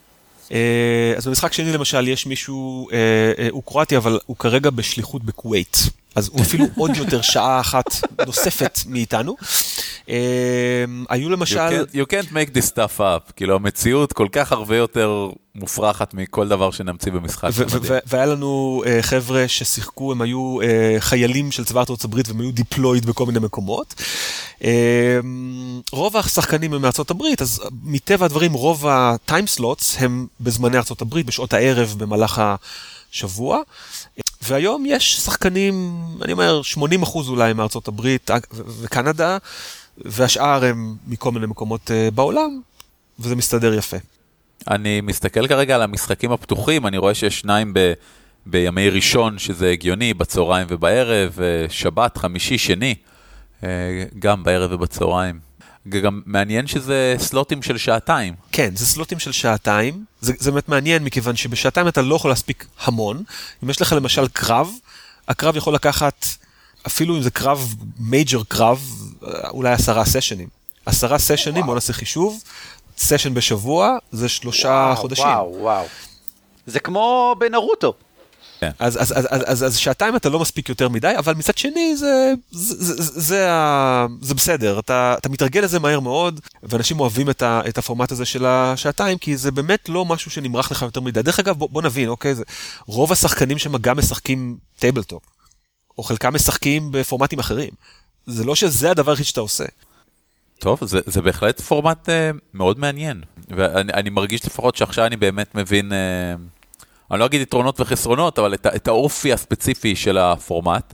אה, 0.52 1.14
אז 1.18 1.28
במשחק 1.28 1.54
שני 1.54 1.74
למשל 1.74 2.08
יש 2.08 2.26
מישהו, 2.26 2.90
אה, 2.92 2.98
אה, 3.38 3.48
הוא 3.52 3.64
קרואטי 3.66 3.98
אבל 3.98 4.20
הוא 4.26 4.38
כרגע 4.38 4.70
בשליחות 4.70 5.24
בכווית, 5.24 5.90
אז 6.16 6.30
הוא 6.34 6.42
אפילו 6.42 6.66
עוד 6.78 6.92
יותר 6.96 7.22
שעה 7.22 7.60
אחת 7.60 7.86
נוספת 8.26 8.80
מאיתנו. 8.88 9.36
היו 11.10 11.30
למשל... 11.30 11.58
You 11.58 11.72
can't, 11.72 11.96
you 11.96 12.14
can't 12.14 12.32
make 12.32 12.58
this 12.58 12.72
stuff 12.74 13.00
up, 13.00 13.32
כאילו 13.36 13.56
המציאות 13.56 14.14
כל 14.14 14.28
כך 14.32 14.52
הרבה 14.52 14.78
יותר 14.78 15.30
מופרכת 15.56 16.14
מכל 16.14 16.48
דבר 16.48 16.72
שנמציא 16.72 17.12
במשחק. 17.12 17.50
והיה 18.06 18.26
לנו 18.26 18.84
חבר'ה 19.02 19.48
ששיחקו, 19.48 20.12
הם 20.12 20.22
היו 20.22 20.58
חיילים 21.00 21.52
של 21.52 21.66
צבא 21.66 21.80
ארצות 21.80 22.04
הברית 22.04 22.28
והם 22.28 22.40
היו 22.40 22.52
deployed 22.52 23.06
בכל 23.06 23.26
מיני 23.26 23.40
מקומות. 23.40 23.96
רוב 25.92 26.18
השחקנים 26.18 26.74
הם 26.74 26.82
מארצות 26.82 27.12
הברית, 27.12 27.42
אז 27.42 27.62
מטבע 27.84 28.26
הדברים 28.26 28.54
רוב 28.54 28.88
ה 28.88 29.00
time 29.00 29.48
slots 29.48 29.96
הם 30.00 30.28
בזמני 30.42 30.78
ארצות 30.78 31.02
הברית, 31.02 31.26
בשעות 31.26 31.54
הערב 31.54 31.96
במהלך 31.98 32.42
השבוע. 33.12 33.62
והיום 34.42 34.84
יש 34.88 35.18
שחקנים, 35.18 35.96
אני 36.22 36.32
אומר, 36.34 36.62
80 36.62 37.04
אחוז 37.04 37.30
אולי 37.30 37.54
מארצות 37.54 37.88
הברית 37.88 38.30
וקנדה, 38.82 39.38
והשאר 39.98 40.66
הם 40.66 40.96
מכל 41.08 41.32
מיני 41.32 41.46
מקומות 41.46 41.92
אה, 41.92 42.12
בעולם, 42.12 42.62
וזה 43.20 43.36
מסתדר 43.36 43.74
יפה. 43.74 43.98
אני 44.68 45.02
מסתכל 45.02 45.48
כרגע 45.48 45.76
על 45.76 45.82
המשחקים 45.82 46.32
הפתוחים, 46.32 46.88
אני 46.88 46.98
רואה 46.98 47.14
שיש 47.14 47.40
שניים 47.40 47.74
ב... 47.74 47.94
בימי 48.46 48.90
ראשון, 48.90 49.40
שזה 49.40 49.70
הגיוני, 49.70 50.14
בצהריים 50.14 50.68
ובערב, 50.70 51.40
שבת, 51.70 52.18
חמישי, 52.18 52.58
שני, 52.58 52.96
גם 54.20 54.44
בערב 54.44 54.72
ובצהריים. 54.72 55.40
גם 55.90 56.22
מעניין 56.26 56.68
שזה 56.68 57.16
סלוטים 57.18 57.62
של 57.62 57.78
שעתיים. 57.78 58.34
כן, 58.52 58.76
זה 58.76 58.86
סלוטים 58.86 59.20
של 59.20 59.32
שעתיים. 59.32 60.06
זה, 60.22 60.34
זה 60.40 60.52
באמת 60.52 60.70
מעניין, 60.70 61.04
מכיוון 61.04 61.36
שבשעתיים 61.36 61.88
אתה 61.88 62.02
לא 62.02 62.16
יכול 62.16 62.32
להספיק 62.32 62.68
המון. 62.84 63.24
אם 63.64 63.70
יש 63.70 63.82
לך 63.82 63.94
למשל 63.94 64.28
קרב, 64.28 64.70
הקרב 65.28 65.56
יכול 65.56 65.74
לקחת, 65.74 66.26
אפילו 66.88 67.18
אם 67.18 67.22
זה 67.22 67.32
קרב, 67.32 67.76
major 68.00 68.44
קרב, 68.48 68.82
אולי 69.50 69.72
עשרה 69.72 70.06
סשנים. 70.06 70.48
עשרה 70.86 71.20
סשנים, 71.20 71.66
בוא 71.66 71.76
נעשה 71.76 71.94
חישוב, 71.94 72.44
סשן 72.98 73.34
בשבוע, 73.34 73.98
זה 74.12 74.30
שלושה 74.30 74.68
וואו, 74.68 74.96
חודשים. 74.96 75.26
וואו, 75.26 75.56
וואו. 75.60 75.86
זה 76.68 76.80
כמו 76.80 77.36
בנרוטו. 77.40 77.94
כן. 78.60 78.72
אז, 78.80 79.02
אז, 79.02 79.18
אז, 79.18 79.28
אז, 79.30 79.44
אז, 79.46 79.66
אז 79.66 79.78
שעתיים 79.78 80.16
אתה 80.16 80.30
לא 80.30 80.40
מספיק 80.40 80.70
יותר 80.70 80.90
מדי, 80.90 81.14
אבל 81.18 81.36
מצד 81.36 81.58
שני 81.58 81.96
זה, 81.98 82.34
זה, 82.52 82.76
זה, 82.76 82.94
זה, 83.22 83.48
זה, 84.22 84.34
בסדר, 84.34 84.80
אתה, 84.80 85.16
אתה 85.18 85.30
מתרגל 85.30 85.62
לזה 85.62 85.80
מהר 85.80 86.00
מאוד, 86.00 86.40
ואנשים 86.64 87.00
אוהבים 87.00 87.30
את, 87.30 87.42
ה, 87.42 87.62
את 87.68 87.78
הפורמט 87.78 88.12
הזה 88.12 88.26
של 88.26 88.46
השעתיים, 88.46 89.18
כי 89.18 89.38
זה 89.38 89.52
באמת 89.52 89.90
לא 89.90 90.06
משהו 90.06 90.32
שנמרח 90.32 90.72
לך 90.72 90.82
יותר 90.82 91.02
מדי. 91.02 91.22
דרך 91.22 91.40
אגב, 91.40 91.58
בוא, 91.58 91.70
בוא 91.72 91.82
נבין, 91.82 92.10
אוקיי, 92.10 92.36
זה, 92.36 92.44
רוב 92.86 93.12
השחקנים 93.12 93.58
שם 93.58 93.78
גם 93.78 93.98
משחקים 93.98 94.58
tabletop, 94.80 95.24
או 95.98 96.04
חלקם 96.04 96.34
משחקים 96.34 96.92
בפורמטים 96.92 97.40
אחרים. 97.40 97.72
זה 98.26 98.44
לא 98.44 98.56
שזה 98.56 98.92
הדבר 98.92 99.12
היחיד 99.12 99.26
שאתה 99.26 99.42
עושה. 99.42 99.66
טוב, 100.60 100.80
זה, 100.86 101.00
זה 101.06 101.22
בהחלט 101.22 101.62
פורמט 101.62 102.10
uh, 102.10 102.12
מאוד 102.54 102.80
מעניין, 102.80 103.22
ואני 103.50 104.10
מרגיש 104.10 104.46
לפחות 104.46 104.76
שעכשיו 104.76 105.06
אני 105.06 105.18
באמת 105.18 105.56
מבין... 105.56 105.92
Uh... 105.92 106.59
אני 107.12 107.20
לא 107.20 107.26
אגיד 107.26 107.42
יתרונות 107.42 107.80
וחסרונות, 107.80 108.40
אבל 108.40 108.54
את, 108.54 108.68
את 108.76 108.88
האופי 108.88 109.34
הספציפי 109.34 109.96
של 109.96 110.18
הפורמט, 110.18 110.94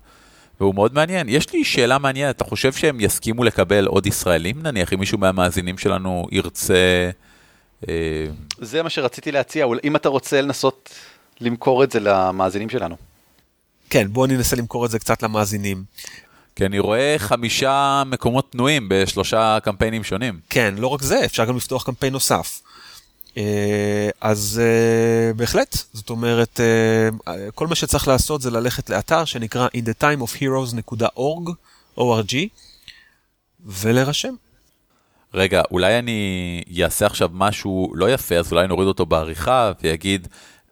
והוא 0.60 0.76
מאוד 0.76 0.94
מעניין. 0.94 1.30
יש 1.30 1.54
לי 1.54 1.64
שאלה 1.64 1.98
מעניינת, 1.98 2.36
אתה 2.36 2.44
חושב 2.44 2.74
שהם 2.74 3.00
יסכימו 3.00 3.44
לקבל 3.44 3.86
עוד 3.86 4.08
ישראלים, 4.08 4.62
נניח, 4.64 4.94
אם 4.94 5.00
מישהו 5.00 5.18
מהמאזינים 5.18 5.78
שלנו 5.78 6.28
ירצה... 6.32 7.10
אה... 7.90 7.94
זה 8.62 8.84
מה 8.84 8.90
שרציתי 8.90 9.32
להציע, 9.32 9.66
אם 9.84 9.96
אתה 9.96 10.10
רוצה 10.10 10.42
לנסות 10.42 10.90
למכור 11.42 11.84
את 11.84 11.92
זה 11.92 12.00
למאזינים 12.00 12.70
שלנו. 12.70 12.96
כן, 13.90 14.08
בואו 14.12 14.26
ננסה 14.26 14.56
למכור 14.56 14.86
את 14.86 14.92
זה 14.92 15.00
קצת 15.00 15.24
למאזינים. 15.24 15.84
כי 16.56 16.66
אני 16.66 16.80
רואה 16.80 17.16
חמישה 17.18 18.04
מקומות 18.06 18.48
פנויים 18.50 18.90
בשלושה 18.90 19.58
קמפיינים 19.64 20.04
שונים. 20.04 20.40
כן, 20.50 20.76
לא 20.78 20.88
רק 20.88 21.02
זה, 21.02 21.26
אפשר 21.26 21.46
גם 21.46 21.58
לפתוח 21.58 21.84
קמפיין 21.84 22.14
נוסף. 22.14 22.62
אה, 23.38 24.10
אז 24.22 24.62
אה, 24.64 25.34
בהחלט, 25.34 25.78
זאת 25.94 26.10
אומרת, 26.10 26.60
אה, 26.60 27.52
כל 27.56 27.68
מה 27.68 27.76
שצריך 27.76 28.08
לעשות 28.08 28.42
זה 28.42 28.52
ללכת 28.52 28.90
לאתר 28.90 29.26
שנקרא 29.26 29.68
in 29.68 29.80
the 29.80 30.04
time 30.04 30.22
of 30.22 30.42
heroes.org, 30.42 31.52
org, 32.00 32.36
ולהירשם. 33.66 34.34
רגע, 35.34 35.62
אולי 35.72 36.00
אני 36.00 36.64
אעשה 36.84 37.06
עכשיו 37.06 37.30
משהו 37.34 37.92
לא 37.96 38.10
יפה, 38.12 38.36
אז 38.36 38.52
אולי 38.52 38.68
נוריד 38.68 38.88
אותו 38.88 39.06
בעריכה 39.06 39.72
ויגיד, 39.82 40.28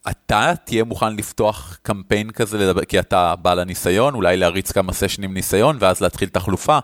אתה 0.09 0.53
תהיה 0.65 0.83
מוכן 0.83 1.15
לפתוח 1.15 1.77
קמפיין 1.81 2.31
כזה, 2.31 2.57
לדבר, 2.57 2.85
כי 2.85 2.99
אתה 2.99 3.35
בעל 3.35 3.59
הניסיון, 3.59 4.13
אולי 4.13 4.37
להריץ 4.37 4.71
כמה 4.71 4.93
סשנים 4.93 5.33
ניסיון, 5.33 5.77
ואז 5.79 6.01
להתחיל 6.01 6.29
תחלופה, 6.29 6.79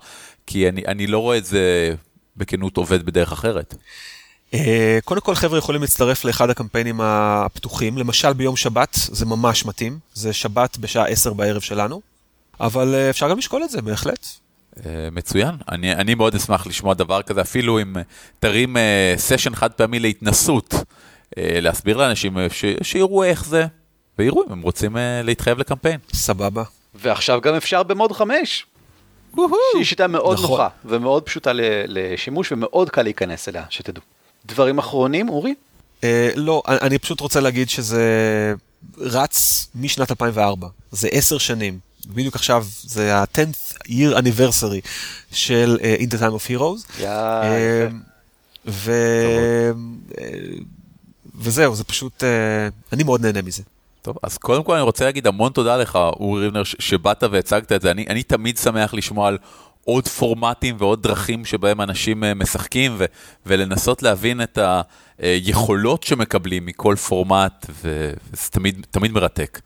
כי 0.47 0.69
אני, 0.69 0.83
אני 0.87 1.07
לא 1.07 1.19
רואה 1.19 1.37
את 1.37 1.45
זה 1.45 1.95
בכנות 2.37 2.77
עובד 2.77 3.05
בדרך 3.05 3.31
אחרת. 3.31 3.75
אה, 4.53 4.99
קודם 5.05 5.21
כל 5.21 5.35
חבר'ה 5.35 5.57
יכולים 5.57 5.81
להצטרף 5.81 6.25
לאחד 6.25 6.49
הקמפיינים 6.49 7.01
הפתוחים, 7.01 7.97
למשל 7.97 8.33
ביום 8.33 8.55
שבת, 8.55 8.89
זה 8.93 9.25
ממש 9.25 9.65
מתאים, 9.65 9.99
זה 10.13 10.33
שבת 10.33 10.77
בשעה 10.77 11.05
10 11.05 11.33
בערב 11.33 11.61
שלנו, 11.61 12.01
אבל 12.59 12.95
אה, 12.95 13.09
אפשר 13.09 13.29
גם 13.29 13.37
לשקול 13.37 13.63
את 13.63 13.69
זה 13.69 13.81
בהחלט. 13.81 14.27
אה, 14.85 15.09
מצוין, 15.11 15.55
אני, 15.71 15.93
אני 15.93 16.15
מאוד 16.15 16.35
אשמח 16.35 16.67
לשמוע 16.67 16.93
דבר 16.93 17.21
כזה, 17.21 17.41
אפילו 17.41 17.81
אם 17.81 17.95
תרים 18.39 18.77
סשן 19.17 19.55
חד 19.55 19.71
פעמי 19.71 19.99
להתנסות, 19.99 20.73
להסביר 21.37 21.97
לאנשים 21.97 22.37
ש, 22.51 22.65
שיראו 22.81 23.23
איך 23.23 23.45
זה, 23.45 23.65
ויראו 24.19 24.43
אם 24.47 24.51
הם 24.51 24.61
רוצים 24.61 24.97
להתחייב 25.23 25.57
לקמפיין. 25.59 25.99
סבבה. 26.13 26.63
ועכשיו 26.95 27.41
גם 27.41 27.55
אפשר 27.55 27.83
במוד 27.83 28.11
5. 28.11 28.65
שהיא 29.35 29.83
שיטה 29.83 30.07
מאוד 30.07 30.37
נכון. 30.37 30.49
נוחה 30.49 30.67
ומאוד 30.85 31.23
פשוטה 31.23 31.51
לשימוש 31.87 32.51
ומאוד 32.51 32.89
קל 32.89 33.01
להיכנס 33.01 33.49
אליה, 33.49 33.63
שתדעו. 33.69 34.03
דברים 34.49 34.77
אחרונים, 34.77 35.29
אורי? 35.29 35.53
Uh, 36.01 36.03
לא, 36.35 36.63
אני 36.67 36.97
פשוט 36.97 37.19
רוצה 37.19 37.39
להגיד 37.39 37.69
שזה 37.69 38.03
רץ 38.97 39.67
משנת 39.75 40.11
2004, 40.11 40.67
זה 40.91 41.07
עשר 41.11 41.37
שנים. 41.37 41.79
בדיוק 42.07 42.35
עכשיו 42.35 42.65
זה 42.83 43.15
ה-10th 43.15 43.73
year 43.87 44.17
anniversary 44.17 44.87
של 45.31 45.77
uh, 45.79 46.01
In 46.01 46.05
the 46.05 46.17
Time 46.17 46.33
of 46.33 46.49
Heroes. 46.49 46.99
Yeah, 46.99 47.01
uh, 47.01 47.93
ו... 48.67 48.91
uh, 50.11 50.15
וזהו, 51.35 51.75
זה 51.75 51.83
פשוט, 51.83 52.23
uh, 52.23 52.93
אני 52.93 53.03
מאוד 53.03 53.21
נהנה 53.21 53.41
מזה. 53.41 53.63
טוב, 54.01 54.17
אז 54.23 54.37
קודם 54.37 54.63
כל 54.63 54.73
אני 54.73 54.81
רוצה 54.81 55.05
להגיד 55.05 55.27
המון 55.27 55.51
תודה 55.51 55.77
לך, 55.77 55.95
אורי 55.95 56.41
ריבנר, 56.41 56.63
שבאת 56.63 57.23
והצגת 57.31 57.71
את 57.71 57.81
זה. 57.81 57.91
אני, 57.91 58.05
אני 58.09 58.23
תמיד 58.23 58.57
שמח 58.57 58.93
לשמוע 58.93 59.27
על 59.27 59.37
עוד 59.89 60.07
פורמטים 60.07 60.75
ועוד 60.79 61.03
דרכים 61.03 61.45
שבהם 61.45 61.81
אנשים 61.81 62.23
אה, 62.23 62.33
משחקים, 62.33 62.95
ו- 62.97 63.05
ולנסות 63.45 64.03
להבין 64.03 64.41
את 64.41 64.59
היכולות 65.19 66.03
שמקבלים 66.03 66.65
מכל 66.65 66.95
פורמט, 67.07 67.65
וזה 67.69 68.49
תמיד, 68.51 68.85
תמיד 68.91 69.11
מרתק. 69.11 69.61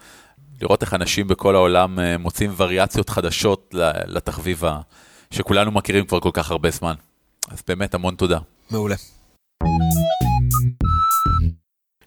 לראות 0.62 0.82
איך 0.82 0.94
אנשים 0.94 1.28
בכל 1.28 1.56
העולם 1.56 2.00
אה, 2.00 2.18
מוצאים 2.18 2.54
וריאציות 2.58 3.10
חדשות 3.10 3.76
לתחביב 4.08 4.64
שכולנו 5.32 5.72
מכירים 5.72 6.06
כבר 6.06 6.20
כל 6.20 6.32
כך 6.34 6.52
הרבה 6.52 6.70
זמן. 6.70 6.94
אז 7.52 7.64
באמת 7.68 7.94
המון 7.94 8.16
תודה. 8.16 8.40
מעולה. 8.72 8.96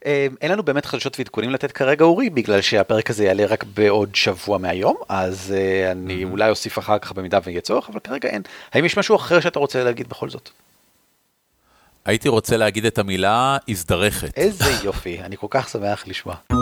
אה, 0.07 0.27
אין 0.41 0.53
לנו 0.53 0.63
באמת 0.63 0.87
חדשות 0.87 1.19
ועדכונים 1.19 1.51
לתת 1.51 1.73
כרגע 1.73 2.05
אורי 2.05 2.31
בגלל 2.31 2.61
שהפרק 2.61 3.11
הזה 3.11 3.25
יעלה 3.25 3.47
רק 3.47 3.65
בעוד 3.65 4.15
שבוע 4.15 4.59
מהיום 4.59 4.97
אז 5.09 5.55
uh, 5.55 5.93
אני 5.93 6.25
mm-hmm. 6.25 6.31
אולי 6.31 6.51
אוסיף 6.51 6.79
אחר 6.79 6.99
כך 6.99 7.13
במידה 7.13 7.39
ויהיה 7.45 7.61
צורך 7.61 7.89
אבל 7.89 8.01
כרגע 8.01 8.29
אין. 8.29 8.43
האם 8.73 8.85
יש 8.85 8.99
משהו 8.99 9.17
אחר 9.17 9.41
שאתה 9.41 9.59
רוצה 9.59 9.85
להגיד 9.85 10.09
בכל 10.09 10.31
זאת? 10.31 10.51
הייתי 12.05 12.29
רוצה 12.29 12.57
להגיד 12.57 12.85
את 12.85 12.99
המילה 12.99 13.57
הזדרכת. 13.69 14.39
איזה 14.39 14.65
יופי, 14.87 15.21
אני 15.21 15.37
כל 15.37 15.47
כך 15.51 15.69
שמח 15.69 16.05
לשמוע. 16.07 16.35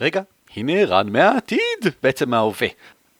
רגע, 0.00 0.22
הנה 0.56 0.84
רן 0.84 1.08
מהעתיד, 1.08 1.80
בעצם 2.02 2.30
מההווה. 2.30 2.68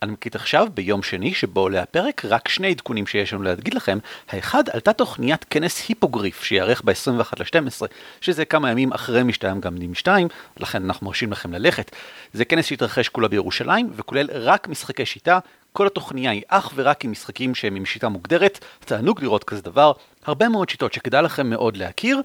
אני 0.03 0.13
מקליט 0.13 0.35
עכשיו 0.35 0.67
ביום 0.75 1.03
שני 1.03 1.35
שבו 1.35 1.61
עולה 1.61 1.83
הפרק 1.83 2.25
רק 2.25 2.49
שני 2.49 2.71
עדכונים 2.71 3.07
שיש 3.07 3.33
לנו 3.33 3.43
להגיד 3.43 3.75
לכם. 3.75 3.99
האחד 4.29 4.69
עלתה 4.69 4.93
תוכניית 4.93 5.45
כנס 5.51 5.89
היפוגריף 5.89 6.43
שיארך 6.43 6.83
ב-21 6.85 7.33
ל-12 7.39 7.87
שזה 8.21 8.45
כמה 8.45 8.71
ימים 8.71 8.93
אחרי 8.93 9.23
משתיים 9.23 9.61
גם 9.61 9.79
נים 9.79 9.95
2 9.95 10.29
לכן 10.57 10.85
אנחנו 10.85 11.07
מרשים 11.07 11.33
לכם 11.33 11.53
ללכת. 11.53 11.91
זה 12.33 12.45
כנס 12.45 12.67
שהתרחש 12.67 13.09
כולה 13.09 13.29
בירושלים 13.29 13.91
וכולל 13.97 14.29
רק 14.33 14.69
משחקי 14.69 15.07
שיטה. 15.07 15.39
כל 15.73 15.87
התוכניה 15.87 16.31
היא 16.31 16.43
אך 16.49 16.73
ורק 16.75 17.05
עם 17.05 17.11
משחקים 17.11 17.55
שהם 17.55 17.77
עם 17.77 17.85
שיטה 17.85 18.09
מוגדרת, 18.09 18.65
תענוג 18.81 19.23
לראות 19.23 19.45
כזה 19.45 19.63
דבר, 19.63 19.93
הרבה 20.25 20.49
מאוד 20.49 20.69
שיטות 20.69 20.93
שכדאי 20.93 21.23
לכם 21.23 21.51
מאוד 21.51 21.77
להכיר, 21.77 22.21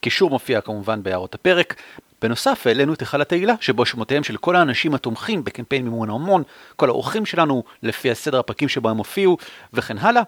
קישור 0.00 0.30
מופיע 0.30 0.60
כמובן 0.60 1.02
בהערות 1.02 1.34
הפרק. 1.34 1.74
בנוסף 2.22 2.66
העלינו 2.66 2.94
את 2.94 3.00
היכל 3.00 3.20
התהילה, 3.20 3.54
שבו 3.60 3.86
שמותיהם 3.86 4.24
של 4.24 4.36
כל 4.36 4.56
האנשים 4.56 4.94
התומכים 4.94 5.44
בקמפיין 5.44 5.84
מימון 5.84 6.10
ההמון, 6.10 6.42
כל 6.76 6.88
האורחים 6.88 7.26
שלנו, 7.26 7.64
לפי 7.82 8.10
הסדר 8.10 8.38
הפרקים 8.38 8.68
שבו 8.68 8.90
הם 8.90 8.96
הופיעו, 8.96 9.36
וכן 9.72 9.98
הלאה. 9.98 10.22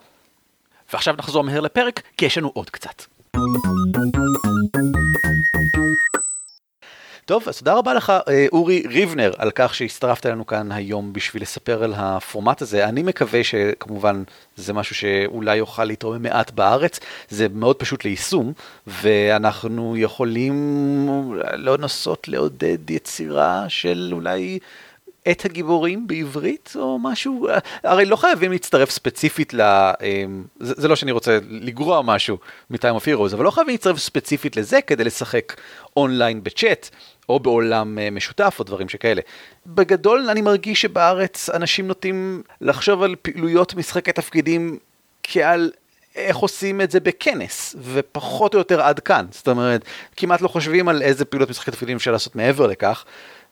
ועכשיו 0.93 1.15
נחזור 1.19 1.45
מהר 1.45 1.61
לפרק, 1.61 2.03
כי 2.17 2.27
יש 2.27 2.39
לנו 2.39 2.51
עוד 2.55 2.71
קצת. 2.71 3.03
טוב, 7.25 7.49
אז 7.49 7.59
תודה 7.59 7.75
רבה 7.75 7.95
לך, 7.95 8.13
אה, 8.29 8.47
אורי 8.53 8.83
ריבנר, 8.89 9.33
על 9.39 9.51
כך 9.55 9.75
שהצטרפת 9.75 10.27
אלינו 10.27 10.47
כאן 10.47 10.73
היום 10.73 11.13
בשביל 11.13 11.43
לספר 11.43 11.85
על 11.85 11.95
הפורמט 11.97 12.63
הזה. 12.63 12.89
אני 12.89 13.03
מקווה 13.03 13.45
שכמובן 13.45 14.23
זה 14.57 14.73
משהו 14.73 14.95
שאולי 14.95 15.57
יוכל 15.57 15.85
לתרום 15.85 16.23
מעט 16.23 16.51
בארץ. 16.51 17.01
זה 17.29 17.47
מאוד 17.55 17.77
פשוט 17.77 18.05
ליישום, 18.05 18.53
ואנחנו 18.87 19.97
יכולים 19.97 20.55
לא 21.53 21.79
לנסות 21.79 22.29
לעודד 22.29 22.91
יצירה 22.91 23.65
של 23.69 24.11
אולי... 24.13 24.59
את 25.31 25.45
הגיבורים 25.45 26.07
בעברית 26.07 26.73
או 26.77 26.99
משהו, 26.99 27.49
הרי 27.83 28.05
לא 28.05 28.17
חייבים 28.17 28.53
להצטרף 28.53 28.91
ספציפית 28.91 29.55
ל... 29.55 29.61
אמ, 29.61 30.45
זה, 30.61 30.89
לא 30.89 30.97
שאני 30.97 31.13
רוצה 31.13 31.39
לגרוע 31.49 32.03
משהו 32.03 32.39
מ-Time 32.71 33.01
of 33.01 33.05
Heroes, 33.05 33.35
אבל 33.35 33.45
לא 33.45 33.51
חייבים 33.51 33.73
להצטרף 33.73 33.99
ספציפית 33.99 34.57
לזה 34.57 34.81
כדי 34.87 35.05
לשחק 35.05 35.57
אונליין 35.97 36.45
בצ'אט. 36.45 36.89
או 37.29 37.41
בעולם 37.41 37.99
אה, 37.99 38.11
משותף 38.11 38.57
או 38.59 38.65
דברים 38.65 38.89
שכאלה. 38.89 39.21
בגדול 39.67 40.31
אני 40.31 40.41
מרגיש 40.41 40.81
שבארץ 40.81 41.51
אנשים 41.51 41.87
נוטים 41.87 42.43
לחשוב 42.61 43.03
על 43.03 43.15
פעילויות 43.23 43.75
משחקי 43.75 44.13
תפקידים 44.13 44.79
כעל 45.23 45.71
איך 46.17 46.37
עושים 46.37 46.81
את 46.81 46.91
זה 46.91 47.01
בכנס, 47.01 47.77
ופחות 47.83 48.55
או 48.55 48.59
יותר 48.59 48.81
עד 48.81 49.01
כאן. 49.01 49.27
זאת 49.31 49.49
אומרת, 49.49 49.85
כמעט 50.17 50.41
לא 50.41 50.49
חושבים 50.49 50.89
על 50.89 51.03
איזה 51.03 51.25
פעילות 51.25 51.51
משחקי 51.51 51.71
תפקידים 51.71 51.97
אפשר 51.97 52.13
לעשות 52.13 52.37
מעבר 52.37 52.67
לכך. 52.67 53.05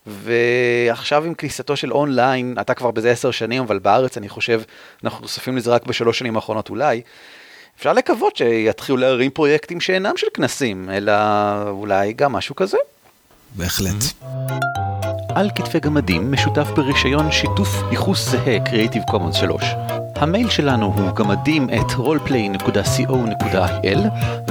ועכשיו 0.06 1.24
עם 1.24 1.34
כניסתו 1.34 1.76
של 1.76 1.92
אונליין, 1.92 2.56
אתה 2.60 2.74
כבר 2.74 2.90
בזה 2.90 3.10
עשר 3.10 3.30
שנים, 3.30 3.62
אבל 3.62 3.78
בארץ 3.78 4.16
אני 4.16 4.28
חושב, 4.28 4.62
אנחנו 5.04 5.22
נוספים 5.22 5.56
לזה 5.56 5.70
רק 5.70 5.86
בשלוש 5.86 6.18
שנים 6.18 6.36
האחרונות 6.36 6.70
אולי. 6.70 7.02
אפשר 7.78 7.92
לקוות 7.92 8.36
שיתחילו 8.36 8.98
להרים 8.98 9.30
פרויקטים 9.30 9.80
שאינם 9.80 10.16
של 10.16 10.26
כנסים, 10.34 10.90
אלא 10.90 11.12
אולי 11.68 12.12
גם 12.12 12.32
משהו 12.32 12.56
כזה. 12.56 12.76
בהחלט. 13.56 14.04
על 15.34 15.50
כתפי 15.54 15.80
גמדים 15.80 16.32
משותף 16.32 16.66
ברישיון 16.76 17.32
שיתוף 17.32 17.68
ייחוס 17.90 18.28
זהה 18.28 18.56
Creative 18.56 19.10
Commons 19.10 19.34
3. 19.34 19.64
המייל 20.20 20.50
שלנו 20.50 20.86
הוא 20.86 21.14
גמדים 21.14 21.68
את 21.70 21.90
roleplay.co.il 21.90 23.98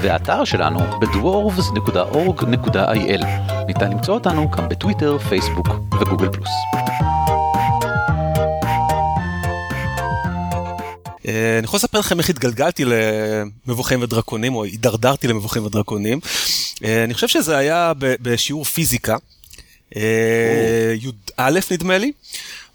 והאתר 0.01 0.45
שלנו 0.45 0.79
בדוורבס.org.il. 1.01 3.25
ניתן 3.67 3.91
למצוא 3.91 4.13
אותנו 4.13 4.51
גם 4.51 4.69
בטוויטר, 4.69 5.17
פייסבוק 5.17 5.67
וגוגל 6.01 6.29
פלוס. 6.29 6.49
אה, 11.27 11.57
אני 11.57 11.65
יכול 11.65 11.77
לספר 11.77 11.99
לכם 11.99 12.19
איך 12.19 12.29
התגלגלתי 12.29 12.83
למבוכים 12.85 14.01
ודרקונים, 14.01 14.55
או 14.55 14.63
הידרדרתי 14.63 15.27
למבוכים 15.27 15.65
ודרקונים. 15.65 16.19
אה, 16.83 17.03
אני 17.03 17.13
חושב 17.13 17.27
שזה 17.27 17.57
היה 17.57 17.91
בשיעור 17.99 18.63
פיזיקה, 18.63 19.15
אה, 19.95 20.93
י"א 21.01 21.59
נדמה 21.71 21.97
לי, 21.97 22.11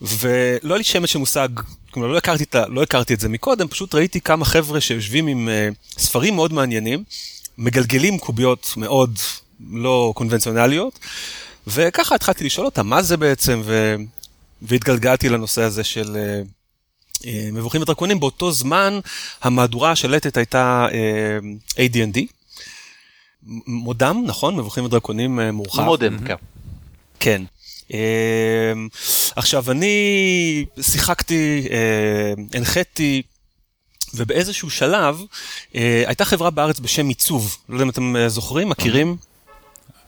ולא 0.03 0.75
היה 0.75 0.79
לי 0.79 0.85
שמץ 0.85 1.11
של 1.11 1.19
מושג, 1.19 1.49
כלומר 1.95 2.09
לא 2.09 2.19
הכרתי, 2.19 2.45
לא 2.69 2.83
הכרתי 2.83 3.15
את 3.15 3.21
זה 3.21 3.29
מקודם, 3.29 3.69
פשוט 3.69 3.95
ראיתי 3.95 4.21
כמה 4.21 4.45
חבר'ה 4.45 4.81
שיושבים 4.81 5.27
עם 5.27 5.49
ספרים 5.99 6.35
מאוד 6.35 6.53
מעניינים, 6.53 7.05
מגלגלים 7.59 8.19
קוביות 8.19 8.75
מאוד 8.77 9.19
לא 9.71 10.13
קונבנציונליות, 10.17 10.99
וככה 11.67 12.15
התחלתי 12.15 12.45
לשאול 12.45 12.67
אותם 12.67 12.87
מה 12.87 13.03
זה 13.03 13.17
בעצם, 13.17 13.63
ו... 13.65 13.95
והתגלגלתי 14.63 15.29
לנושא 15.29 15.63
הזה 15.63 15.85
של 15.85 16.17
אה, 17.27 17.49
מבוכים 17.53 17.83
ודרקונים, 17.83 18.21
באותו 18.21 18.53
זמן 18.53 18.99
המהדורה 19.43 19.91
השלטת 19.91 20.37
הייתה 20.37 20.87
אה, 20.93 21.39
AD&D. 21.87 22.19
מודם, 23.67 24.23
נכון? 24.27 24.57
מבוכים 24.57 24.85
ודרקונים 24.85 25.41
מורחב. 25.41 25.83
מודם, 25.85 26.19
כן. 26.27 26.35
כן. 27.21 27.43
עכשיו, 29.37 29.71
אני 29.71 30.65
שיחקתי, 30.81 31.69
הנחיתי, 32.55 33.23
ובאיזשהו 34.15 34.71
שלב 34.71 35.21
הייתה 36.07 36.25
חברה 36.25 36.51
בארץ 36.51 36.81
בשם 36.81 37.09
עיצוב. 37.09 37.57
לא 37.69 37.75
יודע 37.75 37.85
אם 37.85 37.91
אתם 37.91 38.15
זוכרים, 38.29 38.69
מכירים? 38.69 39.17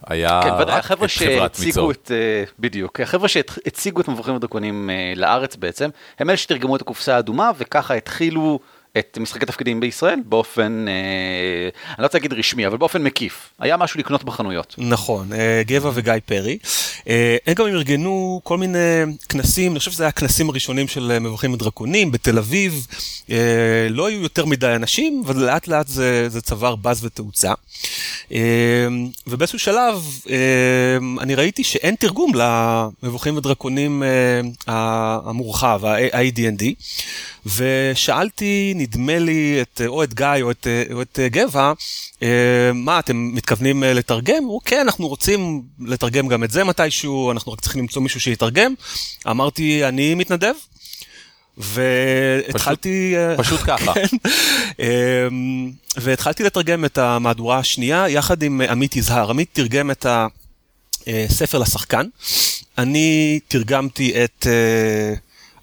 היה 0.07 0.41
כן, 0.43 0.49
רק 0.49 0.69
החבר'ה 0.69 1.05
את 1.05 1.11
חברת 1.11 1.55
שהציגו. 1.55 1.91
את, 1.91 2.11
אה, 2.13 2.43
בדיוק, 2.59 2.99
החבר'ה 2.99 3.27
שהציגו 3.27 4.01
את 4.01 4.07
מבוכים 4.07 4.35
ודרקונים 4.35 4.89
אה, 4.89 5.13
לארץ 5.15 5.55
בעצם, 5.55 5.89
הם 6.19 6.29
אלה 6.29 6.37
שתרגמו 6.37 6.75
את 6.75 6.81
הקופסה 6.81 7.15
האדומה, 7.15 7.51
וככה 7.57 7.93
התחילו 7.93 8.59
את 8.99 9.17
משחקי 9.21 9.45
תפקידים 9.45 9.79
בישראל 9.79 10.19
באופן, 10.25 10.85
אה, 10.87 10.93
אני 11.87 11.95
לא 11.99 12.03
רוצה 12.03 12.17
להגיד 12.17 12.33
רשמי, 12.33 12.67
אבל 12.67 12.77
באופן 12.77 13.03
מקיף. 13.03 13.49
היה 13.59 13.77
משהו 13.77 13.99
לקנות 13.99 14.23
בחנויות. 14.23 14.75
נכון, 14.77 15.33
אה, 15.33 15.61
גבע 15.65 15.91
וגיא 15.93 16.13
פרי. 16.25 16.57
אה, 17.09 17.37
הם 17.47 17.53
גם 17.53 17.65
ארגנו 17.65 18.41
כל 18.43 18.57
מיני 18.57 19.03
כנסים, 19.29 19.71
אני 19.71 19.79
חושב 19.79 19.91
שזה 19.91 20.03
היה 20.03 20.09
הכנסים 20.09 20.49
הראשונים 20.49 20.87
של 20.87 21.19
מבוכים 21.19 21.53
ודרקונים 21.53 22.11
בתל 22.11 22.37
אביב. 22.37 22.87
לא 23.89 24.07
היו 24.07 24.21
יותר 24.21 24.45
מדי 24.45 24.75
אנשים, 24.75 25.23
אבל 25.25 25.45
לאט 25.45 25.67
לאט 25.67 25.87
זה, 25.87 26.29
זה 26.29 26.41
צבר 26.41 26.75
באז 26.75 27.05
ותאוצה. 27.05 27.53
ובאיזשהו 29.27 29.59
שלב 29.59 30.03
אני 31.19 31.35
ראיתי 31.35 31.63
שאין 31.63 31.95
תרגום 31.95 32.31
למבוכים 32.35 33.37
ודרקונים 33.37 34.03
המורחב, 34.67 35.81
ה-AD&D, 35.85 36.63
ושאלתי, 37.55 38.73
נדמה 38.87 39.19
לי, 39.19 39.61
את, 39.61 39.81
או 39.87 40.03
את 40.03 40.13
גיא 40.13 40.27
או 40.41 40.51
את, 40.51 40.67
או 40.93 41.01
את 41.01 41.19
גבע, 41.31 41.73
אה, 42.23 42.71
מה, 42.73 42.99
אתם 42.99 43.31
מתכוונים 43.33 43.83
אה, 43.83 43.93
לתרגם? 43.93 44.35
אמרו, 44.43 44.61
כן, 44.65 44.79
אנחנו 44.79 45.07
רוצים 45.07 45.61
לתרגם 45.79 46.27
גם 46.27 46.43
את 46.43 46.51
זה 46.51 46.63
מתישהו, 46.63 47.31
אנחנו 47.31 47.51
רק 47.51 47.61
צריכים 47.61 47.81
למצוא 47.81 48.01
מישהו 48.01 48.21
שיתרגם. 48.21 48.73
אמרתי, 49.29 49.85
אני 49.87 50.15
מתנדב. 50.15 50.53
והתחלתי... 51.57 53.13
אה, 53.15 53.37
פשוט 53.43 53.59
ככה. 53.63 53.93
כן. 53.93 54.17
אמ, 54.79 55.71
והתחלתי 55.97 56.43
לתרגם 56.43 56.85
את 56.85 56.97
המהדורה 56.97 57.57
השנייה 57.57 58.09
יחד 58.09 58.43
עם 58.43 58.61
עמית 58.61 58.95
יזהר. 58.95 59.29
עמית 59.29 59.49
תרגם 59.53 59.91
את 59.91 60.05
הספר 61.07 61.57
לשחקן. 61.57 62.07
אני 62.77 63.39
תרגמתי 63.47 64.23
את 64.23 64.47
אה, 64.49 65.13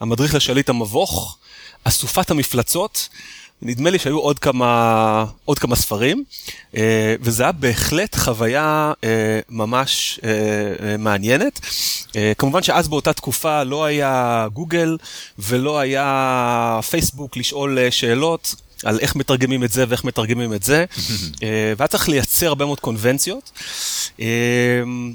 המדריך 0.01 0.35
לשליט 0.35 0.69
המבוך, 0.69 1.39
אסופת 1.85 2.31
המפלצות. 2.31 3.09
נדמה 3.63 3.91
לי 3.91 3.99
שהיו 3.99 4.19
עוד 4.19 4.39
כמה, 4.39 5.25
עוד 5.45 5.59
כמה 5.59 5.77
ספרים, 5.77 6.25
אה, 6.77 7.15
וזה 7.21 7.43
היה 7.43 7.53
בהחלט 7.53 8.17
חוויה 8.17 8.93
אה, 9.05 9.41
ממש 9.49 10.21
אה, 10.25 10.97
מעניינת. 10.97 11.61
כמובן 12.39 12.63
שאז 12.63 12.89
באותה 12.89 13.13
תקופה 13.13 13.63
לא 13.63 13.85
היה 13.85 14.47
גוגל 14.53 14.97
ולא 15.39 15.79
היה 15.79 16.81
פייסבוק 16.91 17.37
לשאול 17.37 17.91
שאלות. 17.91 18.55
על 18.85 18.99
איך 19.01 19.17
מתרגמים 19.17 19.65
את 19.65 19.73
זה 19.73 19.85
ואיך 19.89 20.05
מתרגמים 20.05 20.55
את 20.55 20.63
זה, 20.63 20.85
והיה 21.77 21.89
צריך 21.89 22.09
לייצר 22.09 22.47
הרבה 22.47 22.65
מאוד 22.65 22.81
קונבנציות, 22.81 23.61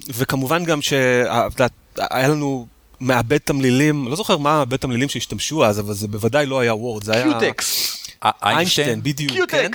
וכמובן 0.10 0.66
גם 0.66 0.82
שהיה 0.82 2.28
לנו 2.28 2.68
מעבד 3.00 3.38
תמלילים, 3.38 4.08
לא 4.08 4.16
זוכר 4.16 4.38
מה 4.38 4.58
מעבד 4.58 4.78
תמלילים 4.78 5.10
שהשתמשו 5.10 5.66
אז, 5.66 5.80
אבל 5.80 5.94
זה 5.94 6.08
בוודאי 6.08 6.46
לא 6.46 6.60
היה 6.60 6.76
וורד, 6.76 7.04
זה 7.04 7.14
היה... 7.14 7.24
קיוטקסט. 7.24 8.10
איינשטיין, 8.24 9.04
בדיוק, 9.04 9.52
כן. 9.52 9.72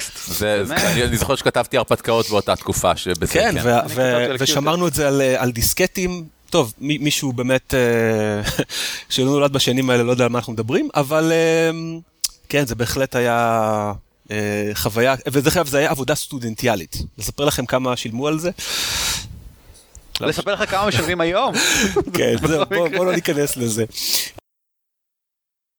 אני 1.05 1.17
זוכר 1.17 1.37
שכתבתי 1.37 1.77
הרפתקאות 1.77 2.29
באותה 2.31 2.57
תקופה 2.57 2.97
שבזה, 2.97 3.33
כן. 3.33 3.55
ושמרנו 4.39 4.89
את 4.89 4.95
זה 4.95 5.09
על 5.39 5.53
דיסקטים. 5.53 6.25
טוב, 6.51 6.73
מישהו 6.79 7.33
באמת 7.33 7.75
שלא 9.11 9.25
נולד 9.25 9.53
בשנים 9.53 9.91
האלה, 9.91 10.03
לא 10.03 10.11
יודע 10.11 10.25
על 10.25 10.31
מה 10.31 10.39
אנחנו 10.39 10.53
מדברים, 10.53 10.89
אבל 10.95 11.33
כן, 12.49 12.67
זה 12.67 12.75
בהחלט 12.75 13.17
היה 13.17 13.93
חוויה, 14.75 15.15
ודרך 15.33 15.57
אגב, 15.57 15.67
זה 15.67 15.79
היה 15.79 15.91
עבודה 15.91 16.15
סטודנטיאלית. 16.15 16.97
לספר 17.19 17.45
לכם 17.45 17.67
כמה 17.67 17.97
שילמו 17.97 18.29
על 18.29 18.39
זה? 18.39 18.51
לספר 20.21 20.55
לך 20.55 20.71
כמה 20.71 20.87
משלמים 20.87 21.21
היום? 21.21 21.55
כן, 22.15 22.37
בוא 22.97 23.05
לא 23.07 23.13
ניכנס 23.15 23.57
לזה. 23.57 23.85